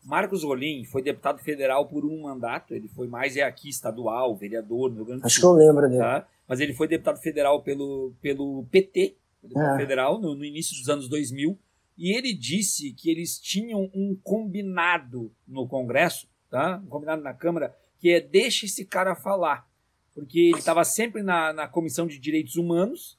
Marcos 0.03 0.43
Rolim 0.43 0.85
foi 0.85 1.01
deputado 1.01 1.39
federal 1.39 1.85
por 1.87 2.05
um 2.05 2.21
mandato, 2.21 2.73
ele 2.73 2.87
foi 2.87 3.07
mais 3.07 3.35
é 3.35 3.41
aqui 3.41 3.67
estadual, 3.67 4.33
vereador 4.35 4.89
no 4.89 4.97
Rio 4.97 5.05
Grande 5.05 5.21
do 5.21 5.25
Acho 5.25 5.41
Sul. 5.41 5.49
Acho 5.49 5.57
que 5.57 5.63
eu 5.63 5.67
lembro 5.67 5.89
dele. 5.89 5.99
Tá? 5.99 6.27
Mas 6.47 6.61
ele 6.61 6.73
foi 6.73 6.87
deputado 6.87 7.19
federal 7.19 7.61
pelo, 7.61 8.13
pelo 8.21 8.63
PT, 8.71 9.17
deputado 9.43 9.75
é. 9.75 9.77
federal, 9.77 10.21
no, 10.21 10.33
no 10.33 10.45
início 10.45 10.77
dos 10.77 10.87
anos 10.87 11.09
2000, 11.09 11.59
e 11.97 12.15
ele 12.15 12.33
disse 12.33 12.93
que 12.93 13.09
eles 13.09 13.37
tinham 13.37 13.91
um 13.93 14.17
combinado 14.23 15.29
no 15.45 15.67
Congresso 15.67 16.29
tá? 16.49 16.81
Combinado 16.89 17.21
na 17.21 17.33
Câmara, 17.33 17.75
que 17.99 18.09
é 18.09 18.19
deixa 18.19 18.65
esse 18.65 18.85
cara 18.85 19.15
falar. 19.15 19.67
Porque 20.13 20.39
ele 20.39 20.59
estava 20.59 20.83
sempre 20.83 21.21
na, 21.21 21.53
na 21.53 21.67
Comissão 21.67 22.07
de 22.07 22.17
Direitos 22.17 22.55
Humanos, 22.55 23.17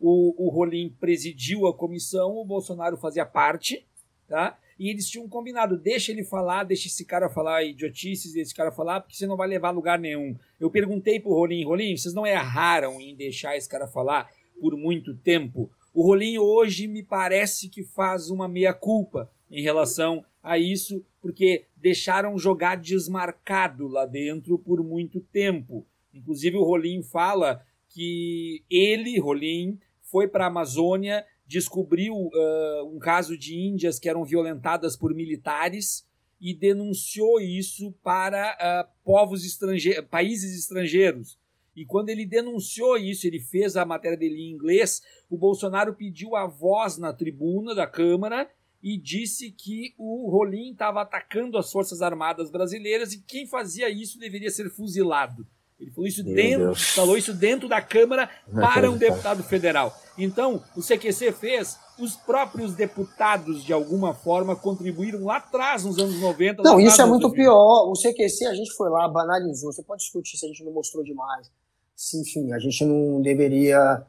o, 0.00 0.46
o 0.46 0.48
Rolim 0.48 0.88
presidiu 0.98 1.66
a 1.66 1.74
comissão, 1.74 2.36
o 2.36 2.44
Bolsonaro 2.44 2.96
fazia 2.96 3.26
parte, 3.26 3.86
tá? 4.26 4.58
E 4.78 4.88
eles 4.88 5.10
tinham 5.10 5.28
combinado, 5.28 5.76
deixa 5.76 6.10
ele 6.10 6.24
falar, 6.24 6.64
deixa 6.64 6.88
esse 6.88 7.04
cara 7.04 7.28
falar 7.28 7.62
idiotices, 7.64 8.34
esse 8.34 8.54
cara 8.54 8.72
falar, 8.72 9.00
porque 9.00 9.14
você 9.14 9.26
não 9.26 9.36
vai 9.36 9.46
levar 9.46 9.68
a 9.68 9.72
lugar 9.72 9.98
nenhum. 9.98 10.34
Eu 10.58 10.70
perguntei 10.70 11.20
pro 11.20 11.34
Rolim, 11.34 11.62
Rolim, 11.64 11.94
vocês 11.94 12.14
não 12.14 12.26
erraram 12.26 12.98
em 12.98 13.14
deixar 13.14 13.54
esse 13.58 13.68
cara 13.68 13.86
falar 13.86 14.30
por 14.58 14.74
muito 14.74 15.14
tempo? 15.14 15.70
O 15.92 16.02
Rolim 16.02 16.38
hoje 16.38 16.86
me 16.86 17.02
parece 17.02 17.68
que 17.68 17.84
faz 17.84 18.30
uma 18.30 18.48
meia-culpa 18.48 19.30
em 19.50 19.60
relação 19.60 20.24
a 20.42 20.56
isso, 20.56 21.04
porque 21.20 21.66
deixaram 21.76 22.38
jogar 22.38 22.76
desmarcado 22.76 23.86
lá 23.86 24.06
dentro 24.06 24.58
por 24.58 24.82
muito 24.82 25.20
tempo. 25.20 25.86
Inclusive 26.12 26.56
o 26.56 26.64
Rolim 26.64 27.02
fala 27.02 27.64
que 27.88 28.64
ele, 28.70 29.18
Rolim, 29.18 29.78
foi 30.02 30.26
para 30.26 30.44
a 30.44 30.48
Amazônia, 30.48 31.24
descobriu 31.46 32.14
uh, 32.14 32.84
um 32.86 32.98
caso 32.98 33.36
de 33.36 33.56
índias 33.56 33.98
que 33.98 34.08
eram 34.08 34.24
violentadas 34.24 34.96
por 34.96 35.14
militares 35.14 36.06
e 36.40 36.54
denunciou 36.54 37.40
isso 37.40 37.92
para 38.02 38.56
uh, 38.56 39.04
povos 39.04 39.44
estrangeiros, 39.44 40.06
países 40.08 40.58
estrangeiros. 40.58 41.38
E 41.76 41.84
quando 41.84 42.08
ele 42.08 42.24
denunciou 42.24 42.96
isso, 42.96 43.26
ele 43.26 43.38
fez 43.38 43.76
a 43.76 43.84
matéria 43.84 44.16
dele 44.16 44.40
em 44.40 44.52
inglês, 44.52 45.02
o 45.28 45.36
Bolsonaro 45.36 45.94
pediu 45.94 46.34
a 46.34 46.46
voz 46.46 46.98
na 46.98 47.12
tribuna 47.12 47.74
da 47.74 47.86
Câmara 47.86 48.48
e 48.82 48.96
disse 48.98 49.50
que 49.50 49.94
o 49.98 50.30
Rolim 50.30 50.72
estava 50.72 51.02
atacando 51.02 51.58
as 51.58 51.70
Forças 51.70 52.00
Armadas 52.00 52.50
brasileiras 52.50 53.12
e 53.12 53.20
quem 53.20 53.46
fazia 53.46 53.90
isso 53.90 54.18
deveria 54.18 54.50
ser 54.50 54.70
fuzilado. 54.70 55.46
Ele 55.78 55.90
falou 55.90 56.06
isso, 56.06 56.22
dentro, 56.22 56.74
falou 56.74 57.16
isso 57.16 57.32
dentro 57.32 57.66
da 57.66 57.80
Câmara 57.80 58.28
para 58.52 58.90
um 58.90 58.98
deputado 58.98 59.42
federal. 59.42 59.98
Então, 60.18 60.62
o 60.76 60.82
CQC 60.82 61.32
fez, 61.32 61.78
os 61.98 62.16
próprios 62.16 62.74
deputados, 62.74 63.64
de 63.64 63.72
alguma 63.72 64.12
forma, 64.12 64.54
contribuíram 64.54 65.24
lá 65.24 65.38
atrás, 65.38 65.84
nos 65.84 65.98
anos 65.98 66.20
90. 66.20 66.62
Não, 66.62 66.78
isso 66.78 67.00
é 67.00 67.06
muito 67.06 67.30
pior. 67.32 67.90
O 67.90 67.94
CQC, 67.94 68.46
a 68.46 68.54
gente 68.54 68.70
foi 68.74 68.90
lá, 68.90 69.08
banalizou. 69.08 69.72
Você 69.72 69.82
pode 69.82 70.02
discutir 70.02 70.36
se 70.36 70.44
a 70.44 70.48
gente 70.48 70.62
não 70.64 70.72
mostrou 70.72 71.02
demais. 71.02 71.50
Se, 71.96 72.20
enfim, 72.20 72.52
a 72.52 72.58
gente 72.58 72.84
não 72.84 73.22
deveria 73.22 74.04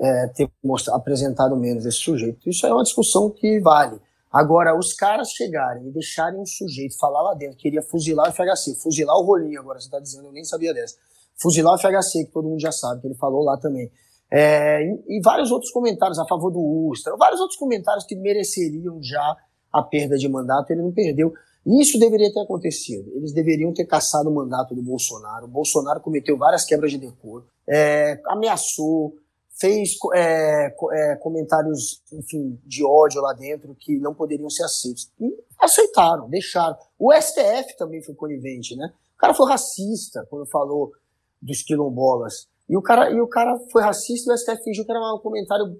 é, 0.00 0.26
ter 0.28 0.50
mostrado, 0.62 0.98
apresentado 0.98 1.56
menos 1.56 1.86
esse 1.86 1.98
sujeito. 1.98 2.48
Isso 2.48 2.66
é 2.66 2.72
uma 2.72 2.82
discussão 2.82 3.30
que 3.30 3.60
vale. 3.60 4.00
Agora, 4.32 4.78
os 4.78 4.92
caras 4.94 5.30
chegarem 5.30 5.88
e 5.88 5.90
deixarem 5.90 6.38
um 6.38 6.46
sujeito 6.46 6.96
falar 6.98 7.20
lá 7.22 7.34
dentro, 7.34 7.56
queria 7.56 7.82
fuzilar 7.82 8.28
o 8.28 8.32
FHC, 8.32 8.76
fuzilar 8.80 9.16
o 9.16 9.24
rolinho, 9.24 9.58
agora 9.58 9.80
você 9.80 9.86
está 9.86 9.98
dizendo, 9.98 10.26
eu 10.26 10.32
nem 10.32 10.44
sabia 10.44 10.72
dessa. 10.72 10.94
Fuzilar 11.40 11.74
o 11.74 11.78
FHC, 11.78 12.26
que 12.26 12.32
todo 12.32 12.48
mundo 12.48 12.60
já 12.60 12.70
sabe, 12.70 13.00
que 13.00 13.08
ele 13.08 13.16
falou 13.16 13.42
lá 13.42 13.56
também. 13.58 13.90
É, 14.30 14.84
e, 14.84 15.18
e, 15.18 15.20
vários 15.20 15.50
outros 15.50 15.72
comentários 15.72 16.18
a 16.20 16.26
favor 16.26 16.52
do 16.52 16.60
Ustra, 16.88 17.16
vários 17.16 17.40
outros 17.40 17.58
comentários 17.58 18.04
que 18.04 18.14
mereceriam 18.14 19.02
já 19.02 19.36
a 19.72 19.82
perda 19.82 20.16
de 20.16 20.28
mandato, 20.28 20.70
ele 20.70 20.82
não 20.82 20.92
perdeu. 20.92 21.32
Isso 21.66 21.98
deveria 21.98 22.32
ter 22.32 22.40
acontecido. 22.40 23.10
Eles 23.16 23.32
deveriam 23.32 23.72
ter 23.74 23.84
caçado 23.84 24.30
o 24.30 24.34
mandato 24.34 24.74
do 24.74 24.82
Bolsonaro. 24.82 25.46
O 25.46 25.48
Bolsonaro 25.50 26.00
cometeu 26.00 26.38
várias 26.38 26.64
quebras 26.64 26.92
de 26.92 26.98
decoro, 26.98 27.46
é, 27.68 28.20
ameaçou, 28.26 29.14
fez 29.60 29.96
é, 30.14 30.74
é, 30.92 31.16
comentários, 31.16 32.02
enfim, 32.12 32.58
de 32.64 32.82
ódio 32.82 33.20
lá 33.20 33.34
dentro 33.34 33.76
que 33.78 33.98
não 33.98 34.14
poderiam 34.14 34.48
ser 34.48 34.64
aceitos. 34.64 35.10
E 35.20 35.36
aceitaram, 35.58 36.28
deixaram. 36.30 36.76
O 36.98 37.12
STF 37.12 37.76
também 37.76 38.02
foi 38.02 38.14
conivente, 38.14 38.74
né? 38.74 38.90
O 39.14 39.18
cara 39.18 39.34
foi 39.34 39.48
racista 39.50 40.26
quando 40.30 40.46
falou 40.46 40.92
dos 41.40 41.62
quilombolas. 41.62 42.48
E 42.66 42.76
o 42.76 42.80
cara, 42.80 43.10
e 43.10 43.20
o 43.20 43.28
cara 43.28 43.58
foi 43.70 43.82
racista 43.82 44.30
e 44.30 44.34
o 44.34 44.38
STF 44.38 44.64
fingiu 44.64 44.84
que 44.84 44.90
era 44.90 45.00
um 45.14 45.18
comentário, 45.18 45.78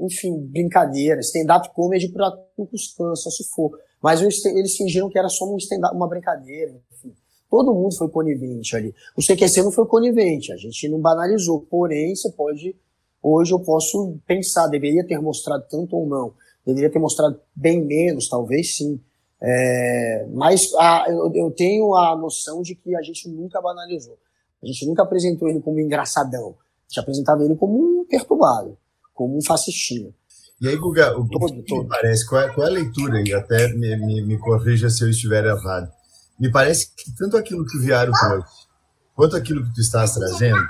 enfim, 0.00 0.36
brincadeira, 0.46 1.20
stand-up 1.20 1.72
comedy 1.74 2.08
pra 2.08 2.32
Cucuscan, 2.56 3.14
só 3.14 3.30
se 3.30 3.44
for. 3.50 3.78
Mas 4.02 4.20
eles 4.20 4.76
fingiram 4.76 5.08
que 5.08 5.18
era 5.18 5.28
só 5.28 5.44
um 5.44 5.56
uma 5.92 6.08
brincadeira, 6.08 6.74
enfim. 6.92 7.14
Todo 7.48 7.72
mundo 7.72 7.94
foi 7.94 8.08
conivente 8.08 8.74
ali. 8.74 8.92
O 9.16 9.22
CQC 9.22 9.62
não 9.62 9.70
foi 9.70 9.86
conivente, 9.86 10.52
a 10.52 10.56
gente 10.56 10.88
não 10.88 10.98
banalizou. 10.98 11.60
Porém, 11.70 12.16
você 12.16 12.32
pode 12.32 12.74
Hoje 13.22 13.52
eu 13.52 13.60
posso 13.60 14.18
pensar, 14.26 14.66
deveria 14.66 15.06
ter 15.06 15.20
mostrado 15.20 15.64
tanto 15.70 15.96
ou 15.96 16.06
não, 16.06 16.34
deveria 16.66 16.90
ter 16.90 16.98
mostrado 16.98 17.40
bem 17.54 17.84
menos, 17.84 18.28
talvez 18.28 18.76
sim. 18.76 19.00
É, 19.40 20.26
mas 20.32 20.72
a, 20.74 21.06
eu, 21.08 21.32
eu, 21.34 21.50
tenho 21.50 21.94
a 21.94 22.16
noção 22.16 22.62
de 22.62 22.74
que 22.74 22.94
a 22.94 23.02
gente 23.02 23.28
nunca 23.28 23.60
banalizou. 23.60 24.16
A 24.62 24.66
gente 24.66 24.86
nunca 24.86 25.02
apresentou 25.02 25.48
ele 25.48 25.60
como 25.60 25.80
engraçadão. 25.80 26.50
A 26.50 26.88
gente 26.88 27.00
apresentava 27.00 27.44
ele 27.44 27.56
como 27.56 27.78
um 27.78 28.06
perturbado, 28.06 28.76
como 29.12 29.36
um 29.36 29.42
fascistinho. 29.42 30.14
E 30.60 30.68
aí, 30.68 30.76
Guga, 30.76 31.18
o 31.18 31.26
todo, 31.28 31.52
que 31.52 31.62
todo. 31.62 31.82
me 31.82 31.88
parece, 31.88 32.24
qual 32.24 32.42
é, 32.42 32.54
qual 32.54 32.66
é, 32.68 32.70
a 32.70 32.72
leitura, 32.72 33.20
e 33.26 33.34
até 33.34 33.66
me, 33.74 33.96
me, 33.96 34.22
me 34.22 34.38
corrija 34.38 34.88
se 34.88 35.02
eu 35.02 35.10
estiver 35.10 35.44
errado, 35.44 35.90
me 36.38 36.52
parece 36.52 36.94
que 36.94 37.12
tanto 37.16 37.36
aquilo 37.36 37.66
que 37.66 37.78
o 37.78 37.80
Viário 37.80 38.12
trouxe, 38.12 38.66
quanto 39.12 39.36
aquilo 39.36 39.64
que 39.64 39.74
tu 39.74 39.80
estás 39.80 40.14
trazendo, 40.14 40.60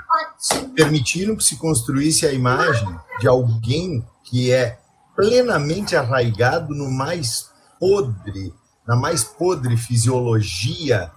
permitiram 0.75 1.35
que 1.35 1.43
se 1.43 1.55
construísse 1.57 2.25
a 2.25 2.33
imagem 2.33 2.87
de 3.19 3.27
alguém 3.27 4.05
que 4.23 4.51
é 4.51 4.79
plenamente 5.15 5.95
arraigado 5.95 6.73
no 6.73 6.89
mais 6.91 7.49
podre, 7.79 8.53
na 8.87 8.95
mais 8.95 9.23
podre 9.23 9.77
fisiologia 9.77 11.11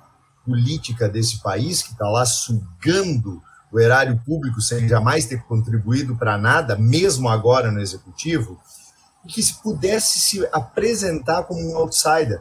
política 0.45 1.09
desse 1.09 1.43
país, 1.43 1.83
que 1.83 1.93
está 1.93 2.09
lá 2.09 2.24
sugando 2.24 3.43
o 3.72 3.81
erário 3.81 4.20
público 4.24 4.61
sem 4.61 4.89
jamais 4.89 5.27
ter 5.27 5.43
contribuído 5.45 6.16
para 6.16 6.39
nada, 6.39 6.77
mesmo 6.77 7.29
agora 7.29 7.70
no 7.70 7.81
executivo, 7.81 8.61
que 9.27 9.43
se 9.43 9.55
pudesse 9.55 10.20
se 10.20 10.49
apresentar 10.53 11.43
como 11.45 11.61
um 11.61 11.77
outsider, 11.77 12.41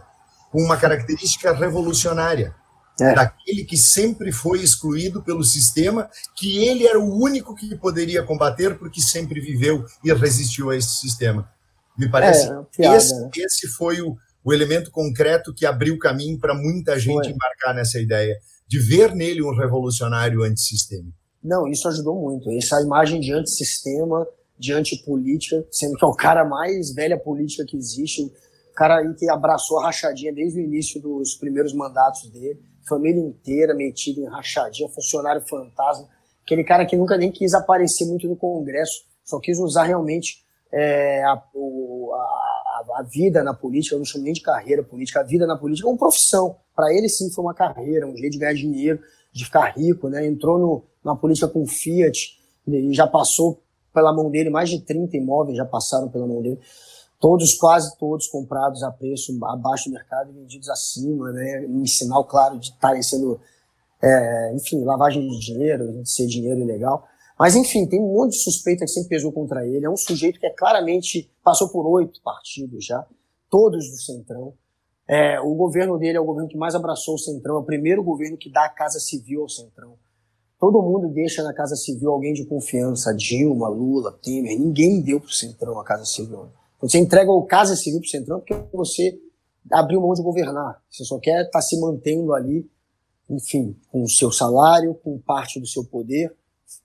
com 0.52 0.62
uma 0.62 0.78
característica 0.78 1.52
revolucionária. 1.52 2.56
É. 3.00 3.14
Daquele 3.14 3.66
que 3.66 3.76
sempre 3.76 4.32
foi 4.32 4.62
excluído 4.62 5.22
pelo 5.22 5.44
sistema, 5.44 6.10
que 6.36 6.66
ele 6.66 6.88
era 6.88 6.98
o 6.98 7.22
único 7.22 7.54
que 7.54 7.76
poderia 7.76 8.24
combater 8.24 8.78
porque 8.78 9.02
sempre 9.02 9.42
viveu 9.42 9.84
e 10.04 10.14
resistiu 10.14 10.70
a 10.70 10.78
esse 10.78 11.00
sistema. 11.00 11.50
Me 11.98 12.10
parece 12.10 12.50
é, 12.50 12.58
que 12.72 12.84
esse, 12.84 13.20
né? 13.20 13.30
esse 13.38 13.68
foi 13.68 14.02
o, 14.02 14.16
o 14.44 14.54
elemento 14.54 14.92
concreto 14.92 15.54
que 15.54 15.66
abriu 15.66 15.98
caminho 15.98 16.40
para 16.40 16.54
muita 16.54 16.98
gente 16.98 17.24
foi. 17.24 17.32
embarcar 17.32 17.74
nessa 17.76 18.00
ideia, 18.00 18.38
de 18.68 18.80
ver 18.80 19.14
nele 19.14 19.44
um 19.44 19.56
revolucionário 19.56 20.44
antissistêmico. 20.44 21.18
Não, 21.44 21.68
isso 21.68 21.88
ajudou 21.88 22.20
muito. 22.20 22.50
Essa 22.52 22.82
imagem 22.82 23.20
de 23.20 23.32
antissistema, 23.32 24.26
de 24.58 24.74
antipolítica, 24.74 25.66
sendo 25.72 25.96
que 25.96 26.04
é 26.04 26.08
o 26.08 26.16
cara 26.16 26.44
mais 26.44 26.94
velha 26.94 27.20
política 27.20 27.66
que 27.66 27.78
existe, 27.78 28.24
o 28.24 28.74
cara 28.76 28.98
aí 28.98 29.14
que 29.14 29.30
abraçou 29.30 29.80
a 29.80 29.86
rachadinha 29.86 30.34
desde 30.34 30.60
o 30.60 30.64
início 30.64 31.02
dos 31.02 31.36
primeiros 31.36 31.74
mandatos 31.74 32.30
dele, 32.32 32.60
família 32.88 33.22
inteira 33.22 33.74
metida 33.74 34.22
em 34.22 34.26
rachadinha, 34.26 34.90
funcionário 34.90 35.42
fantasma, 35.42 36.08
aquele 36.44 36.64
cara 36.64 36.86
que 36.86 36.96
nunca 36.96 37.18
nem 37.18 37.32
quis 37.32 37.54
aparecer 37.54 38.06
muito 38.06 38.28
no 38.28 38.36
Congresso, 38.36 39.04
só 39.24 39.40
quis 39.40 39.60
usar 39.60 39.84
realmente 39.84 40.46
é, 40.72 41.24
a, 41.24 41.32
a, 41.32 43.00
a, 43.00 43.04
vida 43.04 43.44
na 43.44 43.54
política, 43.54 43.96
eu 43.96 44.00
não 44.00 44.06
chamo 44.06 44.24
nem 44.24 44.34
de 44.34 44.42
carreira 44.42 44.84
política, 44.84 45.22
a 45.22 45.24
vida 45.24 45.48
na 45.48 45.58
política 45.58 45.88
é 45.88 45.92
uma 45.92 45.98
profissão. 45.98 46.58
Para 46.76 46.94
ele 46.94 47.10
sim 47.10 47.32
foi 47.32 47.44
uma 47.44 47.54
carreira, 47.54 48.06
um 48.06 48.16
jeito 48.16 48.34
de 48.34 48.40
ganhar 48.40 48.54
dinheiro, 48.54 49.00
de 49.32 49.46
ficar 49.46 49.74
rico, 49.76 50.10
né? 50.10 50.26
Entrou 50.26 50.60
no, 50.60 50.84
na 51.04 51.16
política 51.16 51.48
com 51.48 51.66
Fiat 51.66 52.38
e 52.68 52.94
já 52.94 53.08
passou 53.08 53.62
pela 53.94 54.14
mão 54.14 54.30
dele, 54.30 54.50
mais 54.50 54.70
de 54.70 54.82
30 54.82 55.16
imóveis 55.16 55.58
já 55.58 55.66
passaram 55.66 56.10
pela 56.10 56.28
mão 56.28 56.42
dele. 56.42 56.60
Todos, 57.20 57.54
quase 57.56 57.98
todos 57.98 58.28
comprados 58.28 58.84
a 58.84 58.92
preço 58.92 59.38
abaixo 59.46 59.90
do 59.90 59.94
mercado 59.94 60.30
e 60.30 60.34
vendidos 60.34 60.70
acima, 60.70 61.32
né? 61.32 61.66
Em 61.66 61.86
sinal 61.86 62.26
claro 62.26 62.60
de 62.60 62.72
estarem 62.72 63.02
sendo, 63.02 63.40
é, 64.02 64.54
enfim, 64.54 64.84
lavagem 64.84 65.28
de 65.28 65.40
dinheiro, 65.40 66.02
de 66.02 66.10
ser 66.10 66.28
dinheiro 66.28 66.60
ilegal. 66.60 67.08
Mas, 67.38 67.56
enfim, 67.56 67.86
tem 67.86 68.02
um 68.02 68.14
monte 68.14 68.32
de 68.32 68.44
suspeita 68.44 68.86
que 68.86 68.92
sempre 68.92 69.10
pesou 69.10 69.32
contra 69.32 69.66
ele. 69.66 69.86
É 69.86 69.90
um 69.90 69.98
sujeito 69.98 70.40
que 70.40 70.46
é 70.46 70.50
claramente 70.50 71.30
passou 71.44 71.70
por 71.70 71.86
oito 71.86 72.22
partidos 72.22 72.86
já, 72.86 73.06
todos 73.50 73.90
do 73.90 73.98
Centrão. 73.98 74.54
É, 75.08 75.40
o 75.40 75.54
governo 75.54 75.98
dele 75.98 76.18
é 76.18 76.22
o 76.22 76.26
governo 76.26 76.50
que 76.50 76.58
mais 76.58 76.74
abraçou 76.74 77.16
o 77.16 77.20
Centrão, 77.20 77.58
é 77.58 77.60
o 77.60 77.64
primeiro 77.64 78.04
governo 78.04 78.38
que 78.38 78.52
dá 78.52 78.66
a 78.66 78.70
Casa 78.70 79.00
Civil 79.00 79.42
ao 79.42 79.50
Centrão. 79.50 79.96
Todo 80.60 80.82
mundo 80.82 81.10
deixa 81.10 81.44
na 81.44 81.54
Casa 81.54 81.76
Civil 81.76 82.10
alguém 82.10 82.34
de 82.34 82.46
confiança, 82.46 83.14
Dilma, 83.14 83.68
Lula, 83.68 84.18
Temer, 84.24 84.58
ninguém 84.58 85.02
deu 85.02 85.20
para 85.20 85.28
o 85.28 85.34
Centrão 85.34 85.80
a 85.80 85.84
Casa 85.84 86.06
Civil. 86.06 86.48
Você 86.82 86.98
entrega 86.98 87.32
o 87.32 87.44
Casa 87.44 87.76
Civil 87.76 88.00
para 88.00 88.08
o 88.08 88.10
Centrão 88.10 88.40
porque 88.40 88.54
você 88.74 89.20
abriu 89.72 90.02
mão 90.02 90.14
de 90.14 90.22
governar. 90.22 90.82
Você 90.90 91.04
só 91.04 91.20
quer 91.20 91.46
estar 91.46 91.52
tá 91.52 91.62
se 91.62 91.80
mantendo 91.80 92.34
ali, 92.34 92.70
enfim, 93.30 93.76
com 93.92 94.04
o 94.04 94.10
seu 94.10 94.32
salário, 94.32 94.94
com 94.96 95.18
parte 95.20 95.60
do 95.60 95.68
seu 95.68 95.84
poder, 95.84 96.36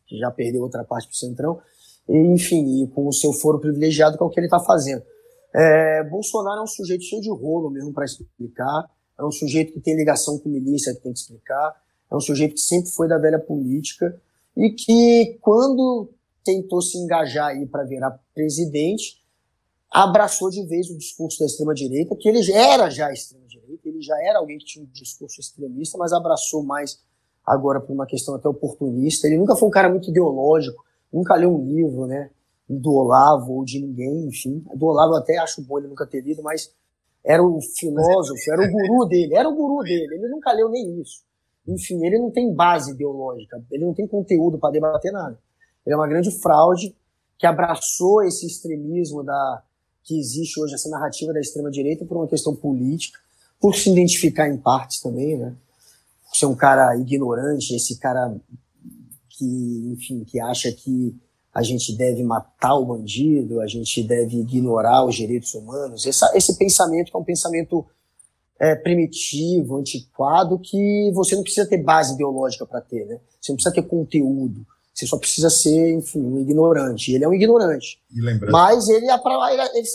que 0.06 0.18
já 0.18 0.30
perdeu 0.30 0.62
outra 0.62 0.84
parte 0.84 1.06
para 1.06 1.14
o 1.14 1.16
Centrão, 1.16 1.60
e, 2.08 2.16
enfim, 2.16 2.82
e 2.82 2.88
com 2.88 3.06
o 3.06 3.12
seu 3.12 3.32
foro 3.32 3.60
privilegiado, 3.60 4.16
que 4.16 4.22
é 4.22 4.26
o 4.26 4.30
que 4.30 4.40
ele 4.40 4.46
está 4.46 4.60
fazendo. 4.60 5.02
É, 5.54 6.04
Bolsonaro 6.04 6.60
é 6.60 6.62
um 6.62 6.66
sujeito 6.66 7.04
cheio 7.04 7.20
de 7.20 7.30
rolo 7.30 7.70
mesmo 7.70 7.92
para 7.92 8.04
explicar, 8.04 8.88
é 9.18 9.24
um 9.24 9.32
sujeito 9.32 9.72
que 9.72 9.80
tem 9.80 9.96
ligação 9.96 10.38
com 10.38 10.48
milícia 10.48 10.94
que 10.94 11.00
tem 11.00 11.12
que 11.12 11.18
explicar, 11.18 11.74
é 12.10 12.16
um 12.16 12.20
sujeito 12.20 12.54
que 12.54 12.60
sempre 12.60 12.90
foi 12.90 13.06
da 13.06 13.18
velha 13.18 13.38
política 13.38 14.20
e 14.56 14.70
que, 14.70 15.38
quando 15.40 16.10
tentou 16.44 16.80
se 16.80 16.98
engajar 16.98 17.48
aí 17.48 17.66
para 17.66 17.84
virar 17.84 18.18
presidente, 18.34 19.19
abraçou 19.90 20.50
de 20.50 20.64
vez 20.66 20.88
o 20.88 20.96
discurso 20.96 21.40
da 21.40 21.46
extrema-direita, 21.46 22.16
que 22.16 22.28
ele 22.28 22.52
era 22.52 22.88
já 22.90 23.12
extrema-direita, 23.12 23.88
ele 23.88 24.00
já 24.00 24.14
era 24.22 24.38
alguém 24.38 24.58
que 24.58 24.64
tinha 24.64 24.84
um 24.84 24.88
discurso 24.92 25.40
extremista, 25.40 25.98
mas 25.98 26.12
abraçou 26.12 26.62
mais 26.62 27.02
agora 27.44 27.80
por 27.80 27.92
uma 27.92 28.06
questão 28.06 28.34
até 28.34 28.48
oportunista. 28.48 29.26
Ele 29.26 29.38
nunca 29.38 29.56
foi 29.56 29.68
um 29.68 29.72
cara 29.72 29.88
muito 29.88 30.10
ideológico, 30.10 30.84
nunca 31.12 31.34
leu 31.34 31.54
um 31.54 31.64
livro, 31.64 32.06
né? 32.06 32.30
do 32.70 32.92
Olavo 32.92 33.54
ou 33.54 33.64
de 33.64 33.80
ninguém, 33.80 34.26
enfim. 34.26 34.64
Do 34.74 34.86
Olavo 34.86 35.14
eu 35.14 35.18
até 35.18 35.36
acho 35.38 35.60
bom 35.62 35.78
ele 35.78 35.88
nunca 35.88 36.06
ter 36.06 36.20
lido, 36.20 36.42
mas 36.42 36.72
era 37.24 37.42
o 37.42 37.60
filósofo, 37.60 38.50
era 38.50 38.62
o 38.62 38.70
guru 38.70 39.08
dele, 39.08 39.34
era 39.34 39.48
o 39.48 39.54
guru 39.54 39.82
dele, 39.82 40.14
ele 40.14 40.28
nunca 40.28 40.52
leu 40.52 40.68
nem 40.68 41.00
isso. 41.00 41.22
Enfim, 41.66 42.04
ele 42.06 42.18
não 42.18 42.30
tem 42.30 42.54
base 42.54 42.92
ideológica, 42.92 43.62
ele 43.70 43.84
não 43.84 43.92
tem 43.92 44.06
conteúdo 44.06 44.58
para 44.58 44.70
debater 44.70 45.12
nada. 45.12 45.38
Ele 45.84 45.94
é 45.94 45.96
uma 45.96 46.08
grande 46.08 46.30
fraude 46.30 46.94
que 47.36 47.46
abraçou 47.46 48.22
esse 48.22 48.46
extremismo 48.46 49.22
da 49.24 49.62
que 50.04 50.18
existe 50.18 50.60
hoje, 50.60 50.74
essa 50.74 50.88
narrativa 50.88 51.32
da 51.32 51.40
extrema-direita 51.40 52.04
por 52.04 52.16
uma 52.16 52.28
questão 52.28 52.54
política, 52.54 53.18
por 53.60 53.74
se 53.74 53.90
identificar 53.90 54.48
em 54.48 54.56
partes 54.56 55.00
também, 55.00 55.36
né? 55.36 55.54
Por 56.28 56.36
ser 56.36 56.46
um 56.46 56.54
cara 56.54 56.96
ignorante, 56.96 57.74
esse 57.74 57.98
cara 57.98 58.34
que, 59.28 59.92
enfim, 59.92 60.24
que 60.24 60.40
acha 60.40 60.72
que 60.72 61.14
a 61.52 61.62
gente 61.62 61.96
deve 61.96 62.22
matar 62.22 62.74
o 62.74 62.86
bandido, 62.86 63.60
a 63.60 63.66
gente 63.66 64.02
deve 64.02 64.38
ignorar 64.38 65.04
os 65.04 65.16
direitos 65.16 65.52
humanos. 65.54 66.06
Essa, 66.06 66.30
esse 66.34 66.56
pensamento 66.56 67.10
que 67.10 67.16
é 67.16 67.20
um 67.20 67.24
pensamento 67.24 67.84
é, 68.58 68.74
primitivo, 68.74 69.76
antiquado, 69.76 70.58
que 70.58 71.10
você 71.12 71.34
não 71.34 71.42
precisa 71.42 71.66
ter 71.66 71.82
base 71.82 72.14
ideológica 72.14 72.64
para 72.64 72.80
ter, 72.80 73.06
né? 73.06 73.18
Você 73.40 73.52
não 73.52 73.56
precisa 73.56 73.74
ter 73.74 73.82
conteúdo. 73.82 74.64
Você 75.00 75.06
só 75.06 75.16
precisa 75.16 75.48
ser, 75.48 75.94
enfim, 75.94 76.20
um 76.20 76.38
ignorante. 76.38 77.14
Ele 77.14 77.24
é 77.24 77.28
um 77.28 77.32
ignorante. 77.32 78.02
Mas 78.52 78.86
ele, 78.88 79.06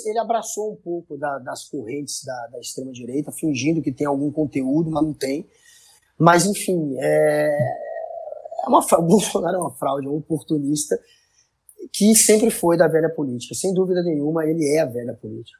ele, 0.06 0.20
abraçou 0.20 0.74
um 0.74 0.76
pouco 0.76 1.16
da, 1.16 1.38
das 1.38 1.70
correntes 1.70 2.24
da, 2.26 2.47
da 2.47 2.60
extrema-direita, 2.60 3.32
fingindo 3.32 3.84
que 3.84 3.91
tem 3.91 4.08
algum 4.08 4.32
conteúdo, 4.32 4.89
mas 4.89 5.03
não 5.03 5.14
tem. 5.14 5.47
Mas, 6.18 6.47
enfim, 6.47 6.95
é, 6.97 7.49
é 8.64 8.68
uma, 8.68 8.80
o 8.97 9.01
Bolsonaro 9.03 9.58
é 9.58 9.60
uma 9.60 9.76
fraude, 9.76 10.08
é 10.08 10.10
um 10.10 10.18
oportunista 10.18 10.99
que 11.93 12.16
sempre 12.16 12.49
foi 12.49 12.76
da 12.76 12.88
velha 12.88 13.10
política. 13.10 13.53
Sem 13.53 13.72
dúvida 13.72 14.01
nenhuma, 14.01 14.43
ele 14.43 14.68
é 14.76 14.82
a 14.82 14.86
velha 14.86 15.14
política. 15.14 15.60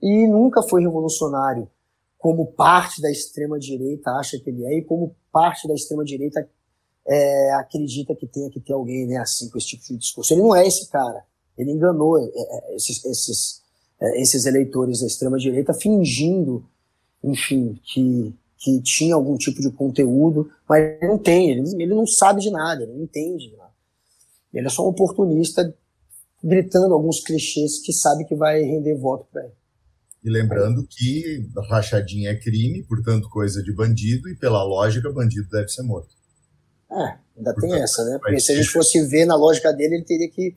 E 0.00 0.26
nunca 0.26 0.62
foi 0.62 0.80
revolucionário 0.80 1.68
como 2.16 2.46
parte 2.46 3.02
da 3.02 3.10
extrema-direita 3.10 4.10
acha 4.12 4.38
que 4.38 4.48
ele 4.48 4.64
é 4.64 4.78
e 4.78 4.82
como 4.82 5.14
parte 5.30 5.68
da 5.68 5.74
extrema-direita 5.74 6.48
é, 7.06 7.54
acredita 7.54 8.14
que 8.14 8.26
tenha 8.26 8.50
que 8.50 8.60
ter 8.60 8.72
alguém 8.72 9.06
né, 9.06 9.16
assim 9.16 9.48
com 9.48 9.58
esse 9.58 9.68
tipo 9.68 9.84
de 9.84 9.96
discurso. 9.96 10.32
Ele 10.32 10.42
não 10.42 10.54
é 10.54 10.66
esse 10.66 10.88
cara. 10.88 11.22
Ele 11.56 11.70
enganou 11.70 12.18
é, 12.18 12.24
é, 12.24 12.76
esses, 12.76 13.04
esses, 13.04 13.62
é, 14.00 14.20
esses 14.20 14.46
eleitores 14.46 15.00
da 15.00 15.06
extrema-direita 15.06 15.74
fingindo, 15.74 16.64
enfim, 17.22 17.78
que, 17.84 18.34
que 18.58 18.80
tinha 18.80 19.14
algum 19.14 19.36
tipo 19.36 19.60
de 19.60 19.70
conteúdo, 19.70 20.50
mas 20.68 20.82
ele 20.82 21.08
não 21.08 21.18
tem, 21.18 21.50
ele, 21.50 21.60
ele 21.82 21.94
não 21.94 22.06
sabe 22.06 22.40
de 22.40 22.50
nada, 22.50 22.82
ele 22.82 22.92
não 22.92 23.02
entende 23.02 23.50
de 23.50 23.56
nada. 23.56 23.72
Ele 24.52 24.66
é 24.66 24.70
só 24.70 24.84
um 24.84 24.90
oportunista 24.90 25.74
gritando 26.42 26.92
alguns 26.94 27.20
clichês 27.20 27.80
que 27.80 27.92
sabe 27.92 28.24
que 28.24 28.34
vai 28.34 28.62
render 28.62 28.94
voto 28.94 29.26
para 29.32 29.44
ele. 29.44 29.52
E 30.22 30.30
lembrando 30.30 30.86
que 30.88 31.46
rachadinha 31.68 32.30
é 32.30 32.34
crime, 32.34 32.82
portanto, 32.84 33.28
coisa 33.28 33.62
de 33.62 33.74
bandido, 33.74 34.28
e 34.28 34.36
pela 34.36 34.62
lógica, 34.62 35.12
bandido 35.12 35.48
deve 35.50 35.68
ser 35.68 35.82
morto. 35.82 36.13
É, 36.94 37.18
ainda 37.36 37.52
tem 37.56 37.74
essa, 37.74 38.04
né? 38.04 38.18
Porque 38.22 38.38
se 38.38 38.52
a 38.52 38.54
gente 38.54 38.68
fosse 38.68 39.04
ver 39.06 39.24
na 39.24 39.34
lógica 39.34 39.72
dele, 39.72 39.96
ele 39.96 40.04
teria 40.04 40.30
que 40.30 40.54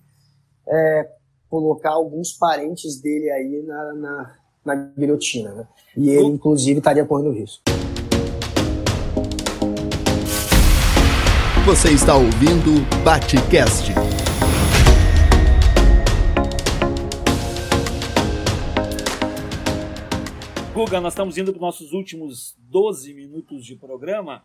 é, 0.67 1.09
colocar 1.49 1.93
alguns 1.93 2.31
parentes 2.31 3.01
dele 3.01 3.31
aí 3.31 3.63
na, 3.65 3.93
na, 3.95 4.35
na 4.63 4.75
guilhotina, 4.95 5.51
né? 5.51 5.67
E 5.95 6.09
ele, 6.09 6.27
inclusive, 6.27 6.77
estaria 6.77 7.03
correndo 7.05 7.31
risco. 7.31 7.63
Você 11.65 11.89
está 11.91 12.15
ouvindo 12.15 12.85
Batecast. 13.03 13.91
Guga, 20.71 21.01
nós 21.01 21.13
estamos 21.13 21.35
indo 21.35 21.51
para 21.51 21.57
os 21.57 21.61
nossos 21.61 21.93
últimos 21.93 22.55
12 22.59 23.11
minutos 23.15 23.65
de 23.65 23.75
programa. 23.75 24.43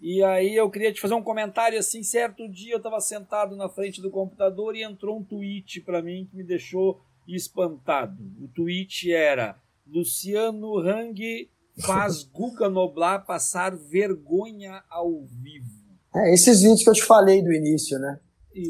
E 0.00 0.22
aí 0.22 0.54
eu 0.54 0.70
queria 0.70 0.92
te 0.92 1.00
fazer 1.00 1.14
um 1.14 1.22
comentário 1.22 1.78
assim, 1.78 2.02
certo 2.02 2.48
dia 2.48 2.74
eu 2.74 2.78
estava 2.78 3.00
sentado 3.00 3.56
na 3.56 3.68
frente 3.68 4.02
do 4.02 4.10
computador 4.10 4.76
e 4.76 4.82
entrou 4.82 5.18
um 5.18 5.24
tweet 5.24 5.80
para 5.80 6.02
mim 6.02 6.28
que 6.30 6.36
me 6.36 6.44
deixou 6.44 7.00
espantado. 7.26 8.22
O 8.40 8.48
tweet 8.48 9.12
era 9.12 9.56
Luciano 9.86 10.78
Hang 10.78 11.48
faz 11.80 12.22
Guga 12.32 12.68
Noblar 12.68 13.24
passar 13.24 13.74
vergonha 13.76 14.82
ao 14.90 15.24
vivo. 15.24 15.84
É, 16.14 16.34
esses 16.34 16.60
vídeos 16.60 16.82
que 16.82 16.90
eu 16.90 16.94
te 16.94 17.02
falei 17.02 17.42
do 17.42 17.52
início, 17.52 17.98
né? 17.98 18.20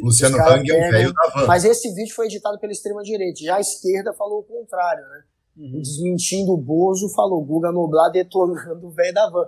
Luciano 0.02 0.38
Hang 0.38 0.70
é 0.70 0.88
um 0.88 0.90
velho 0.90 1.12
da 1.12 1.28
van. 1.34 1.46
Mas 1.46 1.64
esse 1.64 1.92
vídeo 1.92 2.14
foi 2.14 2.26
editado 2.26 2.58
pela 2.58 2.72
extrema-direita. 2.72 3.40
Já 3.42 3.56
a 3.56 3.60
esquerda 3.60 4.14
falou 4.14 4.40
o 4.40 4.42
contrário, 4.42 5.02
né? 5.02 5.24
Uhum. 5.56 5.80
Desmentindo 5.80 6.52
o 6.52 6.56
Bozo, 6.56 7.08
falou 7.10 7.44
Guga 7.44 7.70
Noblar 7.70 8.10
detonando 8.10 8.86
o 8.86 8.90
velho 8.90 9.14
da 9.14 9.28
van. 9.28 9.46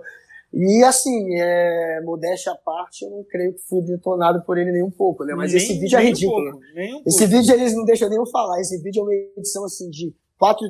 E 0.53 0.83
assim, 0.83 1.35
é, 1.35 2.01
modéstia 2.03 2.53
à 2.53 2.55
parte, 2.55 3.03
eu 3.03 3.11
não 3.11 3.23
creio 3.23 3.53
que 3.53 3.61
fui 3.67 3.81
detonado 3.81 4.41
por 4.43 4.57
ele 4.57 4.71
nem 4.71 4.81
um 4.81 4.89
pouco, 4.89 5.25
né? 5.25 5.35
Mas 5.35 5.51
nem, 5.51 5.61
esse 5.61 5.73
vídeo 5.77 5.99
é 5.99 6.03
ridículo. 6.03 6.55
Um 6.55 6.97
um 6.97 7.03
esse 7.05 7.19
pouco. 7.19 7.33
vídeo 7.33 7.53
eles 7.53 7.75
não 7.75 7.83
deixam 7.83 8.09
nem 8.09 8.17
eu 8.17 8.25
falar. 8.25 8.59
Esse 8.59 8.81
vídeo 8.81 9.01
é 9.01 9.03
uma 9.03 9.13
edição 9.37 9.65
assim 9.65 9.89
de 9.89 10.15
quatro, 10.39 10.65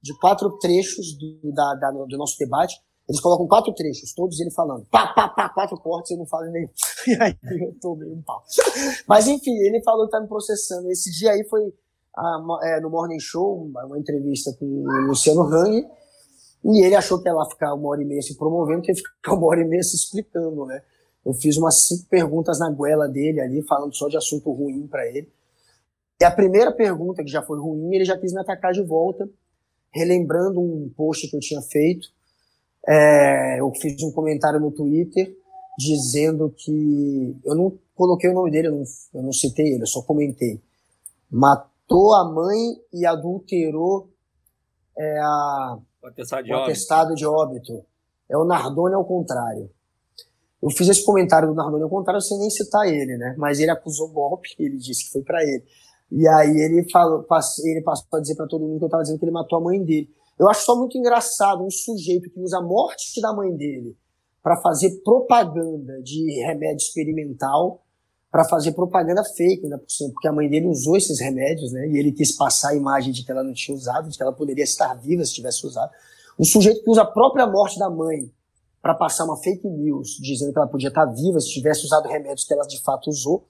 de 0.00 0.18
quatro 0.18 0.50
trechos 0.58 1.16
do, 1.18 1.52
da, 1.52 1.74
da, 1.74 1.90
do 1.90 2.16
nosso 2.16 2.38
debate. 2.38 2.80
Eles 3.06 3.20
colocam 3.20 3.46
quatro 3.46 3.72
trechos, 3.74 4.12
todos 4.14 4.38
ele 4.40 4.50
falando. 4.50 4.86
Pá, 4.90 5.06
pá, 5.08 5.28
pá, 5.28 5.48
quatro 5.48 5.78
cortes, 5.78 6.10
eu 6.10 6.18
não 6.18 6.26
falo 6.26 6.50
nem. 6.50 6.68
E 7.06 7.22
aí 7.22 7.38
eu 7.42 7.74
tomei 7.80 8.10
um 8.10 8.20
pau. 8.22 8.42
Mas 9.06 9.26
enfim, 9.28 9.56
ele 9.60 9.82
falou 9.82 10.06
que 10.06 10.10
tá 10.10 10.20
me 10.20 10.28
processando. 10.28 10.90
Esse 10.90 11.10
dia 11.12 11.30
aí 11.30 11.44
foi 11.44 11.72
a, 12.16 12.40
é, 12.64 12.80
no 12.80 12.90
Morning 12.90 13.20
Show, 13.20 13.70
uma 13.72 13.98
entrevista 13.98 14.54
com 14.58 14.66
o 14.66 15.06
Luciano 15.06 15.42
Hang 15.42 15.86
e 16.64 16.84
ele 16.84 16.94
achou 16.94 17.20
que 17.20 17.28
ia 17.28 17.34
lá 17.34 17.48
ficar 17.48 17.74
uma 17.74 17.88
hora 17.88 18.02
e 18.02 18.04
meia 18.04 18.22
se 18.22 18.36
promovendo, 18.36 18.82
que 18.82 18.90
ia 18.90 18.96
ficar 18.96 19.34
uma 19.34 19.46
hora 19.46 19.60
e 19.60 19.64
meia 19.64 19.82
se 19.82 19.96
explicando, 19.96 20.66
né? 20.66 20.82
Eu 21.24 21.32
fiz 21.34 21.56
umas 21.56 21.86
cinco 21.86 22.06
perguntas 22.08 22.58
na 22.58 22.70
goela 22.70 23.08
dele 23.08 23.40
ali, 23.40 23.62
falando 23.62 23.94
só 23.94 24.08
de 24.08 24.16
assunto 24.16 24.50
ruim 24.50 24.86
para 24.86 25.06
ele. 25.06 25.28
E 26.20 26.24
a 26.24 26.30
primeira 26.30 26.72
pergunta, 26.72 27.22
que 27.22 27.30
já 27.30 27.42
foi 27.42 27.58
ruim, 27.60 27.94
ele 27.94 28.04
já 28.04 28.18
quis 28.18 28.32
me 28.32 28.40
atacar 28.40 28.72
de 28.72 28.82
volta, 28.82 29.28
relembrando 29.92 30.60
um 30.60 30.90
post 30.96 31.28
que 31.28 31.36
eu 31.36 31.40
tinha 31.40 31.62
feito. 31.62 32.08
É, 32.86 33.60
eu 33.60 33.70
fiz 33.74 34.02
um 34.02 34.10
comentário 34.10 34.58
no 34.58 34.70
Twitter 34.70 35.36
dizendo 35.78 36.52
que. 36.56 37.36
Eu 37.44 37.54
não 37.54 37.78
coloquei 37.94 38.30
o 38.30 38.34
nome 38.34 38.50
dele, 38.50 38.68
eu 38.68 38.72
não, 38.72 38.84
eu 39.14 39.22
não 39.22 39.32
citei 39.32 39.74
ele, 39.74 39.82
eu 39.82 39.86
só 39.86 40.02
comentei. 40.02 40.60
Matou 41.30 42.14
a 42.14 42.24
mãe 42.24 42.80
e 42.92 43.06
adulterou 43.06 44.08
é, 44.96 45.18
a, 45.20 45.78
o 46.08 46.12
atestado 46.12 46.44
de, 46.44 46.52
o 46.52 46.56
óbito. 46.56 46.70
atestado 46.70 47.14
de 47.14 47.26
óbito. 47.26 47.84
É 48.28 48.36
o 48.36 48.44
Nardone 48.44 48.94
ao 48.94 49.04
contrário. 49.04 49.70
Eu 50.62 50.70
fiz 50.70 50.88
esse 50.88 51.04
comentário 51.04 51.48
do 51.48 51.54
Nardone 51.54 51.82
ao 51.82 51.88
contrário 51.88 52.20
sem 52.20 52.38
nem 52.38 52.50
citar 52.50 52.86
ele, 52.86 53.16
né? 53.16 53.34
Mas 53.38 53.60
ele 53.60 53.70
acusou 53.70 54.08
golpe, 54.08 54.50
ele 54.58 54.76
disse 54.76 55.04
que 55.04 55.12
foi 55.12 55.22
para 55.22 55.42
ele. 55.42 55.64
E 56.10 56.26
aí 56.26 56.56
ele 56.56 56.88
falou, 56.90 57.26
ele 57.64 57.82
passou 57.82 58.06
a 58.14 58.20
dizer 58.20 58.34
para 58.34 58.46
todo 58.46 58.64
mundo 58.64 58.78
que 58.78 58.84
eu 58.84 58.88
tava 58.88 59.02
dizendo 59.02 59.18
que 59.18 59.24
ele 59.24 59.32
matou 59.32 59.58
a 59.58 59.62
mãe 59.62 59.82
dele. 59.82 60.08
Eu 60.38 60.48
acho 60.48 60.64
só 60.64 60.76
muito 60.76 60.96
engraçado 60.96 61.64
um 61.64 61.70
sujeito 61.70 62.30
que 62.30 62.40
usa 62.40 62.58
a 62.58 62.62
morte 62.62 63.20
da 63.20 63.32
mãe 63.32 63.54
dele 63.54 63.96
para 64.42 64.56
fazer 64.62 65.02
propaganda 65.02 66.00
de 66.02 66.42
remédio 66.42 66.84
experimental 66.84 67.82
para 68.30 68.44
fazer 68.44 68.72
propaganda 68.72 69.24
fake 69.24 69.64
ainda 69.64 69.78
por 69.78 69.90
cima, 69.90 70.10
porque 70.12 70.28
a 70.28 70.32
mãe 70.32 70.48
dele 70.48 70.66
usou 70.66 70.96
esses 70.96 71.18
remédios, 71.18 71.72
né? 71.72 71.88
E 71.88 71.98
ele 71.98 72.12
quis 72.12 72.36
passar 72.36 72.70
a 72.70 72.74
imagem 72.74 73.12
de 73.12 73.24
que 73.24 73.30
ela 73.30 73.42
não 73.42 73.54
tinha 73.54 73.76
usado, 73.76 74.10
de 74.10 74.16
que 74.16 74.22
ela 74.22 74.32
poderia 74.32 74.64
estar 74.64 74.94
viva 74.94 75.24
se 75.24 75.32
tivesse 75.32 75.66
usado. 75.66 75.90
Um 76.38 76.44
sujeito 76.44 76.82
que 76.84 76.90
usa 76.90 77.02
a 77.02 77.06
própria 77.06 77.46
morte 77.46 77.78
da 77.78 77.88
mãe 77.88 78.30
para 78.82 78.94
passar 78.94 79.24
uma 79.24 79.36
fake 79.36 79.66
news, 79.66 80.18
dizendo 80.20 80.52
que 80.52 80.58
ela 80.58 80.68
podia 80.68 80.88
estar 80.88 81.06
viva 81.06 81.40
se 81.40 81.48
tivesse 81.48 81.84
usado 81.86 82.06
remédios 82.06 82.44
que 82.44 82.52
ela 82.52 82.66
de 82.66 82.80
fato 82.82 83.08
usou. 83.08 83.46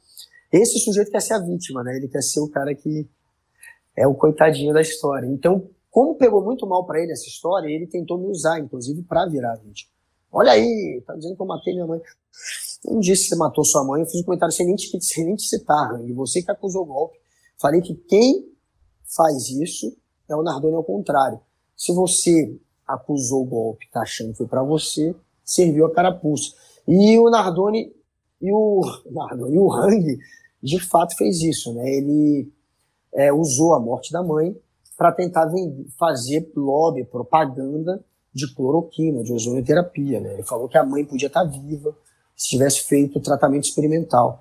Esse 0.50 0.78
sujeito 0.78 1.10
quer 1.10 1.20
ser 1.20 1.34
a 1.34 1.38
vítima, 1.38 1.82
né? 1.82 1.96
Ele 1.96 2.08
quer 2.08 2.22
ser 2.22 2.40
o 2.40 2.48
cara 2.48 2.74
que 2.74 3.06
é 3.96 4.06
o 4.06 4.14
coitadinho 4.14 4.72
da 4.72 4.80
história. 4.80 5.26
Então, 5.26 5.68
como 5.90 6.14
pegou 6.14 6.42
muito 6.42 6.66
mal 6.66 6.86
para 6.86 7.02
ele 7.02 7.12
essa 7.12 7.26
história, 7.26 7.68
ele 7.68 7.86
tentou 7.86 8.16
me 8.16 8.28
usar, 8.28 8.58
inclusive, 8.58 9.02
para 9.02 9.26
virar 9.26 9.56
vítima. 9.56 9.90
Olha 10.30 10.52
aí, 10.52 11.02
tá 11.06 11.14
dizendo 11.14 11.34
que 11.36 11.42
eu 11.42 11.46
matei 11.46 11.74
minha 11.74 11.86
mãe. 11.86 12.00
Não 12.84 13.00
disse 13.00 13.24
que 13.24 13.28
você 13.30 13.36
matou 13.36 13.64
sua 13.64 13.84
mãe, 13.84 14.02
eu 14.02 14.06
fiz 14.06 14.20
um 14.20 14.24
comentário 14.24 14.54
sem 14.54 14.66
nem 14.66 14.76
te, 14.76 14.88
sem 15.02 15.24
nem 15.24 15.36
te 15.36 15.44
citar, 15.44 16.00
e 16.04 16.12
você 16.12 16.42
que 16.42 16.50
acusou 16.50 16.82
o 16.82 16.86
golpe. 16.86 17.18
Falei 17.60 17.80
que 17.80 17.94
quem 17.94 18.46
faz 19.16 19.48
isso 19.48 19.96
é 20.28 20.36
o 20.36 20.42
Nardoni 20.42 20.74
ao 20.74 20.84
contrário. 20.84 21.40
Se 21.76 21.92
você 21.92 22.56
acusou 22.86 23.42
o 23.42 23.46
golpe, 23.46 23.88
tá 23.90 24.02
achando 24.02 24.32
que 24.32 24.38
foi 24.38 24.46
para 24.46 24.62
você, 24.62 25.14
serviu 25.44 25.86
a 25.86 25.92
carapuça. 25.92 26.54
E 26.86 27.18
o 27.18 27.28
Nardoni 27.30 27.92
e 28.40 28.52
o 28.52 28.80
Nardoni, 29.10 29.56
e 29.56 29.58
o 29.58 29.72
Hang 29.72 30.18
de 30.62 30.80
fato 30.80 31.16
fez 31.16 31.40
isso, 31.40 31.72
né? 31.72 31.88
Ele 31.88 32.52
é, 33.14 33.32
usou 33.32 33.74
a 33.74 33.80
morte 33.80 34.12
da 34.12 34.22
mãe 34.22 34.56
para 34.96 35.12
tentar 35.12 35.46
vender, 35.46 35.86
fazer 35.98 36.50
lobby, 36.56 37.04
propaganda 37.04 38.04
de 38.34 38.52
cloroquina, 38.54 39.22
de 39.22 39.32
ozonioterapia, 39.32 40.20
né? 40.20 40.34
Ele 40.34 40.42
falou 40.42 40.68
que 40.68 40.76
a 40.76 40.84
mãe 40.84 41.04
podia 41.04 41.28
estar 41.28 41.44
tá 41.44 41.50
viva, 41.50 41.96
se 42.38 42.50
tivesse 42.50 42.84
feito 42.84 43.18
o 43.18 43.22
tratamento 43.22 43.64
experimental. 43.64 44.40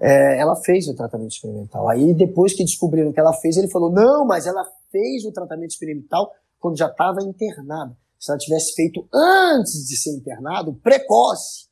É, 0.00 0.38
ela 0.40 0.56
fez 0.56 0.88
o 0.88 0.94
tratamento 0.94 1.32
experimental. 1.32 1.88
Aí, 1.88 2.14
depois 2.14 2.54
que 2.54 2.64
descobriram 2.64 3.12
que 3.12 3.20
ela 3.20 3.34
fez, 3.34 3.58
ele 3.58 3.68
falou: 3.68 3.92
não, 3.92 4.24
mas 4.24 4.46
ela 4.46 4.64
fez 4.90 5.24
o 5.24 5.30
tratamento 5.30 5.70
experimental 5.70 6.32
quando 6.58 6.78
já 6.78 6.86
estava 6.86 7.22
internada. 7.22 7.94
Se 8.18 8.30
ela 8.30 8.38
tivesse 8.38 8.72
feito 8.72 9.06
antes 9.12 9.86
de 9.86 9.96
ser 9.96 10.16
internado, 10.16 10.74
precoce, 10.82 11.66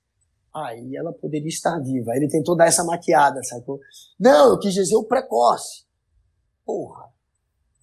aí 0.55 0.95
ela 0.95 1.13
poderia 1.13 1.49
estar 1.49 1.79
viva. 1.81 2.13
Aí 2.13 2.19
ele 2.19 2.29
tentou 2.29 2.55
dar 2.55 2.67
essa 2.67 2.85
maquiada, 2.85 3.43
sacou? 3.43 3.81
Não, 4.21 4.51
eu 4.51 4.59
quis 4.59 4.75
dizer 4.75 4.95
o 4.95 5.05
precoce. 5.05 5.85
Porra, 6.65 7.09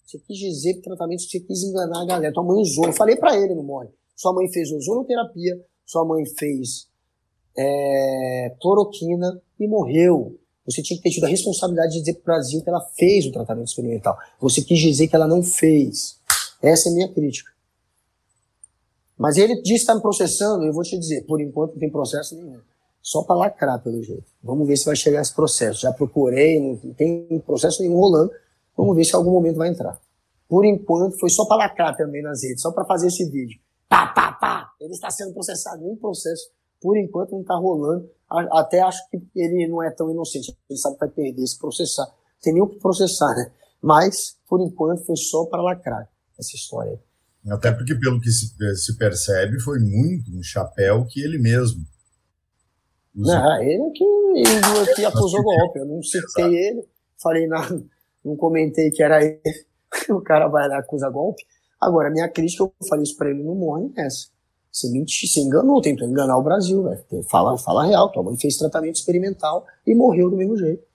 você 0.06 0.20
quis 0.20 0.38
dizer 0.38 0.80
tratamento, 0.82 1.24
você 1.24 1.40
quis 1.40 1.64
enganar 1.64 2.04
a 2.04 2.06
galera. 2.06 2.34
Tua 2.34 2.44
mãe 2.44 2.62
usou. 2.62 2.86
Eu 2.86 2.94
falei 2.94 3.16
para 3.16 3.36
ele 3.36 3.56
no 3.56 3.64
morre. 3.64 3.90
Sua 4.16 4.34
mãe 4.34 4.48
fez 4.52 4.72
ozonoterapia, 4.72 5.60
sua 5.86 6.06
mãe 6.06 6.24
fez 6.38 6.89
é, 7.60 8.56
cloroquina 8.62 9.42
e 9.60 9.68
morreu. 9.68 10.40
Você 10.66 10.82
tinha 10.82 10.96
que 10.98 11.04
ter 11.04 11.10
tido 11.10 11.26
a 11.26 11.28
responsabilidade 11.28 11.94
de 11.94 12.00
dizer 12.00 12.14
para 12.14 12.22
o 12.22 12.26
Brasil 12.26 12.62
que 12.62 12.70
ela 12.70 12.82
fez 12.96 13.26
o 13.26 13.32
tratamento 13.32 13.68
experimental. 13.68 14.18
Você 14.40 14.62
quis 14.62 14.80
dizer 14.80 15.08
que 15.08 15.16
ela 15.16 15.28
não 15.28 15.44
fez. 15.44 16.18
Essa 16.62 16.88
é 16.88 16.92
a 16.92 16.96
minha 16.96 17.12
crítica. 17.12 17.52
Mas 19.18 19.36
ele 19.36 19.56
disse 19.56 19.64
que 19.64 19.74
está 19.74 19.96
me 19.96 20.02
processando, 20.02 20.64
eu 20.64 20.72
vou 20.72 20.84
te 20.84 20.98
dizer, 20.98 21.26
por 21.26 21.42
enquanto 21.42 21.74
não 21.74 21.80
tem 21.80 21.90
processo 21.90 22.36
nenhum. 22.36 22.60
Só 23.02 23.24
para 23.24 23.36
lacrar, 23.36 23.82
pelo 23.82 24.02
jeito. 24.02 24.26
Vamos 24.42 24.66
ver 24.68 24.78
se 24.78 24.86
vai 24.86 24.96
chegar 24.96 25.22
esse 25.22 25.34
processo. 25.34 25.82
Já 25.82 25.92
procurei, 25.92 26.60
não 26.60 26.94
tem 26.94 27.40
processo 27.46 27.82
nenhum 27.82 27.96
rolando. 27.96 28.32
Vamos 28.78 28.96
ver 28.96 29.04
se 29.04 29.14
em 29.14 29.16
algum 29.18 29.32
momento 29.32 29.58
vai 29.58 29.68
entrar. 29.68 30.00
Por 30.48 30.64
enquanto, 30.64 31.20
foi 31.20 31.30
só 31.30 31.46
para 31.46 31.58
lacrar 31.58 31.98
também 31.98 32.22
nas 32.22 32.44
redes, 32.44 32.62
só 32.62 32.72
para 32.72 32.86
fazer 32.86 33.08
esse 33.08 33.26
vídeo. 33.26 33.60
Pá, 33.90 34.08
pá, 34.08 34.32
pá! 34.34 34.72
Ele 34.80 34.94
está 34.94 35.10
sendo 35.10 35.34
processado, 35.34 35.84
nem 35.84 35.96
processo 35.96 36.50
por 36.82 36.98
enquanto 36.98 37.32
não 37.32 37.42
está 37.42 37.56
rolando. 37.56 38.10
Até 38.30 38.82
acho 38.82 39.10
que 39.10 39.22
ele 39.36 39.68
não 39.68 39.84
é 39.84 39.90
tão 39.90 40.10
inocente. 40.12 40.56
Ele 40.70 40.80
sabe 40.80 40.96
que 40.96 41.06
vai 41.06 41.10
perder 41.10 41.48
se 41.48 41.58
processar. 41.58 42.08
Tem 42.42 42.54
nem 42.54 42.62
o 42.62 42.68
que 42.68 42.80
processar, 42.80 43.34
né? 43.36 43.52
Mas, 43.82 44.38
por 44.48 44.62
enquanto, 44.62 45.06
foi 45.06 45.16
só 45.16 45.46
para 45.46 45.62
lacrar 45.62 46.08
essa 46.38 46.56
história 46.56 46.92
aí. 46.92 47.52
Até 47.52 47.72
porque, 47.72 47.96
pelo 47.96 48.20
que 48.20 48.30
se, 48.30 48.54
se, 48.76 48.98
percebe, 48.98 49.60
foi 49.60 49.80
muito 49.80 50.32
um 50.32 50.44
chapéu 50.44 51.06
que 51.06 51.22
ele 51.22 51.38
mesmo. 51.38 51.84
Usou. 53.16 53.34
Não, 53.34 53.64
ele 53.64 53.92
que, 53.92 54.04
ele 54.04 54.94
que 54.96 55.06
acusou 55.06 55.42
golpe. 55.42 55.80
Eu 55.80 55.86
não 55.86 56.04
citei 56.04 56.46
Exato. 56.46 56.56
ele, 56.56 56.88
falei 57.22 57.48
nada, 57.48 57.84
não 58.24 58.36
comentei 58.36 58.92
que 58.92 59.02
era 59.02 59.24
ele. 59.24 59.42
O 60.12 60.22
cara 60.22 60.48
vai 60.48 60.68
lá 60.70 60.78
acusar 60.78 61.12
golpe. 61.12 61.44
Agora, 61.82 62.12
minha 62.12 62.30
crítica, 62.30 62.64
eu 62.64 62.74
falei 62.88 63.04
isso 63.04 63.18
para 63.18 63.32
ele 63.32 63.42
no 63.42 63.56
morning, 63.56 63.92
é 63.98 64.06
essa. 64.06 64.28
Você 64.72 64.90
mentiu, 64.90 65.28
você 65.28 65.42
enganou, 65.42 65.82
tentou 65.82 66.08
enganar 66.08 66.38
o 66.38 66.44
Brasil, 66.44 66.84
velho. 66.84 67.24
Fala, 67.24 67.58
fala 67.58 67.86
real, 67.86 68.12
tua 68.12 68.24
mãe 68.24 68.38
fez 68.38 68.56
tratamento 68.56 68.96
experimental 68.96 69.66
e 69.86 69.96
morreu 69.96 70.30
do 70.30 70.38
mesmo 70.38 70.58
jeito. 70.58 70.88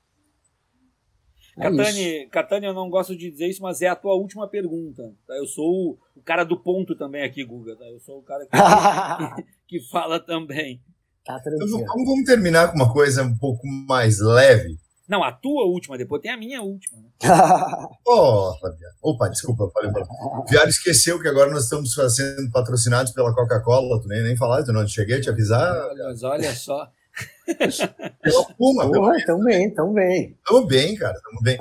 É 1.56 1.70
Catani, 1.70 2.26
Catani, 2.30 2.66
eu 2.66 2.74
não 2.74 2.90
gosto 2.90 3.16
de 3.16 3.30
dizer 3.30 3.46
isso, 3.46 3.62
mas 3.62 3.80
é 3.80 3.88
a 3.88 3.94
tua 3.94 4.14
última 4.14 4.48
pergunta. 4.48 5.14
Tá? 5.26 5.36
Eu 5.36 5.46
sou 5.46 5.98
o, 6.16 6.22
cara 6.22 6.42
do 6.44 6.58
ponto 6.58 6.96
também 6.96 7.22
aqui, 7.22 7.44
Guga. 7.44 7.76
Tá? 7.76 7.84
Eu 7.84 8.00
sou 8.00 8.18
o 8.18 8.22
cara 8.22 8.44
que, 8.44 8.50
que, 9.68 9.78
que 9.78 9.88
fala 9.88 10.18
também. 10.18 10.80
Tá 11.24 11.40
então, 11.46 11.84
vamos 12.04 12.24
terminar 12.24 12.70
com 12.70 12.76
uma 12.76 12.92
coisa 12.92 13.22
um 13.22 13.36
pouco 13.38 13.66
mais 13.66 14.20
leve. 14.20 14.76
Não, 15.06 15.22
a 15.22 15.30
tua 15.30 15.66
última, 15.66 15.98
depois 15.98 16.22
tem 16.22 16.30
a 16.30 16.36
minha 16.36 16.62
última. 16.62 16.98
Né? 16.98 17.08
oh, 18.06 18.54
Opa, 19.02 19.28
desculpa, 19.28 19.68
falei 19.72 19.90
mal. 19.90 20.02
O 20.40 20.46
Viário 20.48 20.70
esqueceu 20.70 21.20
que 21.20 21.28
agora 21.28 21.50
nós 21.50 21.64
estamos 21.64 21.94
sendo 22.14 22.50
patrocinados 22.50 23.12
pela 23.12 23.34
Coca-Cola, 23.34 24.00
tu 24.00 24.08
nem, 24.08 24.22
nem 24.22 24.36
falaste, 24.36 24.72
não 24.72 24.86
cheguei 24.88 25.18
a 25.18 25.20
te 25.20 25.28
avisar. 25.28 25.74
Mas 25.94 26.22
olha 26.22 26.54
só. 26.54 26.90
Pela 28.22 28.44
Puma, 28.54 28.90
Porra, 28.90 29.14
tão 29.24 29.38
bem, 29.38 29.72
tão 29.72 29.92
bem. 29.92 30.36
Tamo 30.44 30.66
bem, 30.66 30.96
cara, 30.96 31.14
tamo 31.22 31.40
bem. 31.42 31.56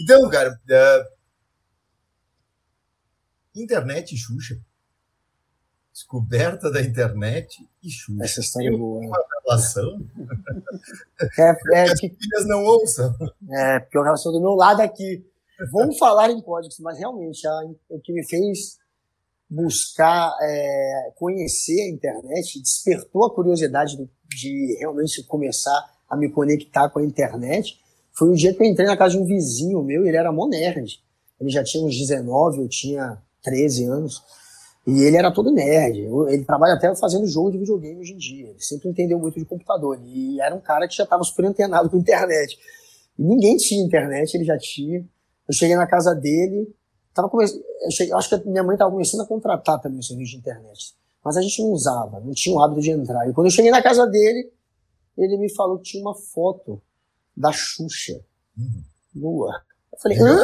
Então, 0.00 0.26
cara, 0.30 0.50
uh, 0.50 1.04
internet 3.54 4.14
e 4.14 4.18
Xuxa. 4.18 4.58
Descoberta 6.00 6.70
da 6.70 6.80
internet 6.80 7.62
e 7.82 7.90
Xuxa. 7.90 8.24
Essa 8.24 8.40
história 8.40 8.68
é 8.68 8.76
boa. 8.76 9.04
Uma 9.04 9.18
relação. 9.44 10.00
É, 11.38 11.50
é 11.50 11.84
que 11.84 11.92
as 11.92 12.00
filhas 12.00 12.46
não 12.46 12.64
ouçam. 12.64 13.14
É, 13.50 13.80
porque 13.80 13.98
a 13.98 14.04
relação 14.04 14.32
do 14.32 14.40
meu 14.40 14.54
lado 14.54 14.80
aqui. 14.80 15.22
Vamos 15.70 15.98
falar 15.98 16.30
em 16.30 16.40
códigos, 16.40 16.78
mas 16.80 16.98
realmente 16.98 17.46
a, 17.46 17.60
o 17.90 18.00
que 18.00 18.14
me 18.14 18.26
fez 18.26 18.78
buscar 19.48 20.34
é, 20.40 21.12
conhecer 21.16 21.82
a 21.82 21.90
internet 21.90 22.62
despertou 22.62 23.26
a 23.26 23.34
curiosidade 23.34 23.94
de, 23.94 24.08
de 24.30 24.76
realmente 24.78 25.22
começar 25.24 25.84
a 26.08 26.16
me 26.16 26.30
conectar 26.30 26.88
com 26.88 27.00
a 27.00 27.04
internet. 27.04 27.78
Foi 28.14 28.30
o 28.30 28.34
dia 28.34 28.54
que 28.54 28.62
eu 28.62 28.66
entrei 28.66 28.86
na 28.86 28.96
casa 28.96 29.18
de 29.18 29.22
um 29.22 29.26
vizinho 29.26 29.82
meu, 29.82 30.06
ele 30.06 30.16
era 30.16 30.32
mó 30.32 30.48
nerd. 30.48 30.98
Ele 31.38 31.50
já 31.50 31.62
tinha 31.62 31.84
uns 31.84 31.94
19, 31.94 32.62
eu 32.62 32.68
tinha 32.68 33.18
13 33.42 33.84
anos. 33.84 34.22
E 34.86 35.02
ele 35.02 35.16
era 35.16 35.30
todo 35.30 35.50
nerd. 35.50 35.98
Ele 36.28 36.44
trabalha 36.44 36.74
até 36.74 36.94
fazendo 36.96 37.26
jogo 37.26 37.50
de 37.50 37.58
videogame 37.58 38.00
hoje 38.00 38.12
em 38.12 38.16
dia. 38.16 38.48
Ele 38.48 38.60
sempre 38.60 38.88
entendeu 38.88 39.18
muito 39.18 39.38
de 39.38 39.44
computador. 39.44 40.00
E 40.04 40.40
era 40.40 40.54
um 40.54 40.60
cara 40.60 40.88
que 40.88 40.96
já 40.96 41.04
estava 41.04 41.22
super 41.22 41.44
antenado 41.44 41.90
com 41.90 41.96
internet. 41.96 42.58
E 43.18 43.22
ninguém 43.22 43.56
tinha 43.56 43.84
internet, 43.84 44.34
ele 44.34 44.44
já 44.44 44.56
tinha. 44.58 45.04
Eu 45.46 45.54
cheguei 45.54 45.76
na 45.76 45.86
casa 45.86 46.14
dele, 46.14 46.74
tava 47.12 47.28
começando, 47.28 47.62
eu, 47.82 47.90
cheguei, 47.90 48.12
eu 48.12 48.18
acho 48.18 48.28
que 48.28 48.48
minha 48.48 48.62
mãe 48.62 48.74
estava 48.74 48.90
começando 48.90 49.20
a 49.20 49.26
contratar 49.26 49.80
também 49.80 49.98
o 49.98 50.02
serviço 50.02 50.32
de 50.32 50.38
internet. 50.38 50.94
Mas 51.22 51.36
a 51.36 51.42
gente 51.42 51.62
não 51.62 51.70
usava, 51.70 52.18
não 52.20 52.32
tinha 52.32 52.56
o 52.56 52.60
hábito 52.60 52.80
de 52.80 52.90
entrar. 52.90 53.28
E 53.28 53.32
quando 53.32 53.48
eu 53.48 53.50
cheguei 53.50 53.70
na 53.70 53.82
casa 53.82 54.06
dele, 54.06 54.50
ele 55.18 55.36
me 55.36 55.52
falou 55.54 55.78
que 55.78 55.84
tinha 55.84 56.02
uma 56.02 56.14
foto 56.14 56.80
da 57.36 57.52
Xuxa 57.52 58.20
uhum. 58.56 58.82
nua. 59.14 59.62
Eu 59.92 59.98
falei, 59.98 60.18
hã? 60.18 60.38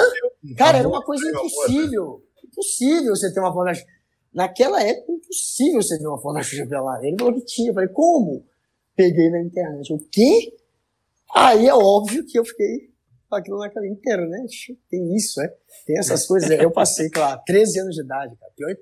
Cara, 0.57 0.79
era 0.79 0.89
uma 0.89 1.03
coisa 1.03 1.27
impossível. 1.31 2.23
Impossível 2.45 3.17
você 3.17 3.33
ter 3.33 3.41
uma 3.41 3.53
foto 3.53 3.65
da 3.65 3.75
Xuxa. 3.75 3.96
Naquela 4.37 4.83
época, 4.83 5.13
impossível 5.13 5.81
você 5.81 5.99
ter 5.99 6.07
uma 6.07 6.21
foto 6.21 6.35
da 6.35 6.43
Xuxa 6.43 6.67
pelada. 6.67 7.07
Ele 7.07 7.17
falou 7.19 7.35
que 7.35 7.47
tinha. 7.47 7.71
Eu 7.71 7.75
falei, 7.75 7.89
como? 7.89 8.45
Peguei 8.95 9.31
na 9.31 9.41
internet. 9.41 9.91
O 9.95 9.99
quê? 9.99 10.55
Aí 11.35 11.67
é 11.67 11.75
óbvio 11.75 12.23
que 12.27 12.39
eu 12.39 12.45
fiquei 12.45 12.91
aquilo 13.31 13.59
naquela 13.59 13.87
internet. 13.87 14.79
Tem 14.91 15.17
isso, 15.17 15.41
é? 15.41 15.49
Tem 15.87 15.99
essas 15.99 16.27
coisas. 16.27 16.51
Eu 16.51 16.71
passei, 16.71 17.09
claro, 17.09 17.41
13 17.47 17.81
anos 17.81 17.95
de 17.95 18.03
idade, 18.03 18.37
cara. 18.37 18.53
Pior, 18.55 18.77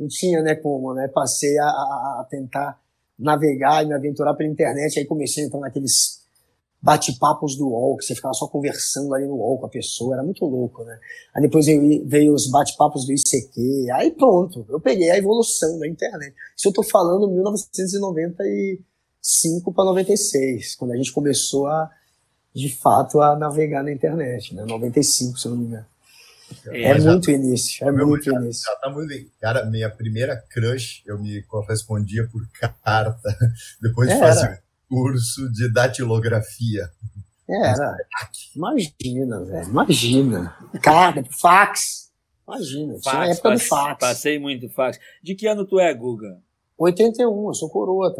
não 0.00 0.08
tinha, 0.08 0.40
né, 0.40 0.54
como, 0.54 0.94
né? 0.94 1.08
Passei 1.08 1.58
a, 1.58 1.66
a, 1.66 2.26
tentar 2.30 2.80
navegar 3.18 3.84
e 3.84 3.88
me 3.88 3.94
aventurar 3.94 4.32
pela 4.32 4.48
internet. 4.48 4.98
Aí 4.98 5.04
comecei 5.04 5.44
a 5.44 5.46
entrar 5.46 5.60
naqueles 5.60 6.25
bate-papos 6.86 7.56
do 7.56 7.66
UOL, 7.66 7.96
que 7.96 8.04
você 8.04 8.14
ficava 8.14 8.32
só 8.32 8.46
conversando 8.46 9.12
ali 9.12 9.26
no 9.26 9.34
UOL 9.34 9.58
com 9.58 9.66
a 9.66 9.68
pessoa, 9.68 10.14
era 10.14 10.22
muito 10.22 10.44
louco, 10.44 10.84
né? 10.84 10.96
Aí 11.34 11.42
depois 11.42 11.66
veio, 11.66 12.32
os 12.32 12.48
bate-papos 12.48 13.04
do 13.04 13.12
ICQ, 13.12 13.90
aí 13.92 14.12
pronto, 14.12 14.64
eu 14.68 14.80
peguei 14.80 15.10
a 15.10 15.18
evolução 15.18 15.80
da 15.80 15.88
internet. 15.88 16.32
Isso 16.56 16.68
eu 16.68 16.72
tô 16.72 16.84
falando 16.84 17.28
1995 17.28 19.72
para 19.72 19.84
96, 19.86 20.76
quando 20.76 20.92
a 20.92 20.96
gente 20.96 21.12
começou 21.12 21.66
a, 21.66 21.90
de 22.54 22.68
fato, 22.76 23.20
a 23.20 23.34
navegar 23.34 23.82
na 23.82 23.90
internet, 23.90 24.54
né? 24.54 24.64
95, 24.64 25.40
se 25.40 25.48
eu 25.48 25.50
não 25.50 25.58
me 25.58 25.66
engano. 25.66 25.86
É, 26.68 26.92
é 26.92 27.00
muito 27.00 27.32
início, 27.32 27.84
é 27.84 27.90
muito 27.90 28.26
já, 28.26 28.40
início. 28.40 28.62
Já 28.64 28.76
tá 28.76 28.88
muito 28.88 29.08
bem. 29.08 29.28
Cara, 29.40 29.66
minha 29.66 29.90
primeira 29.90 30.36
crush, 30.36 31.02
eu 31.04 31.18
me 31.18 31.42
correspondia 31.42 32.28
por 32.30 32.48
carta, 32.84 33.36
depois 33.82 34.08
de 34.08 34.16
fazer 34.20 34.64
curso 34.88 35.50
de 35.52 35.72
datilografia. 35.72 36.88
Era. 37.48 37.96
Imagina, 38.54 39.44
velho. 39.44 39.68
Imagina. 39.68 40.56
Carta, 40.82 41.22
fax. 41.40 42.12
Imagina. 42.46 42.94
Fax, 42.94 43.02
tinha 43.04 43.22
a 43.22 43.28
época 43.28 43.50
passe, 43.50 43.64
do 43.64 43.68
fax. 43.68 44.00
Passei 44.00 44.38
muito 44.38 44.68
fax. 44.70 44.98
De 45.22 45.34
que 45.34 45.46
ano 45.46 45.64
tu 45.64 45.78
é, 45.78 45.92
Guga? 45.94 46.40
81, 46.78 47.46
eu 47.48 47.54
sou 47.54 47.70
coroa. 47.70 48.14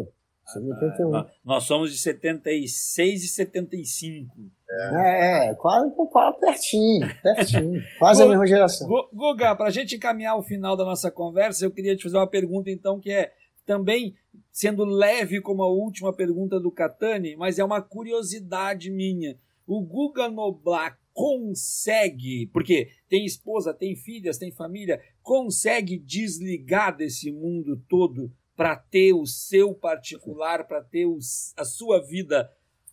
Sou 0.45 0.61
de 0.61 0.71
81. 0.71 1.15
Ah, 1.15 1.27
nós 1.43 1.65
somos 1.65 1.91
de 1.91 1.97
76 1.97 3.23
e 3.23 3.27
75. 3.27 4.33
É, 4.69 5.49
é 5.49 5.55
quase, 5.55 5.91
quase 6.09 6.39
pertinho, 6.39 7.07
pertinho. 7.21 7.81
quase 7.99 8.23
a 8.23 8.27
mesma 8.27 8.47
geração. 8.47 8.87
Guga, 9.13 9.55
para 9.55 9.67
a 9.67 9.71
gente 9.71 9.95
encaminhar 9.95 10.37
o 10.37 10.43
final 10.43 10.77
da 10.77 10.85
nossa 10.85 11.11
conversa, 11.11 11.65
eu 11.65 11.71
queria 11.71 11.95
te 11.95 12.03
fazer 12.03 12.17
uma 12.17 12.27
pergunta, 12.27 12.69
então, 12.69 12.99
que 12.99 13.11
é 13.11 13.31
também 13.67 14.15
sendo 14.51 14.83
leve 14.85 15.39
como 15.41 15.61
a 15.61 15.69
última 15.69 16.11
pergunta 16.11 16.59
do 16.59 16.71
Catani, 16.71 17.35
mas 17.35 17.59
é 17.59 17.63
uma 17.63 17.81
curiosidade 17.81 18.89
minha. 18.89 19.37
O 19.67 19.81
Guga 19.81 20.29
Noblar 20.29 20.97
consegue, 21.13 22.47
porque 22.47 22.89
tem 23.09 23.25
esposa, 23.25 23.73
tem 23.73 23.95
filhas, 23.95 24.37
tem 24.37 24.51
família, 24.51 25.01
consegue 25.21 25.99
desligar 25.99 26.95
desse 26.95 27.31
mundo 27.31 27.77
todo 27.89 28.31
para 28.55 28.75
ter 28.75 29.13
o 29.13 29.25
seu 29.25 29.73
particular, 29.75 30.65
para 30.65 30.81
ter 30.81 31.05
os, 31.05 31.53
a 31.57 31.65
sua 31.65 32.01
vida 32.01 32.49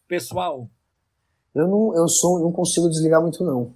pessoal? 0.09 0.69
Eu 1.55 1.69
não, 1.69 1.95
eu 1.97 2.09
sou, 2.09 2.41
não 2.41 2.51
consigo 2.51 2.89
desligar 2.89 3.23
muito 3.23 3.45
não. 3.45 3.75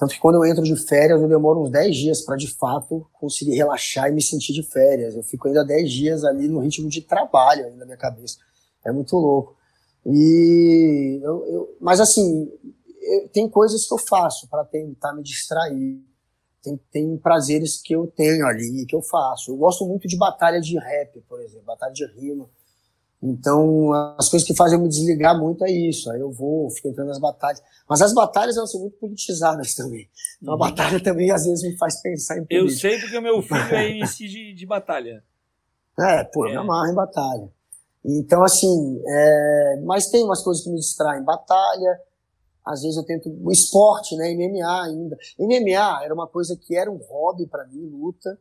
Tanto 0.00 0.14
que 0.14 0.18
quando 0.18 0.36
eu 0.36 0.50
entro 0.50 0.64
de 0.64 0.74
férias, 0.76 1.20
eu 1.20 1.28
demoro 1.28 1.60
uns 1.60 1.70
10 1.70 1.94
dias 1.94 2.20
para 2.22 2.34
de 2.34 2.46
fato 2.46 3.06
conseguir 3.12 3.54
relaxar 3.54 4.08
e 4.08 4.12
me 4.12 4.22
sentir 4.22 4.54
de 4.54 4.62
férias. 4.62 5.14
Eu 5.14 5.22
fico 5.22 5.46
ainda 5.46 5.62
10 5.62 5.92
dias 5.92 6.24
ali 6.24 6.48
no 6.48 6.58
ritmo 6.58 6.88
de 6.88 7.02
trabalho 7.02 7.66
ainda 7.66 7.76
na 7.76 7.84
minha 7.84 7.98
cabeça. 7.98 8.38
É 8.82 8.90
muito 8.90 9.14
louco. 9.14 9.54
E 10.06 11.20
eu, 11.22 11.46
eu 11.46 11.76
mas 11.78 12.00
assim, 12.00 12.50
eu, 13.02 13.28
tem 13.28 13.46
coisas 13.46 13.86
que 13.86 13.92
eu 13.92 13.98
faço 13.98 14.48
para 14.48 14.64
tentar 14.64 15.12
me 15.12 15.22
distrair. 15.22 16.02
Tem, 16.62 16.80
tem 16.90 17.16
prazeres 17.18 17.76
que 17.76 17.94
eu 17.94 18.06
tenho 18.06 18.46
ali, 18.46 18.86
que 18.86 18.96
eu 18.96 19.02
faço. 19.02 19.50
Eu 19.52 19.56
gosto 19.58 19.86
muito 19.86 20.08
de 20.08 20.16
batalha 20.16 20.62
de 20.62 20.78
rap, 20.78 21.20
por 21.28 21.42
exemplo, 21.42 21.66
batalha 21.66 21.92
de 21.92 22.06
rima. 22.06 22.48
Então, 23.22 23.92
as 24.18 24.30
coisas 24.30 24.46
que 24.46 24.54
fazem 24.54 24.78
eu 24.78 24.82
me 24.82 24.88
desligar 24.88 25.38
muito 25.38 25.62
é 25.64 25.70
isso. 25.70 26.10
Aí 26.10 26.20
eu 26.20 26.32
vou, 26.32 26.70
fico 26.70 26.88
entrando 26.88 27.08
nas 27.08 27.18
batalhas. 27.18 27.62
Mas 27.86 28.00
as 28.00 28.14
batalhas, 28.14 28.56
elas 28.56 28.70
são 28.70 28.80
muito 28.80 28.96
politizadas 28.96 29.74
também. 29.74 30.08
Então, 30.40 30.54
a 30.54 30.56
uhum. 30.56 30.60
batalha 30.60 31.02
também, 31.02 31.30
às 31.30 31.44
vezes, 31.44 31.62
me 31.62 31.76
faz 31.76 32.00
pensar 32.00 32.38
em 32.38 32.46
política. 32.46 32.56
Eu 32.56 32.68
sei 32.68 32.98
porque 32.98 33.18
o 33.18 33.22
meu 33.22 33.42
filho 33.42 33.74
é 33.74 33.90
MC 33.98 34.26
de, 34.26 34.54
de 34.54 34.66
batalha. 34.66 35.22
É, 35.98 36.24
pô, 36.24 36.46
eu 36.46 36.50
me 36.50 36.56
é. 36.56 36.60
amarro 36.60 36.90
em 36.90 36.94
batalha. 36.94 37.52
Então, 38.02 38.42
assim, 38.42 39.02
é... 39.06 39.80
mas 39.84 40.08
tem 40.08 40.24
umas 40.24 40.42
coisas 40.42 40.64
que 40.64 40.70
me 40.70 40.76
distraem. 40.76 41.22
Batalha, 41.22 42.00
às 42.64 42.80
vezes 42.80 42.96
eu 42.96 43.04
tento... 43.04 43.28
O 43.44 43.52
esporte, 43.52 44.16
né, 44.16 44.34
MMA 44.34 44.82
ainda. 44.84 45.18
MMA 45.38 46.04
era 46.04 46.14
uma 46.14 46.26
coisa 46.26 46.56
que 46.56 46.74
era 46.74 46.90
um 46.90 46.96
hobby 46.96 47.46
para 47.46 47.66
mim, 47.66 47.86
luta, 47.86 48.38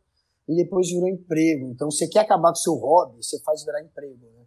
e 0.48 0.56
depois 0.56 0.90
virou 0.90 1.10
emprego. 1.10 1.68
Então, 1.68 1.92
você 1.92 2.08
quer 2.08 2.22
acabar 2.22 2.54
com 2.54 2.58
o 2.58 2.62
seu 2.62 2.76
hobby, 2.76 3.18
você 3.22 3.38
faz 3.42 3.66
virar 3.66 3.82
emprego, 3.82 4.26
né? 4.38 4.39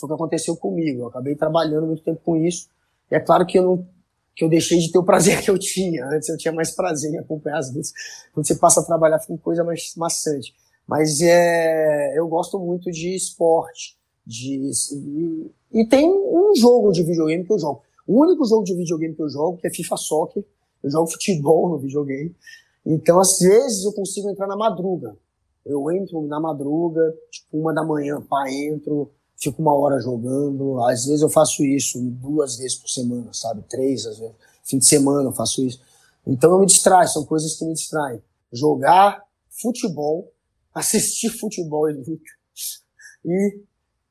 Foi 0.00 0.06
o 0.06 0.10
que 0.10 0.14
aconteceu 0.14 0.56
comigo. 0.56 1.02
Eu 1.02 1.08
acabei 1.08 1.34
trabalhando 1.36 1.86
muito 1.86 2.02
tempo 2.02 2.20
com 2.24 2.36
isso. 2.36 2.68
E 3.10 3.14
é 3.14 3.20
claro 3.20 3.46
que 3.46 3.58
eu 3.58 3.62
não 3.62 3.86
que 4.34 4.44
eu 4.44 4.48
deixei 4.48 4.78
de 4.78 4.90
ter 4.90 4.98
o 4.98 5.04
prazer 5.04 5.42
que 5.42 5.50
eu 5.50 5.58
tinha. 5.58 6.06
Antes 6.06 6.28
eu 6.28 6.38
tinha 6.38 6.52
mais 6.52 6.74
prazer 6.74 7.12
em 7.12 7.18
acompanhar 7.18 7.58
as 7.58 7.68
lutas. 7.68 7.92
Quando 8.32 8.46
você 8.46 8.54
passa 8.54 8.80
a 8.80 8.84
trabalhar, 8.84 9.18
fica 9.18 9.34
uma 9.34 9.38
coisa 9.38 9.62
mais 9.62 9.94
maçante. 9.96 10.54
Mas 10.86 11.20
é, 11.20 12.18
eu 12.18 12.26
gosto 12.26 12.58
muito 12.58 12.90
de 12.90 13.14
esporte. 13.14 13.98
De, 14.26 14.70
e, 14.92 15.80
e 15.80 15.86
tem 15.86 16.08
um 16.08 16.54
jogo 16.54 16.90
de 16.90 17.02
videogame 17.02 17.44
que 17.44 17.52
eu 17.52 17.58
jogo. 17.58 17.82
O 18.06 18.22
único 18.22 18.44
jogo 18.46 18.64
de 18.64 18.74
videogame 18.74 19.14
que 19.14 19.22
eu 19.22 19.28
jogo, 19.28 19.58
que 19.58 19.66
é 19.66 19.70
FIFA 19.70 19.96
Soccer. 19.96 20.44
Eu 20.82 20.90
jogo 20.90 21.10
futebol 21.10 21.68
no 21.68 21.78
videogame. 21.78 22.34
Então, 22.84 23.20
às 23.20 23.38
vezes, 23.38 23.84
eu 23.84 23.92
consigo 23.92 24.30
entrar 24.30 24.46
na 24.46 24.56
madruga. 24.56 25.16
Eu 25.66 25.90
entro 25.90 26.22
na 26.22 26.40
madruga, 26.40 27.14
tipo, 27.30 27.58
uma 27.58 27.74
da 27.74 27.84
manhã, 27.84 28.20
pá, 28.22 28.50
entro, 28.50 29.10
fico 29.40 29.62
uma 29.62 29.74
hora 29.74 29.98
jogando. 30.00 30.80
Às 30.82 31.06
vezes 31.06 31.22
eu 31.22 31.30
faço 31.30 31.64
isso 31.64 31.98
duas 32.00 32.56
vezes 32.56 32.76
por 32.76 32.88
semana, 32.88 33.32
sabe? 33.32 33.62
Três, 33.68 34.06
às 34.06 34.18
vezes. 34.18 34.34
Fim 34.62 34.78
de 34.78 34.86
semana 34.86 35.28
eu 35.28 35.32
faço 35.32 35.64
isso. 35.64 35.80
Então 36.26 36.52
eu 36.52 36.60
me 36.60 36.66
distraio, 36.66 37.08
são 37.08 37.24
coisas 37.24 37.56
que 37.56 37.64
me 37.64 37.72
distraem. 37.72 38.22
Jogar 38.52 39.24
futebol, 39.48 40.32
assistir 40.74 41.30
futebol 41.30 41.88
e 43.24 43.60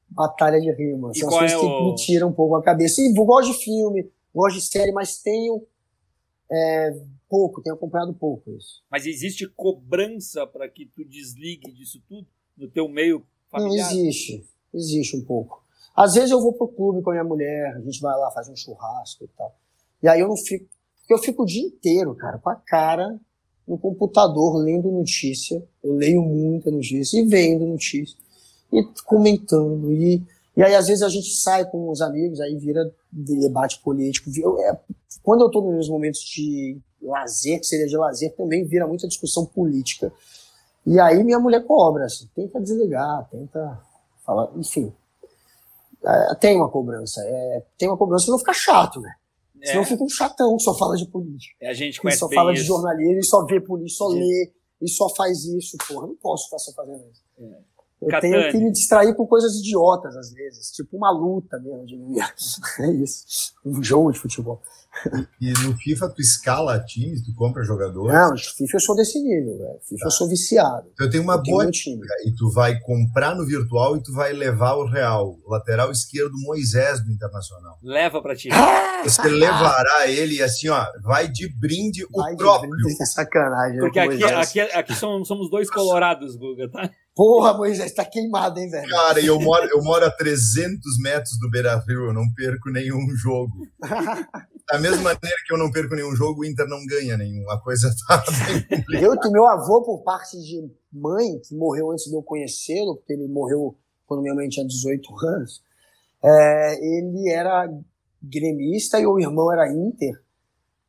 batalha 0.09 0.59
de 0.59 0.71
rima. 0.71 1.13
São 1.13 1.29
as 1.29 1.35
coisas 1.35 1.51
é 1.53 1.57
o... 1.57 1.61
que 1.61 1.83
me 1.85 1.95
tiram 1.95 2.29
um 2.29 2.33
pouco 2.33 2.55
a 2.55 2.63
cabeça. 2.63 3.01
E 3.01 3.13
gosto 3.13 3.53
de 3.53 3.63
filme, 3.63 4.11
gosto 4.33 4.57
de 4.57 4.65
série, 4.65 4.91
mas 4.91 5.21
tenho 5.21 5.63
é, 6.51 6.99
pouco, 7.29 7.61
tenho 7.61 7.75
acompanhado 7.75 8.13
pouco 8.13 8.51
isso. 8.51 8.83
Mas 8.89 9.05
existe 9.05 9.47
cobrança 9.47 10.47
para 10.47 10.67
que 10.67 10.87
tu 10.87 11.05
desligue 11.05 11.71
disso 11.71 12.01
tudo 12.07 12.27
no 12.57 12.67
teu 12.67 12.89
meio 12.89 13.23
familiar? 13.51 13.93
Não 13.93 14.01
existe. 14.01 14.43
Existe 14.73 15.17
um 15.17 15.21
pouco. 15.21 15.63
Às 15.95 16.13
vezes 16.13 16.31
eu 16.31 16.41
vou 16.41 16.53
pro 16.53 16.67
clube 16.67 17.01
com 17.01 17.09
a 17.09 17.13
minha 17.13 17.23
mulher, 17.23 17.75
a 17.75 17.79
gente 17.81 18.01
vai 18.01 18.17
lá, 18.17 18.31
faz 18.31 18.47
um 18.47 18.55
churrasco 18.55 19.23
e 19.23 19.27
tal. 19.37 19.53
E 20.01 20.07
aí 20.07 20.19
eu 20.19 20.27
não 20.27 20.37
fico. 20.37 20.65
Porque 20.99 21.13
eu 21.13 21.17
fico 21.17 21.43
o 21.43 21.45
dia 21.45 21.65
inteiro, 21.65 22.15
cara, 22.15 22.37
com 22.37 22.49
a 22.49 22.55
cara 22.55 23.19
no 23.67 23.77
computador 23.77 24.57
lendo 24.57 24.91
notícia. 24.91 25.63
Eu 25.83 25.93
leio 25.93 26.21
muita 26.21 26.71
notícia 26.71 27.19
e 27.19 27.25
vendo 27.25 27.65
notícia. 27.65 28.17
E 28.71 28.83
comentando. 29.05 29.91
E, 29.91 30.23
e 30.55 30.63
aí, 30.63 30.75
às 30.75 30.87
vezes, 30.87 31.03
a 31.03 31.09
gente 31.09 31.31
sai 31.35 31.65
com 31.65 31.89
os 31.89 32.01
amigos, 32.01 32.39
aí 32.39 32.55
vira 32.55 32.91
debate 33.11 33.79
político. 33.81 34.29
Eu, 34.35 34.59
é, 34.59 34.79
quando 35.23 35.41
eu 35.41 35.49
tô 35.49 35.61
nos 35.61 35.89
momentos 35.89 36.21
de 36.21 36.79
lazer, 37.01 37.59
que 37.59 37.67
seria 37.67 37.87
de 37.87 37.97
lazer, 37.97 38.35
também 38.35 38.65
vira 38.65 38.87
muita 38.87 39.07
discussão 39.07 39.45
política. 39.45 40.11
E 40.85 40.99
aí 40.99 41.23
minha 41.23 41.39
mulher 41.39 41.63
cobra, 41.65 42.05
assim, 42.05 42.27
tenta 42.35 42.59
desligar, 42.59 43.27
tenta 43.29 43.79
Fala, 44.29 44.53
enfim, 44.55 44.93
é, 46.05 46.35
tem 46.35 46.55
uma 46.55 46.69
cobrança. 46.69 47.19
É, 47.25 47.65
tem 47.79 47.89
uma 47.89 47.97
cobrança 47.97 48.25
se 48.25 48.31
não 48.31 48.37
ficar 48.37 48.53
chato, 48.53 49.01
né? 49.01 49.11
É. 49.59 49.71
Senão 49.71 49.83
fica 49.83 50.03
um 50.03 50.09
chatão 50.09 50.55
que 50.55 50.61
só 50.61 50.77
fala 50.77 50.95
de 50.95 51.07
política. 51.07 51.55
É, 51.59 51.71
a 51.71 51.73
gente 51.73 51.99
conhece 51.99 52.19
só 52.19 52.29
fala 52.29 52.53
isso. 52.53 52.61
de 52.61 52.67
jornalismo, 52.67 53.17
e 53.17 53.25
só 53.25 53.43
vê 53.45 53.59
política, 53.59 53.97
só 53.97 54.07
lê, 54.07 54.53
e 54.79 54.87
só 54.87 55.09
faz 55.15 55.45
isso. 55.45 55.75
Porra, 55.87 56.05
não 56.05 56.15
posso 56.17 56.45
ficar 56.45 56.59
só 56.59 56.71
fazendo 56.73 57.03
isso. 57.11 57.23
É. 57.39 57.59
Eu 58.03 58.07
Catane. 58.07 58.33
tenho 58.33 58.51
que 58.51 58.57
me 58.59 58.71
distrair 58.71 59.15
com 59.15 59.25
coisas 59.25 59.55
idiotas, 59.55 60.15
às 60.15 60.31
vezes. 60.31 60.69
Tipo 60.73 60.95
uma 60.95 61.09
luta 61.09 61.59
mesmo 61.59 61.83
de 61.87 61.97
É 62.81 62.91
isso. 62.91 63.55
Um 63.65 63.81
jogo 63.81 64.11
de 64.11 64.19
futebol. 64.19 64.61
E 65.39 65.53
no 65.63 65.77
FIFA 65.77 66.09
tu 66.09 66.21
escala 66.21 66.79
times, 66.79 67.23
tu 67.23 67.33
compra 67.33 67.63
jogadores. 67.63 68.13
Não, 68.13 68.35
FIFA 68.37 68.75
eu 68.75 68.79
sou 68.79 68.95
desse 68.95 69.19
nível, 69.21 69.57
velho. 69.57 69.79
FIFA 69.87 69.99
tá. 69.99 70.07
eu 70.07 70.11
sou 70.11 70.27
viciado. 70.27 70.89
Então 70.93 71.07
eu 71.07 71.11
tenho 71.11 71.23
uma 71.23 71.35
eu 71.35 71.43
boa 71.43 71.69
time. 71.71 72.01
E 72.25 72.35
tu 72.35 72.51
vai 72.51 72.77
comprar 72.79 73.35
no 73.35 73.45
virtual 73.45 73.95
e 73.95 74.03
tu 74.03 74.13
vai 74.13 74.33
levar 74.33 74.73
o 74.73 74.85
real. 74.85 75.37
Lateral 75.47 75.91
esquerdo 75.91 76.33
Moisés 76.43 77.03
do 77.03 77.11
Internacional. 77.11 77.77
Leva 77.81 78.21
pra 78.21 78.35
ti. 78.35 78.49
Você 79.03 79.29
levará 79.29 80.07
ele 80.07 80.41
assim, 80.41 80.67
ó, 80.67 80.85
vai 81.01 81.29
de 81.29 81.47
brinde 81.57 82.05
vai 82.11 82.33
o 82.33 82.37
próprio. 82.37 82.69
Brinde, 82.69 83.01
é 83.01 83.05
sacanagem. 83.05 83.77
Né, 83.77 83.81
Porque 83.81 83.99
aqui, 83.99 84.23
aqui, 84.23 84.59
aqui 84.59 84.95
somos, 84.95 85.27
somos 85.27 85.49
dois 85.49 85.69
colorados, 85.69 86.35
Guga, 86.35 86.69
tá? 86.69 86.89
Porra, 87.15 87.53
Moisés, 87.53 87.93
tá 87.93 88.05
queimado, 88.05 88.59
hein, 88.59 88.69
velho? 88.69 88.89
Cara, 88.89 89.19
eu 89.19 89.39
moro, 89.39 89.67
eu 89.69 89.83
moro 89.83 90.05
a 90.05 90.11
300 90.11 90.79
metros 91.01 91.37
do 91.39 91.49
Beira 91.49 91.77
Rio, 91.85 92.07
eu 92.07 92.13
não 92.13 92.31
perco 92.33 92.69
nenhum 92.69 93.05
jogo. 93.15 93.67
da 94.71 94.79
mesma 94.79 94.97
maneira 94.97 95.35
que 95.45 95.53
eu 95.53 95.57
não 95.57 95.71
perco 95.71 95.95
nenhum 95.95 96.15
jogo, 96.15 96.41
o 96.41 96.45
Inter 96.45 96.67
não 96.67 96.85
ganha 96.85 97.17
nenhum. 97.17 97.49
A 97.49 97.59
coisa 97.59 97.93
tá 98.07 98.23
bem. 98.87 99.01
Eu 99.01 99.19
que 99.19 99.29
meu 99.29 99.47
avô, 99.47 99.81
por 99.83 100.03
parte 100.03 100.37
de 100.37 100.69
mãe, 100.91 101.39
que 101.39 101.55
morreu 101.55 101.91
antes 101.91 102.05
de 102.05 102.15
eu 102.15 102.21
conhecê-lo, 102.21 102.95
porque 102.97 103.13
ele 103.13 103.27
morreu 103.27 103.75
quando 104.05 104.21
minha 104.21 104.35
mãe 104.35 104.49
tinha 104.49 104.65
18 104.65 105.07
anos, 105.25 105.63
é, 106.23 106.85
ele 106.85 107.29
era 107.29 107.69
gremista 108.21 108.99
e 108.99 109.05
o 109.05 109.19
irmão 109.19 109.51
era 109.51 109.71
Inter. 109.71 110.19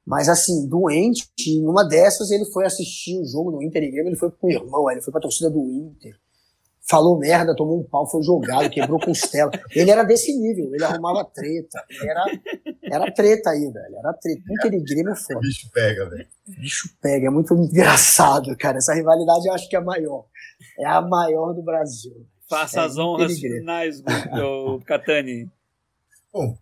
Mas 0.05 0.29
assim, 0.29 0.67
doente, 0.67 1.29
numa 1.61 1.85
dessas 1.85 2.31
ele 2.31 2.45
foi 2.47 2.67
assistir 2.67 3.19
o 3.21 3.25
jogo 3.25 3.53
do 3.53 3.63
Inter 3.63 3.83
e 3.83 3.91
Grêmio, 3.91 4.11
ele 4.11 4.17
foi 4.17 4.31
com 4.31 4.47
o 4.47 4.51
irmão, 4.51 4.91
ele 4.91 5.01
foi 5.01 5.13
pra 5.13 5.21
torcida 5.21 5.49
do 5.51 5.61
Inter. 5.61 6.19
Falou 6.81 7.19
merda, 7.19 7.55
tomou 7.55 7.79
um 7.79 7.85
pau, 7.85 8.11
foi 8.11 8.21
jogado, 8.23 8.69
quebrou 8.69 8.99
costela. 8.99 9.51
Ele 9.73 9.91
era 9.91 10.03
desse 10.03 10.37
nível, 10.37 10.75
ele 10.75 10.83
arrumava 10.83 11.25
treta. 11.25 11.85
Ele 11.89 12.11
era, 12.11 12.25
era 12.91 13.13
treta 13.13 13.51
aí, 13.51 13.71
velho. 13.71 13.97
Era 13.99 14.13
treta. 14.15 14.43
Inter 14.51 14.75
e 14.75 14.83
Grêmio 14.83 15.13
é 15.13 15.17
foda. 15.17 15.39
O 15.39 15.41
bicho 15.41 15.71
pega, 15.73 16.09
velho. 16.09 16.27
O 16.49 16.53
bicho 16.53 16.89
pega, 17.01 17.27
é 17.27 17.31
muito 17.31 17.55
engraçado, 17.55 18.57
cara. 18.57 18.79
Essa 18.79 18.95
rivalidade 18.95 19.47
eu 19.47 19.55
acho 19.55 19.69
que 19.69 19.77
é 19.77 19.79
a 19.79 19.83
maior. 19.83 20.25
É 20.79 20.87
a 20.87 21.01
maior 21.01 21.53
do 21.53 21.63
Brasil. 21.63 22.27
Faça 22.49 22.81
é 22.81 22.85
as 22.85 22.99
honras 22.99 23.39
finais, 23.39 24.01
do 24.01 24.81
Catani. 24.85 25.49
Bom, 26.33 26.57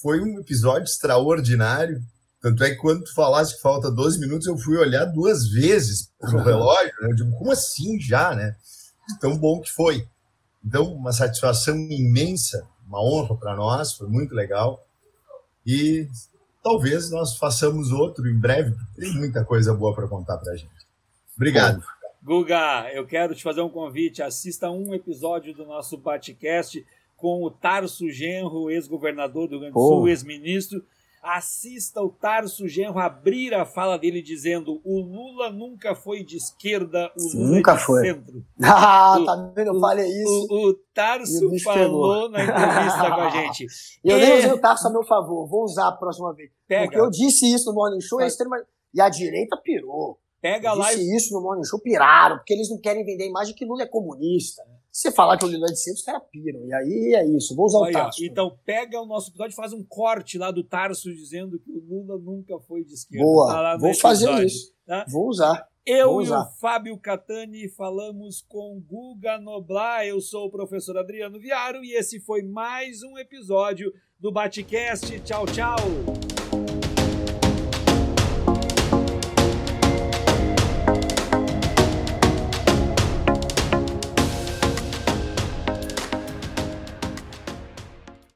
foi 0.00 0.20
um 0.20 0.38
episódio 0.38 0.84
extraordinário 0.84 2.02
tanto 2.44 2.62
é 2.62 2.72
que 2.72 2.76
quando 2.76 3.04
tu 3.04 3.14
falasse 3.14 3.56
que 3.56 3.62
falta 3.62 3.90
12 3.90 4.20
minutos, 4.20 4.46
eu 4.46 4.58
fui 4.58 4.76
olhar 4.76 5.06
duas 5.06 5.48
vezes 5.48 6.10
no 6.20 6.42
relógio. 6.42 6.92
Né? 7.00 7.08
Eu 7.08 7.14
digo, 7.14 7.38
como 7.38 7.50
assim 7.50 7.98
já, 7.98 8.34
né? 8.34 8.54
Tão 9.18 9.38
bom 9.38 9.62
que 9.62 9.70
foi. 9.70 10.06
Então, 10.62 10.92
uma 10.92 11.10
satisfação 11.10 11.74
imensa, 11.74 12.68
uma 12.86 13.02
honra 13.02 13.34
para 13.34 13.56
nós, 13.56 13.94
foi 13.94 14.08
muito 14.08 14.34
legal. 14.34 14.86
E 15.66 16.08
talvez 16.62 17.10
nós 17.10 17.36
façamos 17.36 17.90
outro 17.90 18.28
em 18.28 18.38
breve, 18.38 18.72
porque 18.72 19.00
tem 19.00 19.14
muita 19.14 19.44
coisa 19.44 19.74
boa 19.74 19.94
para 19.94 20.08
contar 20.08 20.38
para 20.38 20.52
a 20.52 20.56
gente. 20.56 20.70
Obrigado. 21.36 21.82
Guga, 22.22 22.90
eu 22.92 23.06
quero 23.06 23.34
te 23.34 23.42
fazer 23.42 23.60
um 23.60 23.68
convite. 23.68 24.22
Assista 24.22 24.70
um 24.70 24.94
episódio 24.94 25.54
do 25.54 25.66
nosso 25.66 25.98
Batcast 25.98 26.84
com 27.16 27.42
o 27.42 27.50
Tarso 27.50 28.08
Genro, 28.10 28.70
ex-governador 28.70 29.46
do 29.46 29.52
Rio 29.52 29.60
Grande 29.60 29.74
do 29.74 29.80
Sul, 29.80 30.08
ex-ministro, 30.08 30.84
assista 31.24 32.02
o 32.02 32.10
Tarso 32.10 32.68
Genro 32.68 32.98
abrir 32.98 33.54
a 33.54 33.64
fala 33.64 33.98
dele 33.98 34.20
dizendo 34.20 34.80
o 34.84 35.00
Lula 35.00 35.50
nunca 35.50 35.94
foi 35.94 36.22
de 36.22 36.36
esquerda, 36.36 37.10
o 37.16 37.36
Lula 37.36 37.56
nunca 37.56 37.72
é 37.72 37.76
de 37.76 37.82
foi. 37.82 38.02
centro. 38.02 38.44
Ah, 38.62 39.16
o, 39.18 39.24
tá 39.24 39.52
vendo? 39.54 39.68
Eu 39.68 39.80
falei 39.80 40.06
isso. 40.06 40.46
O, 40.50 40.68
o 40.68 40.74
Tarso 40.94 41.40
falou 41.62 42.28
pegou. 42.28 42.30
na 42.30 42.42
entrevista 42.42 43.10
com 43.14 43.20
a 43.20 43.30
gente. 43.30 43.66
Eu 44.04 44.18
nem 44.18 44.38
usei 44.38 44.52
o 44.52 44.58
Tarso 44.58 44.86
a 44.86 44.90
meu 44.90 45.02
favor, 45.02 45.48
vou 45.48 45.64
usar 45.64 45.88
a 45.88 45.92
próxima 45.92 46.32
vez. 46.34 46.50
Pega. 46.68 46.84
Porque 46.84 47.00
eu 47.00 47.10
disse 47.10 47.52
isso 47.52 47.70
no 47.70 47.74
Morning 47.74 48.00
Show 48.00 48.20
e 48.20 48.24
a, 48.24 48.26
extrema... 48.26 48.56
e 48.92 49.00
a 49.00 49.08
direita 49.08 49.56
pirou. 49.56 50.18
Pega 50.40 50.68
eu 50.68 50.74
lá 50.74 50.90
disse 50.90 51.02
e... 51.02 51.16
isso 51.16 51.32
no 51.32 51.40
Morning 51.40 51.64
Show, 51.64 51.80
piraram, 51.80 52.36
porque 52.36 52.52
eles 52.52 52.68
não 52.68 52.78
querem 52.78 53.04
vender 53.04 53.24
a 53.24 53.28
imagem 53.28 53.54
que 53.54 53.64
Lula 53.64 53.84
é 53.84 53.86
comunista. 53.86 54.62
Você 54.94 55.10
falar 55.10 55.36
que 55.36 55.44
o 55.44 55.48
Lula 55.48 55.66
é 55.66 55.72
de 55.72 55.80
centro, 55.80 55.98
os 55.98 56.04
caras 56.04 56.22
piram. 56.30 56.64
E 56.64 56.72
aí 56.72 57.14
é 57.16 57.26
isso. 57.26 57.56
Vou 57.56 57.66
usar 57.66 57.80
o 57.80 57.90
Tarso. 57.90 58.24
Então 58.24 58.56
pega 58.64 59.00
o 59.00 59.04
nosso 59.04 59.28
episódio 59.30 59.52
e 59.52 59.56
faz 59.56 59.72
um 59.72 59.82
corte 59.82 60.38
lá 60.38 60.52
do 60.52 60.62
Tarso 60.62 61.12
dizendo 61.12 61.58
que 61.58 61.68
o 61.68 61.80
Lula 61.80 62.16
nunca 62.16 62.60
foi 62.60 62.84
de 62.84 62.94
esquerda. 62.94 63.24
Boa. 63.24 63.52
Tá 63.52 63.76
Vou 63.76 63.92
fazer 63.92 64.26
episódio, 64.26 64.46
isso. 64.46 64.72
Tá? 64.86 65.04
Vou 65.08 65.28
usar. 65.28 65.66
Eu 65.84 66.10
Vou 66.10 66.20
usar. 66.20 66.36
e 66.36 66.42
o 66.42 66.60
Fábio 66.60 66.96
Catani 66.96 67.68
falamos 67.70 68.40
com 68.40 68.80
Guga 68.86 69.36
Noblar. 69.40 70.06
Eu 70.06 70.20
sou 70.20 70.46
o 70.46 70.50
professor 70.50 70.96
Adriano 70.96 71.40
Viaro 71.40 71.84
e 71.84 71.92
esse 71.96 72.20
foi 72.20 72.42
mais 72.42 73.02
um 73.02 73.18
episódio 73.18 73.92
do 74.20 74.30
Batcast. 74.30 75.18
Tchau, 75.24 75.44
tchau. 75.46 76.33